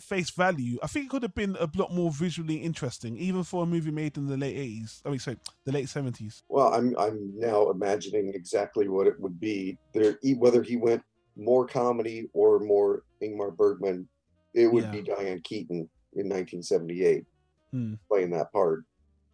face 0.00 0.30
value. 0.30 0.78
I 0.80 0.86
think 0.86 1.06
it 1.06 1.10
could 1.10 1.24
have 1.24 1.34
been 1.34 1.56
a 1.58 1.68
lot 1.74 1.92
more 1.92 2.12
visually 2.12 2.58
interesting, 2.58 3.16
even 3.16 3.42
for 3.42 3.64
a 3.64 3.66
movie 3.66 3.90
made 3.90 4.16
in 4.16 4.26
the 4.28 4.36
late 4.36 4.56
eighties. 4.56 5.02
I 5.04 5.10
mean, 5.10 5.18
sorry, 5.18 5.38
the 5.64 5.72
late 5.72 5.88
seventies. 5.88 6.44
Well, 6.48 6.72
I'm 6.72 6.96
I'm 6.96 7.32
now 7.36 7.68
imagining 7.70 8.32
exactly 8.32 8.86
what 8.86 9.08
it 9.08 9.18
would 9.18 9.40
be. 9.40 9.76
There, 9.92 10.16
whether 10.36 10.62
he 10.62 10.76
went 10.76 11.02
more 11.36 11.66
comedy 11.66 12.30
or 12.32 12.60
more 12.60 13.02
Ingmar 13.20 13.56
Bergman, 13.56 14.08
it 14.54 14.68
would 14.68 14.84
Yeah. 14.84 14.90
be 14.92 15.02
Diane 15.02 15.40
Keaton 15.42 15.90
in 16.12 16.28
1978 16.28 17.24
Hmm. 17.72 17.94
playing 18.08 18.30
that 18.30 18.52
part. 18.52 18.84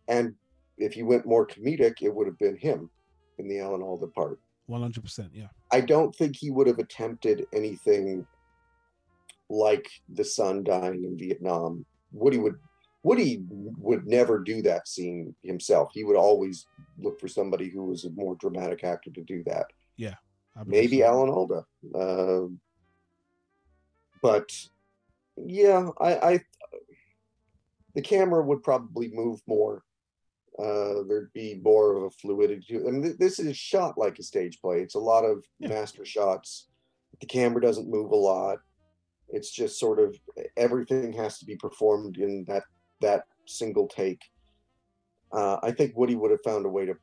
And 0.08 0.34
if 0.78 0.92
he 0.92 1.02
went 1.02 1.26
more 1.26 1.46
comedic, 1.46 2.02
it 2.02 2.14
would 2.14 2.26
have 2.26 2.38
been 2.38 2.56
him 2.56 2.90
in 3.38 3.48
the 3.48 3.60
Alan 3.60 3.82
Alda 3.82 4.08
part. 4.08 4.40
One 4.66 4.80
hundred 4.80 5.02
percent, 5.02 5.30
yeah. 5.32 5.48
I 5.70 5.80
don't 5.80 6.14
think 6.14 6.36
he 6.36 6.50
would 6.50 6.66
have 6.66 6.78
attempted 6.78 7.46
anything 7.52 8.26
like 9.48 9.88
the 10.08 10.24
son 10.24 10.64
dying 10.64 11.04
in 11.04 11.16
Vietnam. 11.16 11.86
Woody 12.12 12.38
would 12.38 12.56
Woody 13.02 13.40
would 13.48 14.06
never 14.06 14.40
do 14.40 14.62
that 14.62 14.88
scene 14.88 15.32
himself. 15.44 15.90
He 15.92 16.02
would 16.02 16.16
always 16.16 16.66
look 16.98 17.20
for 17.20 17.28
somebody 17.28 17.68
who 17.68 17.84
was 17.84 18.04
a 18.04 18.10
more 18.10 18.34
dramatic 18.34 18.82
actor 18.82 19.10
to 19.12 19.22
do 19.22 19.44
that. 19.46 19.66
Yeah, 19.96 20.14
Maybe 20.64 21.00
so. 21.00 21.06
Alan 21.06 21.30
Alda. 21.30 21.64
Uh, 21.94 22.46
but 24.22 24.50
yeah, 25.36 25.88
I, 26.00 26.16
I 26.16 26.40
the 27.94 28.02
camera 28.02 28.42
would 28.42 28.62
probably 28.62 29.08
move 29.12 29.40
more. 29.46 29.82
Uh, 30.58 31.02
there'd 31.06 31.32
be 31.34 31.60
more 31.62 31.96
of 31.96 32.02
a 32.04 32.10
fluidity. 32.10 32.76
I 32.76 32.90
mean, 32.90 33.02
th- 33.02 33.18
this 33.18 33.38
is 33.38 33.56
shot 33.56 33.98
like 33.98 34.18
a 34.18 34.22
stage 34.22 34.58
play. 34.60 34.80
It's 34.80 34.94
a 34.94 34.98
lot 35.00 35.24
of 35.24 35.44
Yeah. 35.58 35.68
master 35.68 36.04
shots. 36.04 36.68
The 37.20 37.26
camera 37.26 37.60
doesn't 37.60 37.88
move 37.90 38.10
a 38.10 38.16
lot. 38.16 38.58
It's 39.28 39.50
just 39.50 39.78
sort 39.78 39.98
of 39.98 40.18
everything 40.56 41.12
has 41.14 41.38
to 41.40 41.44
be 41.44 41.56
performed 41.56 42.16
in 42.18 42.44
that 42.48 42.64
that 43.00 43.24
single 43.46 43.86
take. 43.88 44.22
Uh, 45.32 45.58
I 45.62 45.72
think 45.72 45.96
Woody 45.96 46.14
would 46.14 46.30
have 46.30 46.42
found 46.42 46.64
a 46.64 46.68
way 46.70 46.86
to 46.86 46.94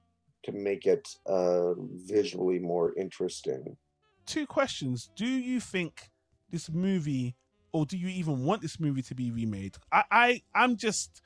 to 0.44 0.52
make 0.52 0.86
it 0.86 1.08
uh, 1.26 1.74
visually 1.78 2.60
more 2.60 2.94
interesting. 2.96 3.78
Two 4.26 4.46
questions. 4.48 5.10
Do 5.16 5.26
you 5.28 5.60
think 5.60 6.10
this 6.50 6.70
movie 6.72 7.36
or 7.72 7.86
do 7.86 7.98
you 7.98 8.08
even 8.08 8.44
want 8.46 8.62
this 8.62 8.80
movie 8.80 9.02
to 9.04 9.16
be 9.16 9.32
remade? 9.32 9.78
I, 9.92 10.04
I 10.12 10.42
I'm 10.56 10.76
just 10.76 11.22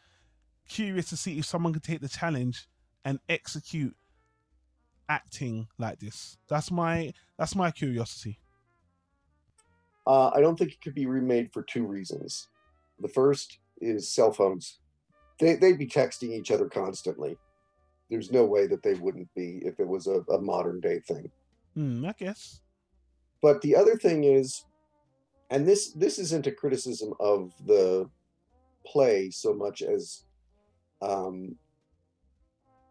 curious 0.68 1.10
to 1.10 1.18
see 1.18 1.40
if 1.40 1.46
someone 1.46 1.74
could 1.74 1.84
take 1.84 2.02
the 2.02 2.10
challenge 2.10 2.68
and 3.06 3.20
execute 3.30 3.96
acting 5.10 5.68
like 5.78 6.00
this. 6.00 6.38
That's 6.50 6.72
my 6.72 7.14
that's 7.38 7.56
my 7.56 7.72
curiosity. 7.72 8.40
Uh, 10.06 10.32
I 10.34 10.40
don't 10.40 10.58
think 10.58 10.72
it 10.72 10.82
could 10.82 10.96
be 10.96 11.06
remade 11.06 11.52
for 11.52 11.64
two 11.64 11.86
reasons. 11.86 12.48
The 13.00 13.10
first 13.10 13.60
is 13.82 14.10
cell 14.10 14.32
phones. 14.32 14.80
They, 15.40 15.56
they'd 15.56 15.78
be 15.78 15.88
texting 15.88 16.32
each 16.32 16.50
other 16.50 16.70
constantly. 16.70 17.38
There's 18.10 18.32
no 18.32 18.46
way 18.46 18.68
that 18.68 18.84
they 18.84 18.94
wouldn't 18.94 19.28
be 19.36 19.62
if 19.64 19.80
it 19.80 19.88
was 19.88 20.08
a, 20.08 20.22
a 20.32 20.42
modern 20.42 20.80
day 20.80 21.02
thing. 21.02 21.30
Hmm, 21.76 22.06
I 22.06 22.14
guess. 22.18 22.62
But 23.42 23.62
the 23.62 23.76
other 23.76 23.98
thing 23.98 24.24
is, 24.24 24.64
and 25.50 25.68
this 25.68 25.92
this 25.92 26.20
isn't 26.20 26.48
a 26.48 26.52
criticism 26.52 27.14
of 27.20 27.54
the 27.66 28.10
play 28.86 29.30
so 29.30 29.54
much 29.54 29.82
as 29.82 30.24
um, 31.02 31.56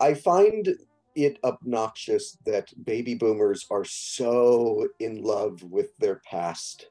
I 0.01 0.15
find 0.15 0.77
it 1.15 1.39
obnoxious 1.43 2.37
that 2.45 2.73
baby 2.85 3.15
boomers 3.15 3.67
are 3.71 3.85
so 3.85 4.89
in 5.01 5.23
love 5.23 5.63
with 5.63 5.97
their 5.97 6.21
past. 6.31 6.91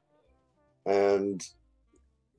And 0.85 1.47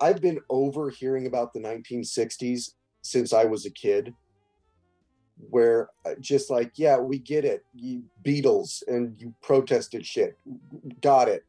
I've 0.01 0.21
been 0.21 0.41
over 0.51 0.91
hearing 0.91 1.27
about 1.27 1.53
the 1.53 1.61
1960s 1.61 2.73
since 3.03 3.33
I 3.33 3.45
was 3.45 3.67
a 3.67 3.71
kid, 3.71 4.13
where 5.51 5.91
uh, 6.05 6.15
just 6.21 6.51
like, 6.51 6.73
yeah, 6.77 6.99
we 6.99 7.19
get 7.19 7.45
it, 7.45 7.65
you 7.73 8.03
Beatles, 8.25 8.83
and 8.89 9.19
you 9.21 9.33
protested 9.43 10.05
shit. 10.05 10.37
Got 11.01 11.29
it. 11.29 11.45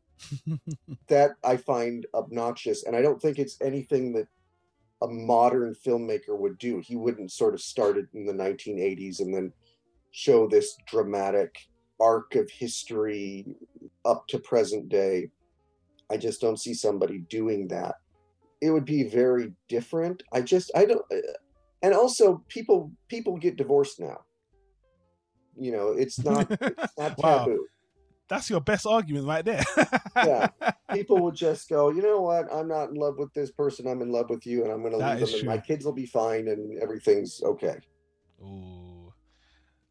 that 1.07 1.31
I 1.43 1.57
find 1.57 2.05
obnoxious. 2.13 2.83
And 2.83 2.95
I 2.95 3.01
don't 3.01 3.21
think 3.21 3.39
it's 3.39 3.57
anything 3.61 4.13
that 4.13 4.27
a 5.01 5.07
modern 5.07 5.75
filmmaker 5.75 6.37
would 6.37 6.57
do. 6.57 6.79
He 6.79 6.95
wouldn't 6.95 7.31
sort 7.31 7.53
of 7.53 7.61
start 7.61 7.97
it 7.97 8.07
in 8.13 8.25
the 8.25 8.33
1980s 8.33 9.19
and 9.19 9.33
then 9.33 9.53
show 10.11 10.47
this 10.47 10.75
dramatic 10.87 11.55
arc 11.99 12.35
of 12.35 12.49
history 12.49 13.45
up 14.05 14.27
to 14.29 14.39
present 14.39 14.89
day. 14.89 15.29
I 16.11 16.17
just 16.17 16.41
don't 16.41 16.59
see 16.59 16.73
somebody 16.73 17.19
doing 17.29 17.67
that. 17.67 17.95
It 18.61 18.71
would 18.71 18.85
be 18.85 19.03
very 19.03 19.53
different. 19.69 20.23
I 20.33 20.41
just 20.41 20.71
I 20.75 20.85
don't 20.85 21.05
uh, 21.11 21.17
and 21.83 21.93
also 21.93 22.43
people 22.47 22.91
people 23.07 23.37
get 23.37 23.57
divorced 23.57 23.99
now. 23.99 24.21
You 25.59 25.71
know, 25.71 25.89
it's 25.89 26.23
not 26.23 26.47
it's 26.61 26.97
not 26.97 27.17
Wow. 27.23 27.45
taboo. 27.45 27.67
That's 28.27 28.49
your 28.49 28.61
best 28.61 28.85
argument 28.85 29.27
right 29.27 29.45
there. 29.45 29.63
Yeah. 30.17 30.49
People 30.91 31.21
will 31.21 31.31
just 31.31 31.69
go, 31.69 31.91
you 31.91 32.01
know 32.01 32.21
what? 32.21 32.51
I'm 32.51 32.67
not 32.67 32.89
in 32.89 32.95
love 32.95 33.19
with 33.19 33.31
this 33.33 33.51
person. 33.51 33.87
I'm 33.87 34.01
in 34.01 34.09
love 34.09 34.31
with 34.31 34.47
you, 34.47 34.63
and 34.63 34.71
I'm 34.71 34.81
going 34.81 34.93
to 34.93 34.97
leave 34.97 35.19
them, 35.19 35.29
and 35.35 35.45
my 35.45 35.59
kids 35.59 35.85
will 35.85 35.93
be 35.93 36.07
fine, 36.07 36.47
and 36.47 36.81
everything's 36.81 37.43
okay. 37.43 37.77
Ooh. 38.41 39.13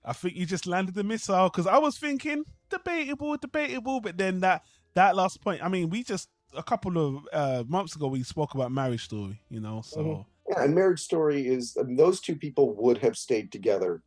I 0.05 0.13
think 0.13 0.35
you 0.35 0.47
just 0.47 0.67
landed 0.67 0.95
the 0.95 1.05
missile 1.05 1.49
because 1.49 1.67
I 1.67 1.79
was 1.79 1.99
thinking 1.99 2.45
debatable, 2.71 3.37
debatable, 3.37 4.01
but 4.01 4.17
then 4.17 4.41
that 4.41 4.63
that 4.95 5.17
last 5.17 5.41
point. 5.43 5.63
I 5.63 5.69
mean, 5.69 5.91
we 5.91 6.03
just 6.03 6.29
a 6.57 6.63
couple 6.63 6.97
of 6.99 7.29
uh, 7.33 7.65
months 7.67 7.95
ago 7.97 8.07
we 8.07 8.23
spoke 8.23 8.55
about 8.55 8.73
Marriage 8.73 9.05
Story, 9.05 9.41
you 9.49 9.61
know. 9.61 9.83
So 9.83 10.01
Mhm. 10.01 10.27
Yeah, 10.49 10.63
and 10.63 10.75
Marriage 10.75 11.01
Story 11.01 11.47
is 11.47 11.77
I 11.79 11.83
mean, 11.83 11.97
those 11.97 12.21
two 12.21 12.37
people 12.37 12.75
would 12.77 12.99
have 12.99 13.17
stayed 13.17 13.51
together 13.51 14.03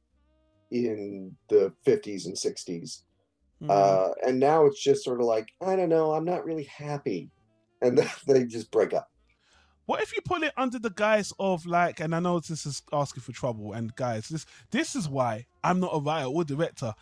in 0.71 1.35
the 1.49 1.73
50s 1.85 2.25
and 2.25 2.35
60s. 2.35 3.03
Mm, 3.61 3.69
Uh, 3.69 4.13
and 4.25 4.39
now 4.39 4.65
it's 4.65 4.81
just 4.83 5.03
sort 5.03 5.19
of 5.21 5.27
like, 5.27 5.49
I 5.61 5.75
don't 5.75 5.89
know, 5.89 6.13
I'm 6.13 6.25
not 6.25 6.45
really 6.45 6.65
happy. 6.65 7.31
And 7.81 7.97
they 8.27 8.45
just 8.45 8.71
break 8.71 8.93
up. 8.93 9.09
what 9.85 10.01
if 10.03 10.13
you 10.15 10.21
put 10.23 10.43
it 10.43 10.53
under 10.57 10.79
the 10.79 10.91
guise 10.91 11.33
of 11.39 11.65
like? 11.65 11.99
And 11.99 12.13
I 12.15 12.19
know 12.19 12.39
this 12.39 12.65
is 12.65 12.83
asking 12.93 13.23
for 13.23 13.31
trouble. 13.31 13.73
And 13.73 13.95
guys, 13.95 14.29
this 14.29 14.45
this 14.71 14.95
is 14.95 15.09
why 15.09 15.47
I'm 15.63 15.79
not 15.79 15.91
a 15.95 15.99
writer 15.99 16.27
or 16.27 16.43
director. 16.43 16.93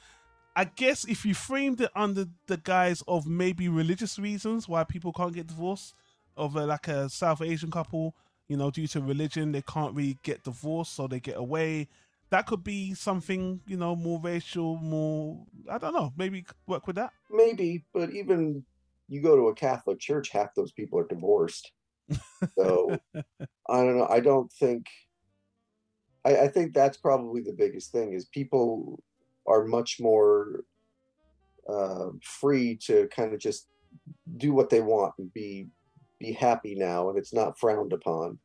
I 0.55 0.66
guess 0.66 1.05
if 1.05 1.26
you 1.26 1.34
framed 1.36 1.82
it 1.82 1.91
under 1.95 2.26
the 2.47 2.58
guise 2.58 3.03
of 3.08 3.28
maybe 3.28 3.70
religious 3.70 4.18
reasons 4.18 4.68
why 4.68 4.84
people 4.84 5.14
can't 5.14 5.34
get 5.34 5.47
divorced, 5.47 5.93
of 6.36 6.55
a, 6.55 6.66
like 6.66 6.88
a 6.88 7.10
South 7.10 7.41
Asian 7.41 7.72
couple. 7.72 8.16
You 8.47 8.55
know, 8.58 8.72
due 8.72 8.88
to 8.88 9.01
religion, 9.01 9.51
they 9.51 9.62
can't 9.62 9.93
really 9.93 10.18
get 10.24 10.43
divorced, 10.43 10.95
so 10.95 11.08
they 11.08 11.20
get 11.20 11.36
away. 11.38 11.89
That 12.30 12.45
could 12.47 12.64
be 12.64 12.93
something, 12.93 13.62
you 13.68 13.78
know, 13.78 13.95
more 13.95 14.20
racial, 14.22 14.78
more. 14.78 15.45
I 15.70 15.78
don't 15.78 15.93
know. 15.93 16.13
Maybe 16.18 16.45
work 16.65 16.88
with 16.88 16.95
that. 16.95 17.11
Maybe, 17.30 17.86
but 17.93 18.11
even 18.11 18.63
you 19.07 19.22
go 19.22 19.36
to 19.36 19.47
a 19.47 19.55
Catholic 19.55 19.99
church, 19.99 20.30
half 20.30 20.53
those 20.55 20.72
people 20.72 20.99
are 20.99 21.07
divorced. 21.07 21.72
So 22.57 22.97
I 23.15 23.78
don't 23.84 23.97
know. 23.97 24.07
I 24.09 24.20
don't 24.20 24.51
think. 24.51 24.88
I, 26.26 26.38
I 26.38 26.47
think 26.47 26.74
that's 26.74 26.97
probably 26.97 27.41
the 27.41 27.53
biggest 27.53 27.91
thing 27.91 28.13
is 28.13 28.26
people 28.26 29.01
are 29.47 29.65
much 29.65 29.97
more 29.99 30.63
uh, 31.70 32.09
free 32.22 32.76
to 32.86 33.07
kind 33.07 33.34
of 33.34 33.39
just 33.39 33.68
do 34.38 34.53
what 34.53 34.70
they 34.70 34.82
want 34.82 35.13
and 35.18 35.34
be 35.34 35.68
be 36.20 36.32
happy 36.34 36.76
now, 36.76 37.09
and 37.09 37.18
it's 37.18 37.34
not 37.34 37.59
frowned 37.59 37.93
upon. 37.93 38.39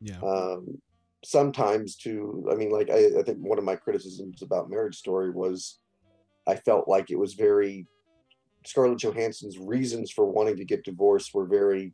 Yeah. 0.00 0.20
Um, 0.20 0.78
sometimes, 1.24 1.96
to 1.96 2.48
I 2.50 2.54
mean, 2.54 2.70
like 2.70 2.90
I, 2.90 3.18
I 3.18 3.22
think 3.22 3.38
one 3.38 3.58
of 3.58 3.64
my 3.64 3.76
criticisms 3.76 4.42
about 4.42 4.70
Marriage 4.70 4.96
Story 4.96 5.30
was 5.30 5.78
I 6.46 6.56
felt 6.56 6.88
like 6.88 7.10
it 7.10 7.18
was 7.18 7.34
very 7.34 7.86
Scarlett 8.66 8.98
Johansson's 8.98 9.58
reasons 9.58 10.10
for 10.10 10.24
wanting 10.26 10.56
to 10.56 10.64
get 10.64 10.84
divorced 10.84 11.34
were 11.34 11.46
very 11.46 11.92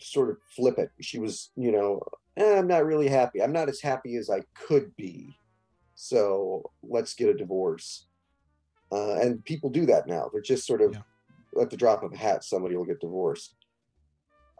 sort 0.00 0.30
of 0.30 0.36
flippant. 0.54 0.90
She 1.00 1.18
was, 1.18 1.50
you 1.56 1.72
know, 1.72 2.00
eh, 2.36 2.58
I'm 2.58 2.68
not 2.68 2.84
really 2.86 3.08
happy. 3.08 3.42
I'm 3.42 3.52
not 3.52 3.68
as 3.68 3.80
happy 3.80 4.16
as 4.16 4.30
I 4.30 4.42
could 4.54 4.94
be. 4.96 5.36
So 5.96 6.70
let's 6.82 7.14
get 7.14 7.28
a 7.28 7.34
divorce. 7.34 8.06
Uh, 8.92 9.14
and 9.14 9.44
people 9.44 9.68
do 9.68 9.84
that 9.86 10.06
now. 10.06 10.30
They're 10.32 10.40
just 10.40 10.66
sort 10.66 10.80
of 10.80 10.94
Yeah. 10.94 11.60
at 11.62 11.70
the 11.70 11.76
drop 11.76 12.04
of 12.04 12.12
a 12.12 12.16
hat, 12.16 12.44
somebody 12.44 12.76
will 12.76 12.84
get 12.84 13.00
divorced. 13.00 13.56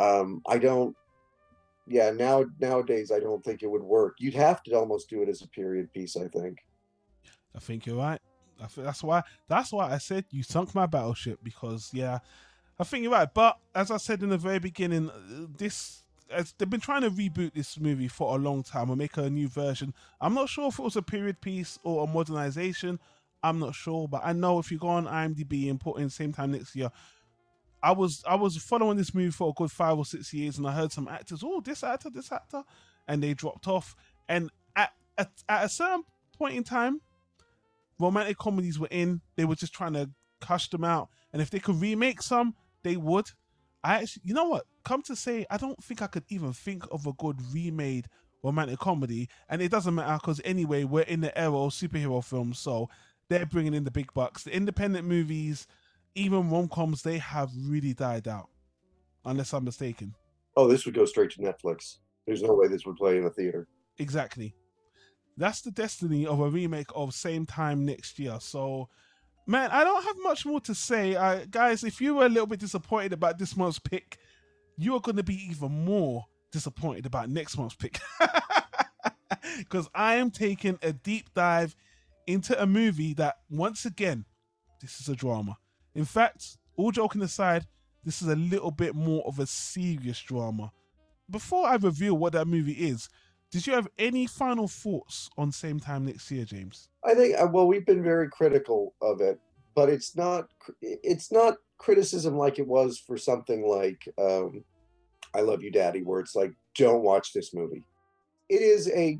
Um, 0.00 0.42
I 0.48 0.58
don't. 0.58 0.96
Yeah, 1.86 2.10
now 2.10 2.44
nowadays 2.60 3.10
I 3.10 3.20
don't 3.20 3.42
think 3.42 3.62
it 3.62 3.70
would 3.70 3.82
work. 3.82 4.16
You'd 4.18 4.34
have 4.34 4.62
to 4.64 4.72
almost 4.72 5.08
do 5.08 5.22
it 5.22 5.28
as 5.28 5.42
a 5.42 5.48
period 5.48 5.92
piece. 5.92 6.16
I 6.16 6.28
think. 6.28 6.58
I 7.54 7.60
think 7.60 7.86
you're 7.86 7.96
right. 7.96 8.20
I 8.62 8.66
think 8.66 8.86
that's 8.86 9.02
why 9.02 9.22
that's 9.48 9.72
why 9.72 9.92
I 9.92 9.98
said 9.98 10.24
you 10.30 10.42
sunk 10.42 10.74
my 10.74 10.86
battleship 10.86 11.40
because 11.42 11.90
yeah, 11.92 12.18
I 12.78 12.84
think 12.84 13.02
you're 13.02 13.12
right. 13.12 13.32
But 13.32 13.58
as 13.74 13.90
I 13.90 13.96
said 13.96 14.22
in 14.22 14.30
the 14.30 14.38
very 14.38 14.58
beginning, 14.58 15.10
uh, 15.10 15.46
this 15.56 16.02
as 16.30 16.54
they've 16.58 16.68
been 16.68 16.80
trying 16.80 17.02
to 17.02 17.10
reboot 17.10 17.54
this 17.54 17.78
movie 17.78 18.08
for 18.08 18.34
a 18.34 18.38
long 18.38 18.62
time 18.62 18.90
or 18.90 18.96
make 18.96 19.16
a 19.16 19.30
new 19.30 19.48
version. 19.48 19.94
I'm 20.20 20.34
not 20.34 20.48
sure 20.48 20.68
if 20.68 20.78
it 20.78 20.82
was 20.82 20.96
a 20.96 21.02
period 21.02 21.40
piece 21.40 21.78
or 21.82 22.04
a 22.04 22.06
modernization. 22.06 23.00
I'm 23.42 23.58
not 23.58 23.74
sure, 23.74 24.08
but 24.08 24.22
I 24.24 24.32
know 24.32 24.58
if 24.58 24.70
you 24.70 24.78
go 24.78 24.88
on 24.88 25.06
IMDb 25.06 25.70
and 25.70 25.80
put 25.80 25.98
in 25.98 26.10
same 26.10 26.32
time 26.32 26.52
next 26.52 26.74
year, 26.74 26.90
I 27.82 27.92
was 27.92 28.24
I 28.26 28.34
was 28.34 28.56
following 28.56 28.96
this 28.96 29.14
movie 29.14 29.30
for 29.30 29.50
a 29.50 29.52
good 29.52 29.70
five 29.70 29.96
or 29.96 30.04
six 30.04 30.34
years, 30.34 30.58
and 30.58 30.66
I 30.66 30.72
heard 30.72 30.92
some 30.92 31.08
actors, 31.08 31.42
oh, 31.44 31.60
this 31.60 31.84
actor, 31.84 32.10
this 32.10 32.32
actor, 32.32 32.64
and 33.06 33.22
they 33.22 33.34
dropped 33.34 33.68
off. 33.68 33.94
And 34.28 34.50
at 34.74 34.92
at, 35.16 35.30
at 35.48 35.64
a 35.64 35.68
certain 35.68 36.02
point 36.36 36.56
in 36.56 36.64
time, 36.64 37.00
romantic 37.98 38.38
comedies 38.38 38.78
were 38.78 38.88
in. 38.90 39.20
They 39.36 39.44
were 39.44 39.54
just 39.54 39.72
trying 39.72 39.94
to 39.94 40.10
cush 40.40 40.68
them 40.70 40.84
out, 40.84 41.08
and 41.32 41.42
if 41.42 41.50
they 41.50 41.58
could 41.58 41.80
remake 41.80 42.22
some, 42.22 42.54
they 42.82 42.96
would. 42.96 43.26
I 43.82 44.02
actually, 44.02 44.22
you 44.24 44.34
know 44.34 44.48
what? 44.48 44.64
Come 44.84 45.02
to 45.02 45.16
say, 45.16 45.46
I 45.50 45.56
don't 45.56 45.82
think 45.82 46.02
I 46.02 46.06
could 46.08 46.24
even 46.28 46.52
think 46.52 46.84
of 46.90 47.06
a 47.06 47.12
good 47.12 47.40
remade 47.52 48.08
romantic 48.42 48.78
comedy, 48.78 49.28
and 49.48 49.62
it 49.62 49.70
doesn't 49.70 49.94
matter 49.94 50.18
because 50.20 50.40
anyway, 50.44 50.84
we're 50.84 51.02
in 51.02 51.20
the 51.20 51.36
era 51.38 51.56
of 51.56 51.72
superhero 51.72 52.22
films, 52.24 52.58
so 52.58 52.88
they're 53.28 53.46
bringing 53.46 53.74
in 53.74 53.84
the 53.84 53.90
big 53.90 54.12
bucks. 54.14 54.44
The 54.44 54.54
independent 54.54 55.06
movies, 55.06 55.66
even 56.14 56.50
rom 56.50 56.68
coms, 56.68 57.02
they 57.02 57.18
have 57.18 57.50
really 57.66 57.94
died 57.94 58.28
out, 58.28 58.48
unless 59.24 59.52
I'm 59.52 59.64
mistaken. 59.64 60.14
Oh, 60.56 60.66
this 60.66 60.84
would 60.84 60.94
go 60.94 61.04
straight 61.04 61.30
to 61.32 61.40
Netflix. 61.40 61.98
There's 62.26 62.42
no 62.42 62.54
way 62.54 62.68
this 62.68 62.84
would 62.84 62.96
play 62.96 63.16
in 63.16 63.24
a 63.24 63.30
theater. 63.30 63.68
Exactly. 63.98 64.54
That's 65.38 65.60
the 65.60 65.70
destiny 65.70 66.26
of 66.26 66.40
a 66.40 66.50
remake 66.50 66.88
of 66.94 67.14
same 67.14 67.46
time 67.46 67.86
next 67.86 68.18
year. 68.18 68.38
So, 68.40 68.88
man, 69.46 69.70
I 69.70 69.84
don't 69.84 70.02
have 70.02 70.16
much 70.22 70.44
more 70.44 70.60
to 70.62 70.74
say. 70.74 71.14
I, 71.14 71.44
guys, 71.44 71.84
if 71.84 72.00
you 72.00 72.16
were 72.16 72.26
a 72.26 72.28
little 72.28 72.46
bit 72.46 72.58
disappointed 72.58 73.12
about 73.12 73.38
this 73.38 73.56
month's 73.56 73.78
pick, 73.78 74.18
you 74.76 74.94
are 74.94 75.00
going 75.00 75.16
to 75.16 75.22
be 75.22 75.48
even 75.48 75.84
more 75.84 76.26
disappointed 76.50 77.06
about 77.06 77.30
next 77.30 77.56
month's 77.56 77.76
pick. 77.76 77.98
Because 79.58 79.88
I 79.94 80.14
am 80.14 80.30
taking 80.30 80.78
a 80.82 80.92
deep 80.92 81.32
dive 81.34 81.74
into 82.26 82.60
a 82.60 82.66
movie 82.66 83.14
that, 83.14 83.36
once 83.50 83.84
again, 83.84 84.24
this 84.80 85.00
is 85.00 85.08
a 85.08 85.16
drama. 85.16 85.56
In 85.94 86.04
fact, 86.04 86.58
all 86.76 86.90
joking 86.90 87.22
aside, 87.22 87.66
this 88.04 88.22
is 88.22 88.28
a 88.28 88.36
little 88.36 88.70
bit 88.70 88.94
more 88.94 89.24
of 89.26 89.38
a 89.38 89.46
serious 89.46 90.20
drama. 90.20 90.72
Before 91.30 91.66
I 91.66 91.76
reveal 91.76 92.16
what 92.16 92.32
that 92.34 92.46
movie 92.46 92.72
is, 92.72 93.08
did 93.50 93.66
you 93.66 93.72
have 93.72 93.88
any 93.98 94.26
final 94.26 94.68
thoughts 94.68 95.30
on 95.38 95.52
same 95.52 95.80
time 95.80 96.04
next 96.04 96.30
year, 96.30 96.44
James? 96.44 96.88
I 97.04 97.14
think 97.14 97.38
uh, 97.38 97.48
well, 97.50 97.66
we've 97.66 97.86
been 97.86 98.02
very 98.02 98.28
critical 98.28 98.94
of 99.00 99.20
it, 99.20 99.40
but 99.74 99.88
it's 99.88 100.16
not 100.16 100.46
it's 100.82 101.32
not 101.32 101.54
criticism 101.78 102.36
like 102.36 102.58
it 102.58 102.66
was 102.66 102.98
for 102.98 103.16
something 103.16 103.66
like 103.66 104.02
um, 104.18 104.64
"I 105.34 105.40
Love 105.40 105.62
You, 105.62 105.70
Daddy," 105.70 106.02
where 106.02 106.20
it's 106.20 106.34
like, 106.34 106.52
don't 106.76 107.02
watch 107.02 107.32
this 107.32 107.54
movie. 107.54 107.84
It 108.48 108.60
is 108.62 108.90
a 108.90 109.18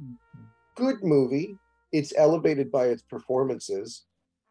good 0.75 1.03
movie. 1.03 1.59
It's 1.93 2.13
elevated 2.17 2.71
by 2.71 2.87
its 2.87 3.03
performances. 3.03 4.05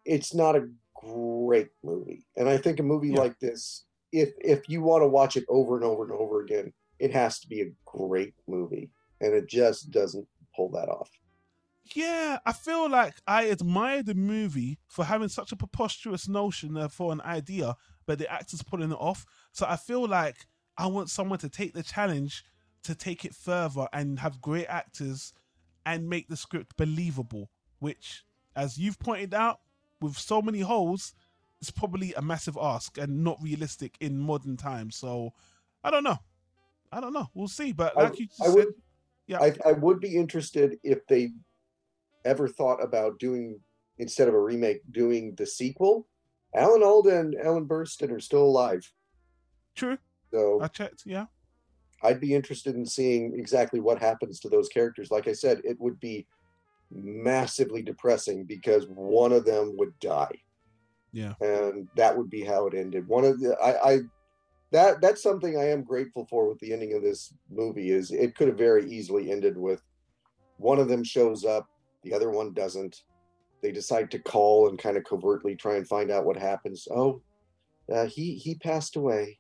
It's 0.05 0.34
not 0.34 0.55
a 0.55 0.69
great 0.95 1.69
movie, 1.84 2.25
and 2.36 2.49
I 2.49 2.57
think 2.57 2.80
a 2.80 2.84
movie 2.84 3.09
Yeah. 3.09 3.19
like 3.19 3.38
this, 3.39 3.86
if 4.11 4.30
if 4.39 4.67
you 4.69 4.82
want 4.82 5.03
to 5.03 5.07
watch 5.07 5.38
it 5.38 5.45
over 5.49 5.75
and 5.75 5.86
over 5.86 6.03
and 6.03 6.13
over 6.13 6.41
again, 6.41 6.73
it 6.99 7.11
has 7.13 7.39
to 7.41 7.47
be 7.47 7.61
a 7.61 7.71
great 7.86 8.34
movie, 8.47 8.89
and 9.22 9.34
it 9.34 9.47
just 9.47 9.91
doesn't 9.91 10.28
pull 10.55 10.70
that 10.72 10.89
off. 10.89 11.09
Yeah, 11.95 12.39
I 12.45 12.51
feel 12.51 12.89
like 12.89 13.13
I 13.26 13.49
admire 13.49 14.03
the 14.03 14.13
movie 14.15 14.78
for 14.88 15.05
having 15.05 15.30
such 15.30 15.51
a 15.51 15.55
preposterous 15.55 16.28
notion 16.28 16.89
for 16.89 17.13
an 17.13 17.22
idea, 17.22 17.76
but 18.05 18.20
the 18.20 18.32
actors 18.32 18.61
pulling 18.61 18.91
it 18.91 18.97
off. 18.99 19.26
So 19.53 19.65
I 19.68 19.78
feel 19.78 20.05
like 20.07 20.36
I 20.78 20.88
want 20.88 21.09
someone 21.09 21.39
to 21.39 21.49
take 21.49 21.74
the 21.74 21.84
challenge 21.84 22.43
to 22.84 22.93
take 22.93 23.24
it 23.26 23.34
further 23.34 23.88
and 23.93 24.20
have 24.20 24.41
great 24.41 24.68
actors 24.68 25.34
and 25.86 26.09
make 26.09 26.28
the 26.28 26.36
script 26.36 26.76
believable, 26.76 27.49
which, 27.80 28.26
as 28.55 28.78
you've 28.78 28.99
pointed 28.99 29.34
out, 29.34 29.59
with 30.01 30.18
so 30.18 30.41
many 30.41 30.59
holes, 30.59 31.13
is 31.61 31.72
probably 31.72 32.13
a 32.13 32.22
massive 32.22 32.57
ask 32.61 32.97
and 32.97 33.24
not 33.24 33.41
realistic 33.41 33.95
in 33.99 34.20
modern 34.20 34.57
times. 34.57 34.95
So 34.97 35.34
I 35.84 35.89
don't 35.89 36.03
know. 36.03 36.18
I 36.91 36.99
don't 36.99 37.13
know. 37.13 37.28
We'll 37.34 37.47
see. 37.47 37.72
But 37.72 37.97
I- 37.97 38.03
like 38.03 38.20
you 38.20 38.28
just 38.28 38.41
I 38.41 38.45
said, 38.47 38.55
would, 38.55 38.68
yeah. 39.28 39.39
I, 39.41 39.53
I 39.65 39.71
would 39.73 39.99
be 39.99 40.15
interested 40.15 40.78
if 40.84 41.05
they 41.07 41.32
ever 42.25 42.47
thought 42.47 42.84
about 42.84 43.19
doing 43.19 43.59
instead 43.99 44.28
of 44.28 44.34
a 44.34 44.39
remake, 44.39 44.82
doing 44.91 45.36
the 45.36 45.45
sequel. 45.45 46.07
Alan 46.55 46.84
Alda 46.84 47.19
and 47.19 47.36
Ellen 47.41 47.67
Burstyn 47.67 48.11
are 48.11 48.19
still 48.19 48.43
alive, 48.43 48.89
true. 49.75 49.97
so 50.32 50.59
I 50.61 50.67
checked. 50.67 51.03
Yeah. 51.05 51.25
I'd 52.03 52.19
be 52.19 52.36
interested 52.36 52.75
in 52.75 52.86
seeing 52.86 53.34
exactly 53.38 53.80
what 53.80 53.99
happens 53.99 54.39
to 54.41 54.49
those 54.49 54.69
characters. 54.69 55.09
Like 55.11 55.28
I 55.28 55.34
said, 55.34 55.61
it 55.63 55.80
would 55.80 55.99
be 55.99 56.28
massively 56.91 57.82
depressing 57.82 58.45
because 58.45 58.86
one 58.88 59.34
of 59.34 59.45
them 59.45 59.75
would 59.78 59.97
die. 59.99 60.32
Yeah. 61.11 61.34
and 61.41 61.88
that 61.95 62.15
would 62.15 62.30
be 62.30 62.43
how 62.43 62.67
it 62.67 62.75
ended. 62.75 63.07
One 63.07 63.25
of 63.25 63.39
the 63.39 63.57
I, 63.57 63.93
I 63.93 63.99
that 64.72 65.01
that's 65.01 65.24
something 65.24 65.57
I 65.57 65.70
am 65.70 65.84
grateful 65.84 66.28
for 66.30 66.47
with 66.47 66.59
the 66.59 66.74
ending 66.74 66.93
of 66.93 67.01
this 67.01 67.34
movie 67.49 67.91
is 67.91 68.11
it 68.11 68.36
could 68.36 68.49
have 68.49 68.57
very 68.57 68.89
easily 68.89 69.32
ended 69.32 69.57
with 69.57 69.82
one 70.57 70.80
of 70.80 70.88
them 70.88 71.03
shows 71.03 71.45
up, 71.45 71.68
the 72.03 72.13
other 72.13 72.32
one 72.32 72.53
doesn't. 72.53 73.03
They 73.61 73.72
decide 73.72 74.11
to 74.11 74.20
call 74.20 74.70
and 74.70 74.78
kind 74.78 74.97
of 74.97 75.03
covertly 75.03 75.55
try 75.55 75.76
and 75.76 75.88
find 75.88 76.11
out 76.11 76.26
what 76.26 76.38
happens. 76.38 76.88
Oh, 76.91 77.22
uh, 77.91 78.05
he 78.05 78.36
he 78.36 78.55
passed 78.55 78.95
away, 78.95 79.39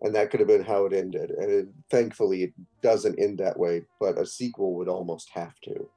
and 0.00 0.14
that 0.14 0.30
could 0.30 0.40
have 0.40 0.48
been 0.48 0.64
how 0.64 0.86
it 0.86 0.92
ended. 0.92 1.30
And 1.30 1.50
it, 1.50 1.68
thankfully, 1.90 2.44
it 2.44 2.52
doesn't 2.82 3.18
end 3.18 3.38
that 3.38 3.58
way. 3.58 3.82
But 4.00 4.18
a 4.18 4.26
sequel 4.26 4.74
would 4.76 4.88
almost 4.88 5.30
have 5.34 5.58
to. 5.64 5.88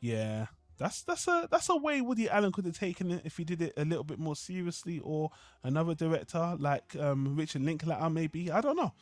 Yeah, 0.00 0.46
that's 0.80 1.02
that's 1.02 1.28
a 1.28 1.46
that's 1.50 1.68
a 1.68 1.76
way 1.76 2.00
Woody 2.00 2.28
Allen 2.28 2.52
could 2.52 2.64
have 2.64 2.78
taken 2.78 3.10
it 3.10 3.20
if 3.26 3.36
he 3.36 3.44
did 3.44 3.60
it 3.60 3.74
a 3.76 3.84
little 3.84 4.02
bit 4.02 4.18
more 4.18 4.34
seriously, 4.34 4.98
or 5.04 5.30
another 5.62 5.94
director 5.94 6.56
like 6.58 6.96
um, 6.98 7.36
Richard 7.36 7.62
Linklater, 7.62 8.08
maybe. 8.08 8.50
I 8.50 8.62
don't 8.62 8.76
know. 8.76 8.92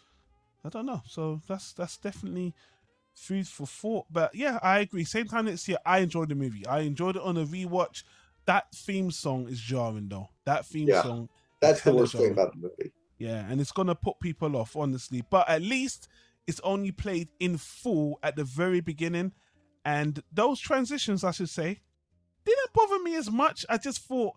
I 0.65 0.71
don't 0.71 0.87
know. 0.87 1.03
So 1.07 1.41
that's 1.47 1.73
that's 1.73 1.97
definitely 1.97 2.53
food 3.15 3.47
for 3.47 3.67
thought. 3.67 4.07
But 4.11 4.35
yeah, 4.35 4.59
I 4.61 4.81
agree. 4.81 5.05
Same 5.05 5.29
time 5.29 5.45
next 5.45 5.69
year, 5.69 5.79
I 5.87 5.99
enjoyed 6.01 6.29
the 6.31 6.35
movie. 6.35 6.67
I 6.67 6.81
enjoyed 6.81 7.15
it 7.15 7.23
on 7.23 7.37
a 7.37 7.45
rewatch. 7.45 8.03
That 8.47 8.73
theme 8.75 9.13
song 9.13 9.49
is 9.49 9.61
jarring 9.61 10.09
though. 10.09 10.31
That 10.47 10.67
theme 10.67 10.89
Yeah. 10.89 11.03
song. 11.03 11.29
That's 11.61 11.83
the 11.83 11.95
worst 11.95 12.15
thing 12.17 12.33
about 12.33 12.53
the 12.53 12.59
movie. 12.59 12.93
Yeah, 13.19 13.47
and 13.49 13.61
it's 13.61 13.73
gonna 13.73 13.95
put 13.95 14.19
people 14.21 14.57
off, 14.57 14.75
honestly. 14.75 15.23
But 15.31 15.49
at 15.49 15.63
least 15.63 16.09
it's 16.49 16.61
only 16.65 16.91
played 16.91 17.29
in 17.39 17.57
full 17.57 18.19
at 18.23 18.35
the 18.35 18.43
very 18.45 18.81
beginning, 18.81 19.33
and 19.89 20.23
those 20.31 20.61
transitions, 20.61 21.25
I 21.25 21.31
should 21.31 21.49
say, 21.49 21.81
didn't 22.45 22.73
bother 22.75 22.99
me 23.03 23.17
as 23.17 23.31
much. 23.31 23.65
I 23.71 23.79
just 23.79 24.01
thought 24.01 24.35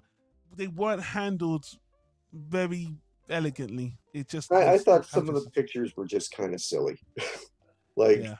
they 0.55 0.67
weren't 0.67 1.03
handled 1.03 1.65
very 2.31 2.95
elegantly. 3.29 3.97
It 4.13 4.29
just 4.29 4.49
I, 4.49 4.75
I 4.75 4.77
thought 4.77 5.05
some 5.05 5.27
of 5.27 5.35
the 5.35 5.49
pictures 5.49 5.97
were 5.97 6.05
just 6.05 6.33
kind 6.33 6.53
of 6.53 6.61
silly. 6.61 7.01
like, 7.97 8.19
yeah. 8.19 8.37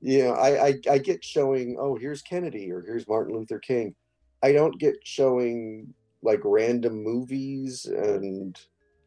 know, 0.00 0.30
I, 0.32 0.68
I 0.68 0.74
I 0.92 0.98
get 0.98 1.22
showing, 1.22 1.76
oh, 1.78 1.94
here's 1.96 2.22
Kennedy 2.22 2.72
or 2.72 2.80
here's 2.80 3.06
Martin 3.06 3.34
Luther 3.34 3.58
King. 3.58 3.94
I 4.42 4.52
don't 4.52 4.78
get 4.78 4.96
showing 5.04 5.92
like 6.22 6.40
random 6.42 7.04
movies 7.04 7.84
and 7.84 8.58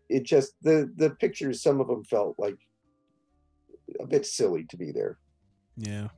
it 0.08 0.24
just 0.24 0.54
the 0.62 0.92
the 0.98 1.10
pictures 1.10 1.64
some 1.64 1.82
of 1.82 1.88
them 1.88 2.04
felt 2.04 2.36
like 2.38 2.60
a 4.00 4.06
bit 4.06 4.28
silly 4.28 4.66
to 4.66 4.78
be 4.78 4.92
there. 4.92 5.18
Yeah. 5.78 6.10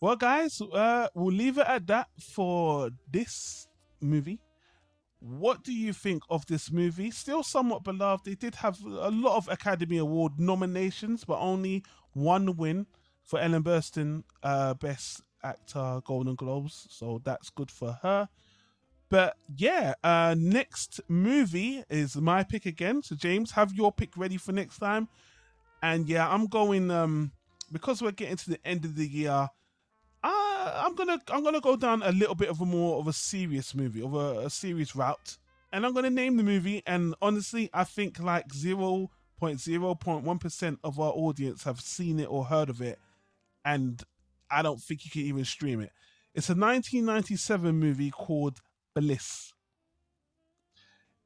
Well, 0.00 0.16
guys, 0.16 0.60
uh, 0.60 1.08
we'll 1.14 1.34
leave 1.34 1.58
it 1.58 1.66
at 1.66 1.86
that 1.86 2.08
for 2.20 2.90
this 3.10 3.66
movie. 4.00 4.40
What 5.20 5.64
do 5.64 5.72
you 5.72 5.92
think 5.94 6.22
of 6.28 6.44
this 6.46 6.70
movie? 6.70 7.10
Still 7.10 7.42
somewhat 7.42 7.82
beloved. 7.82 8.28
It 8.28 8.40
did 8.40 8.56
have 8.56 8.78
a 8.84 9.10
lot 9.10 9.36
of 9.38 9.48
Academy 9.48 9.96
Award 9.96 10.38
nominations, 10.38 11.24
but 11.24 11.38
only 11.40 11.82
one 12.12 12.56
win 12.56 12.86
for 13.22 13.40
Ellen 13.40 13.62
Burstyn, 13.62 14.22
uh, 14.42 14.74
Best 14.74 15.22
Actor 15.42 16.02
Golden 16.04 16.34
Globes. 16.34 16.86
So 16.90 17.20
that's 17.24 17.48
good 17.50 17.70
for 17.70 17.98
her. 18.02 18.28
But 19.08 19.36
yeah, 19.56 19.94
uh, 20.04 20.34
next 20.36 21.00
movie 21.08 21.84
is 21.88 22.16
my 22.16 22.42
pick 22.42 22.66
again. 22.66 23.02
So 23.02 23.16
James, 23.16 23.52
have 23.52 23.72
your 23.72 23.92
pick 23.92 24.16
ready 24.16 24.36
for 24.36 24.52
next 24.52 24.78
time. 24.78 25.08
And 25.82 26.08
yeah, 26.08 26.28
I'm 26.28 26.46
going 26.46 26.90
um 26.90 27.32
because 27.72 28.02
we're 28.02 28.12
getting 28.12 28.36
to 28.36 28.50
the 28.50 28.66
end 28.66 28.84
of 28.84 28.96
the 28.96 29.06
year. 29.06 29.48
I'm 30.74 30.94
gonna 30.94 31.20
I'm 31.28 31.44
gonna 31.44 31.60
go 31.60 31.76
down 31.76 32.02
a 32.02 32.12
little 32.12 32.34
bit 32.34 32.48
of 32.48 32.60
a 32.60 32.66
more 32.66 32.98
of 32.98 33.06
a 33.06 33.12
serious 33.12 33.74
movie, 33.74 34.02
of 34.02 34.14
a, 34.14 34.46
a 34.46 34.50
serious 34.50 34.96
route, 34.96 35.38
and 35.72 35.86
I'm 35.86 35.94
gonna 35.94 36.10
name 36.10 36.36
the 36.36 36.42
movie. 36.42 36.82
And 36.86 37.14
honestly, 37.22 37.70
I 37.72 37.84
think 37.84 38.18
like 38.18 38.52
zero 38.52 39.10
point 39.38 39.60
zero 39.60 39.94
point 39.94 40.24
one 40.24 40.38
percent 40.38 40.78
of 40.82 40.98
our 40.98 41.12
audience 41.12 41.64
have 41.64 41.80
seen 41.80 42.18
it 42.18 42.26
or 42.30 42.44
heard 42.44 42.68
of 42.68 42.80
it, 42.80 42.98
and 43.64 44.02
I 44.50 44.62
don't 44.62 44.80
think 44.80 45.04
you 45.04 45.10
can 45.10 45.22
even 45.22 45.44
stream 45.44 45.80
it. 45.80 45.92
It's 46.34 46.48
a 46.48 46.52
1997 46.52 47.74
movie 47.74 48.10
called 48.10 48.60
Bliss. 48.94 49.52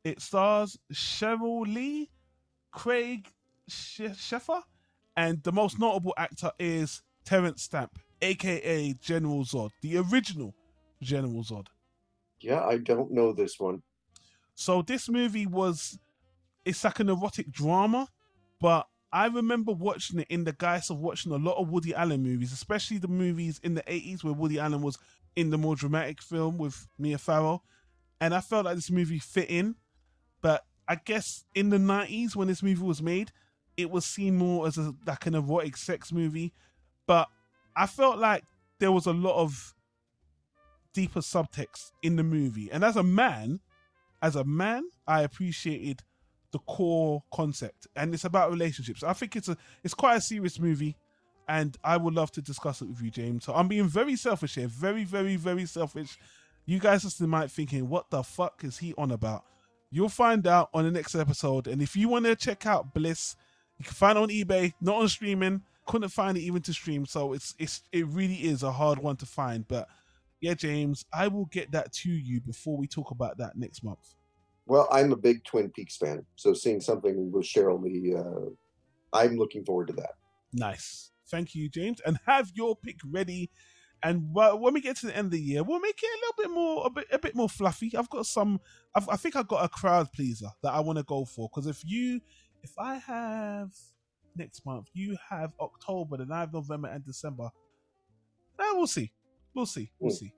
It 0.05 0.23
stars 0.23 0.79
Cheryl 0.93 1.63
Lee, 1.63 2.11
Craig 2.73 3.29
Sheffer, 3.69 4.63
and 5.17 5.43
the 5.43 5.53
most 5.53 5.79
notable 5.79 6.15
actor 6.17 6.53
is 6.59 7.03
Terence 7.25 7.63
Stamp, 7.63 7.99
aka 8.23 8.93
General 8.95 9.45
Zod, 9.45 9.71
the 9.83 9.99
original 9.99 10.55
General 11.01 11.43
Zod. 11.43 11.67
Yeah, 12.41 12.65
I 12.65 12.79
don't 12.79 13.13
know 13.13 13.33
this 13.33 13.59
one. 13.59 13.83
So 14.55 14.83
this 14.83 15.09
movie 15.09 15.47
was 15.47 15.99
it's 16.65 16.85
like 16.85 17.01
an 17.01 17.09
erotic 17.09 17.51
drama, 17.51 18.09
but 18.61 18.87
I 19.13 19.27
remember 19.27 19.73
watching 19.73 20.21
it 20.21 20.29
in 20.29 20.45
the 20.45 20.53
guise 20.53 20.91
of 20.91 20.99
watching 20.99 21.33
a 21.33 21.37
lot 21.37 21.57
of 21.57 21.69
Woody 21.69 21.95
Allen 21.95 22.23
movies, 22.23 22.53
especially 22.53 22.99
the 22.99 23.09
movies 23.09 23.61
in 23.63 23.75
the 23.75 23.83
80s 23.83 24.23
where 24.23 24.33
Woody 24.33 24.59
Allen 24.59 24.83
was 24.83 24.99
in 25.35 25.51
the 25.51 25.59
more 25.59 25.75
dramatic 25.75 26.23
film 26.23 26.59
with 26.59 26.87
Mia 26.99 27.19
Farrow. 27.19 27.63
And 28.21 28.35
I 28.35 28.41
felt 28.41 28.67
like 28.67 28.77
this 28.77 28.91
movie 28.91 29.19
fit 29.19 29.51
in. 29.51 29.77
But 30.43 30.65
I 30.87 30.97
guess 30.97 31.45
in 31.55 31.71
the 31.71 31.79
90s 31.79 32.37
when 32.37 32.49
this 32.49 32.63
movie 32.63 32.83
was 32.83 33.03
made, 33.03 33.33
it 33.77 33.91
was 33.91 34.05
seen 34.05 34.37
more 34.37 34.67
as 34.67 34.79
a 34.79 34.95
like 35.07 35.27
an 35.27 35.35
erotic 35.35 35.77
sex 35.77 36.13
movie. 36.13 36.53
But 37.07 37.29
I 37.81 37.87
felt 37.87 38.19
like 38.19 38.45
there 38.79 38.93
was 38.93 39.07
a 39.07 39.13
lot 39.13 39.37
of 39.37 39.75
deeper 40.93 41.21
subtext 41.21 41.93
in 42.03 42.17
the 42.17 42.23
movie. 42.23 42.71
And 42.71 42.85
as 42.85 42.97
a 42.97 43.03
man, 43.03 43.61
as 44.21 44.37
a 44.37 44.45
man, 44.45 44.83
I 45.07 45.23
appreciated 45.23 46.03
the 46.53 46.59
core 46.59 47.23
concept, 47.33 47.87
and 47.97 48.13
it's 48.13 48.25
about 48.25 48.51
relationships. 48.51 49.03
I 49.03 49.15
think 49.15 49.35
it's 49.35 49.49
a 49.49 49.57
it's 49.83 49.95
quite 49.95 50.17
a 50.17 50.21
serious 50.21 50.61
movie, 50.61 50.95
and 51.49 51.75
I 51.83 51.97
would 51.97 52.13
love 52.13 52.31
to 52.33 52.43
discuss 52.43 52.83
it 52.83 52.89
with 52.89 53.01
you, 53.01 53.11
James. 53.11 53.45
So 53.45 53.55
I'm 53.55 53.67
being 53.67 53.89
very 53.89 54.17
selfish 54.17 54.57
here, 54.57 54.69
very, 54.69 55.05
very, 55.05 55.37
very 55.37 55.65
selfish. 55.65 56.19
You 56.67 56.81
guys 56.81 57.05
listening 57.05 57.31
might 57.31 57.51
thinking, 57.51 57.89
what 57.89 58.11
the 58.11 58.23
fuck 58.23 58.63
is 58.63 58.77
he 58.77 58.93
on 58.99 59.11
about? 59.11 59.45
You'll 59.91 60.11
find 60.11 60.47
out 60.47 60.69
on 60.75 60.85
the 60.85 60.91
next 60.91 61.15
episode. 61.15 61.67
And 61.67 61.81
if 61.81 61.97
you 61.97 62.11
want 62.11 62.27
to 62.27 62.37
check 62.37 62.67
out 62.67 62.93
Bliss, 62.93 63.37
you 63.79 63.87
can 63.87 63.95
find 63.95 64.19
it 64.19 64.23
on 64.23 64.29
eBay, 64.29 64.75
not 64.83 64.97
on 64.97 65.09
streaming. 65.09 65.63
Couldn't 65.91 66.09
find 66.11 66.39
it 66.39 66.43
even 66.43 66.63
to 66.63 66.73
stream, 66.73 67.05
so 67.05 67.33
it's 67.33 67.55
it's 67.59 67.83
it 67.93 68.07
really 68.07 68.37
is 68.37 68.63
a 68.63 68.71
hard 68.73 68.99
one 68.99 69.17
to 69.17 69.27
find. 69.27 69.67
But 69.67 69.89
yeah, 70.41 70.55
James, 70.55 71.05
I 71.13 71.29
will 71.29 71.47
get 71.47 71.73
that 71.73 71.93
to 71.95 72.11
you 72.11 72.41
before 72.41 72.77
we 72.79 72.87
talk 72.87 73.11
about 73.11 73.39
that 73.39 73.57
next 73.57 73.83
month. 73.83 74.15
Well, 74.67 74.89
I'm 74.93 75.13
a 75.13 75.17
big 75.17 75.45
Twin 75.45 75.71
Peaks 75.71 75.97
fan, 75.97 76.25
so 76.37 76.55
seeing 76.55 76.81
something 76.81 77.33
with 77.33 77.45
Cheryl 77.45 77.83
Lee, 77.83 78.15
uh, 78.17 78.51
I'm 79.13 79.37
looking 79.37 79.65
forward 79.65 79.89
to 79.89 79.95
that. 79.95 80.13
Nice. 80.53 81.11
Thank 81.31 81.55
you, 81.55 81.69
James. 81.69 82.01
And 82.07 82.19
have 82.27 82.51
your 82.55 82.77
pick 82.77 82.97
ready. 83.09 83.51
And 84.03 84.33
when 84.33 84.73
we 84.73 84.81
get 84.81 84.97
to 84.99 85.07
the 85.07 85.17
end 85.17 85.27
of 85.27 85.33
the 85.33 85.41
year, 85.41 85.63
we'll 85.63 85.81
make 85.81 86.01
it 86.03 86.07
a 86.07 86.21
little 86.21 86.35
bit 86.39 86.51
more, 86.55 86.87
a 86.87 86.91
bit, 86.91 87.07
a 87.13 87.19
bit 87.19 87.35
more 87.35 87.49
fluffy. 87.49 87.93
I've 87.97 88.09
got 88.09 88.27
some. 88.27 88.61
I've, 88.95 89.09
I 89.09 89.17
think 89.17 89.37
I've 89.37 89.49
got 89.49 89.65
a 89.65 89.69
crowd 89.69 90.11
pleaser 90.13 90.49
that 90.63 90.73
I 90.73 90.81
want 90.81 90.99
to 90.99 91.05
go 91.05 91.25
for. 91.25 91.49
Because 91.49 91.67
if 91.67 91.83
you, 91.85 92.21
if 92.63 92.73
I 92.79 92.97
have 92.97 93.73
next 94.37 94.65
month, 94.67 94.89
you 94.95 95.17
have 95.29 95.53
October, 95.61 96.17
then 96.19 96.31
I 96.33 96.41
have 96.41 96.53
November 96.53 96.89
and 96.89 97.05
December. 97.05 97.51
Eh, 98.59 98.73
we'll 98.75 98.87
see. 98.87 99.11
We'll 99.55 99.67
see. 99.67 99.91
We'll 99.99 100.13
Mm. 100.13 100.19
see. 100.19 100.33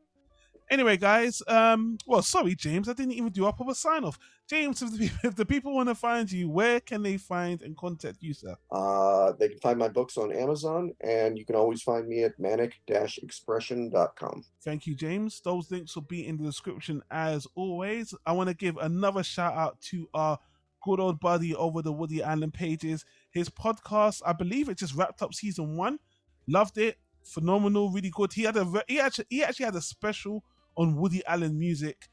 Anyway, 0.70 0.96
guys. 0.96 1.42
Um. 1.48 1.98
Well, 2.06 2.22
sorry, 2.22 2.54
James. 2.54 2.88
I 2.88 2.94
didn't 2.94 3.12
even 3.12 3.30
do 3.32 3.44
up 3.46 3.60
of 3.60 3.68
a 3.68 3.74
sign 3.74 4.04
off. 4.04 4.18
James, 4.48 4.80
if 4.80 4.90
the, 4.92 5.10
if 5.28 5.34
the 5.36 5.44
people 5.44 5.74
want 5.74 5.90
to 5.90 5.94
find 5.94 6.30
you, 6.32 6.48
where 6.48 6.80
can 6.80 7.02
they 7.02 7.18
find 7.18 7.60
and 7.60 7.76
contact 7.76 8.22
you, 8.22 8.32
sir? 8.32 8.56
Uh, 8.70 9.32
they 9.32 9.48
can 9.50 9.58
find 9.58 9.78
my 9.78 9.88
books 9.88 10.16
on 10.16 10.32
Amazon, 10.32 10.94
and 11.02 11.36
you 11.36 11.44
can 11.44 11.56
always 11.56 11.82
find 11.82 12.08
me 12.08 12.22
at 12.24 12.38
manic-expression.com. 12.38 14.44
Thank 14.62 14.86
you, 14.86 14.94
James. 14.94 15.40
Those 15.40 15.70
links 15.70 15.94
will 15.94 16.02
be 16.02 16.26
in 16.26 16.36
the 16.36 16.44
description 16.44 17.02
as 17.10 17.46
always. 17.54 18.14
I 18.26 18.32
want 18.32 18.48
to 18.48 18.54
give 18.54 18.76
another 18.78 19.22
shout 19.22 19.54
out 19.54 19.80
to 19.90 20.08
our 20.14 20.38
good 20.82 21.00
old 21.00 21.20
buddy 21.20 21.54
over 21.54 21.82
the 21.82 21.92
Woody 21.92 22.22
Allen 22.22 22.50
pages. 22.50 23.04
His 23.32 23.48
podcast, 23.48 24.22
I 24.24 24.32
believe 24.32 24.68
it 24.68 24.78
just 24.78 24.94
wrapped 24.94 25.22
up 25.22 25.34
season 25.34 25.76
one. 25.76 25.98
Loved 26.46 26.78
it. 26.78 26.96
Phenomenal, 27.24 27.90
really 27.90 28.10
good. 28.10 28.32
He 28.32 28.42
had 28.42 28.56
a 28.56 28.82
he 28.88 29.00
actually 29.00 29.26
he 29.30 29.42
actually 29.42 29.66
had 29.66 29.76
a 29.76 29.80
special 29.80 30.44
on 30.76 30.96
Woody 30.96 31.22
Allen 31.26 31.58
music, 31.58 32.08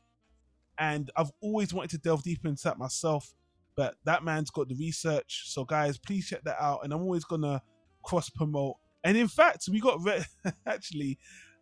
and 0.77 1.09
I've 1.15 1.31
always 1.41 1.73
wanted 1.73 1.91
to 1.91 1.97
delve 1.97 2.23
deep 2.23 2.45
into 2.45 2.63
that 2.63 2.77
myself. 2.77 3.33
But 3.75 3.95
that 4.05 4.23
man's 4.23 4.51
got 4.51 4.67
the 4.69 4.75
research, 4.75 5.43
so 5.47 5.63
guys, 5.63 5.97
please 5.97 6.27
check 6.27 6.43
that 6.43 6.61
out. 6.61 6.83
And 6.83 6.93
I'm 6.93 7.01
always 7.01 7.23
gonna 7.23 7.61
cross 8.03 8.29
promote. 8.29 8.75
And 9.03 9.17
in 9.17 9.27
fact, 9.27 9.67
we 9.71 9.79
got 9.79 10.03
re- 10.03 10.25
actually 10.65 11.17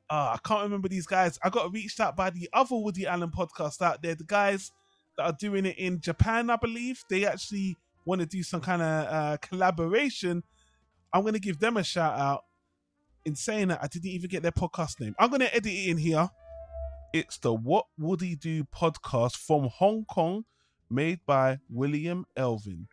uh, 0.10 0.36
I 0.36 0.38
can't 0.44 0.64
remember 0.64 0.88
these 0.88 1.06
guys. 1.06 1.38
I 1.44 1.50
got 1.50 1.72
reached 1.74 2.00
out 2.00 2.16
by 2.16 2.30
the 2.30 2.50
other 2.54 2.76
Woody 2.76 3.06
Allen 3.06 3.32
podcast 3.32 3.82
out 3.82 4.02
there. 4.02 4.16
The 4.16 4.24
guys 4.24 4.72
that 5.18 5.24
are 5.24 5.36
doing 5.38 5.66
it 5.66 5.78
in 5.78 6.00
Japan, 6.00 6.50
I 6.50 6.56
believe. 6.56 7.04
They 7.10 7.26
actually 7.26 7.76
want 8.08 8.22
to 8.22 8.28
do 8.28 8.42
some 8.42 8.62
kind 8.62 8.82
of 8.82 9.08
uh, 9.08 9.38
collaboration. 9.38 10.44
I'm 11.14 11.22
going 11.22 11.34
to 11.34 11.40
give 11.40 11.60
them 11.60 11.78
a 11.78 11.84
shout 11.84 12.18
out. 12.18 12.44
In 13.26 13.36
saying 13.36 13.68
that, 13.68 13.84
I 13.84 13.88
didn't 13.88 14.10
even 14.10 14.30
get 14.30 14.42
their 14.42 14.54
podcast 14.54 15.02
name. 15.02 15.14
I'm 15.20 15.30
going 15.30 15.42
to 15.42 15.54
edit 15.54 15.72
it 15.72 15.90
in 15.90 15.98
here. 15.98 16.30
It's 17.12 17.38
the 17.40 17.54
What 17.54 17.86
Would 17.98 18.22
He 18.22 18.36
Do 18.36 18.64
podcast 18.64 19.36
from 19.36 19.70
Hong 19.76 20.06
Kong, 20.06 20.46
made 20.90 21.20
by 21.26 21.58
William 21.70 22.26
Elvin. 22.38 22.88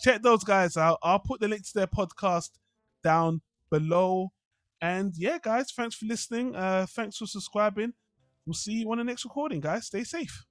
Check 0.00 0.22
those 0.22 0.42
guys 0.42 0.78
out. 0.78 0.98
I'll 1.02 1.18
put 1.18 1.40
the 1.40 1.48
link 1.48 1.66
to 1.66 1.74
their 1.74 1.86
podcast 1.86 2.50
down 3.04 3.42
below. 3.70 4.32
And 4.80 5.12
yeah, 5.16 5.38
guys, 5.42 5.70
thanks 5.70 5.96
for 5.96 6.06
listening. 6.06 6.56
Uh, 6.56 6.86
thanks 6.88 7.18
for 7.18 7.26
subscribing. 7.26 7.92
We'll 8.46 8.54
see 8.54 8.72
you 8.72 8.90
on 8.90 8.98
the 8.98 9.04
next 9.04 9.24
recording, 9.24 9.60
guys. 9.60 9.86
Stay 9.86 10.04
safe. 10.04 10.46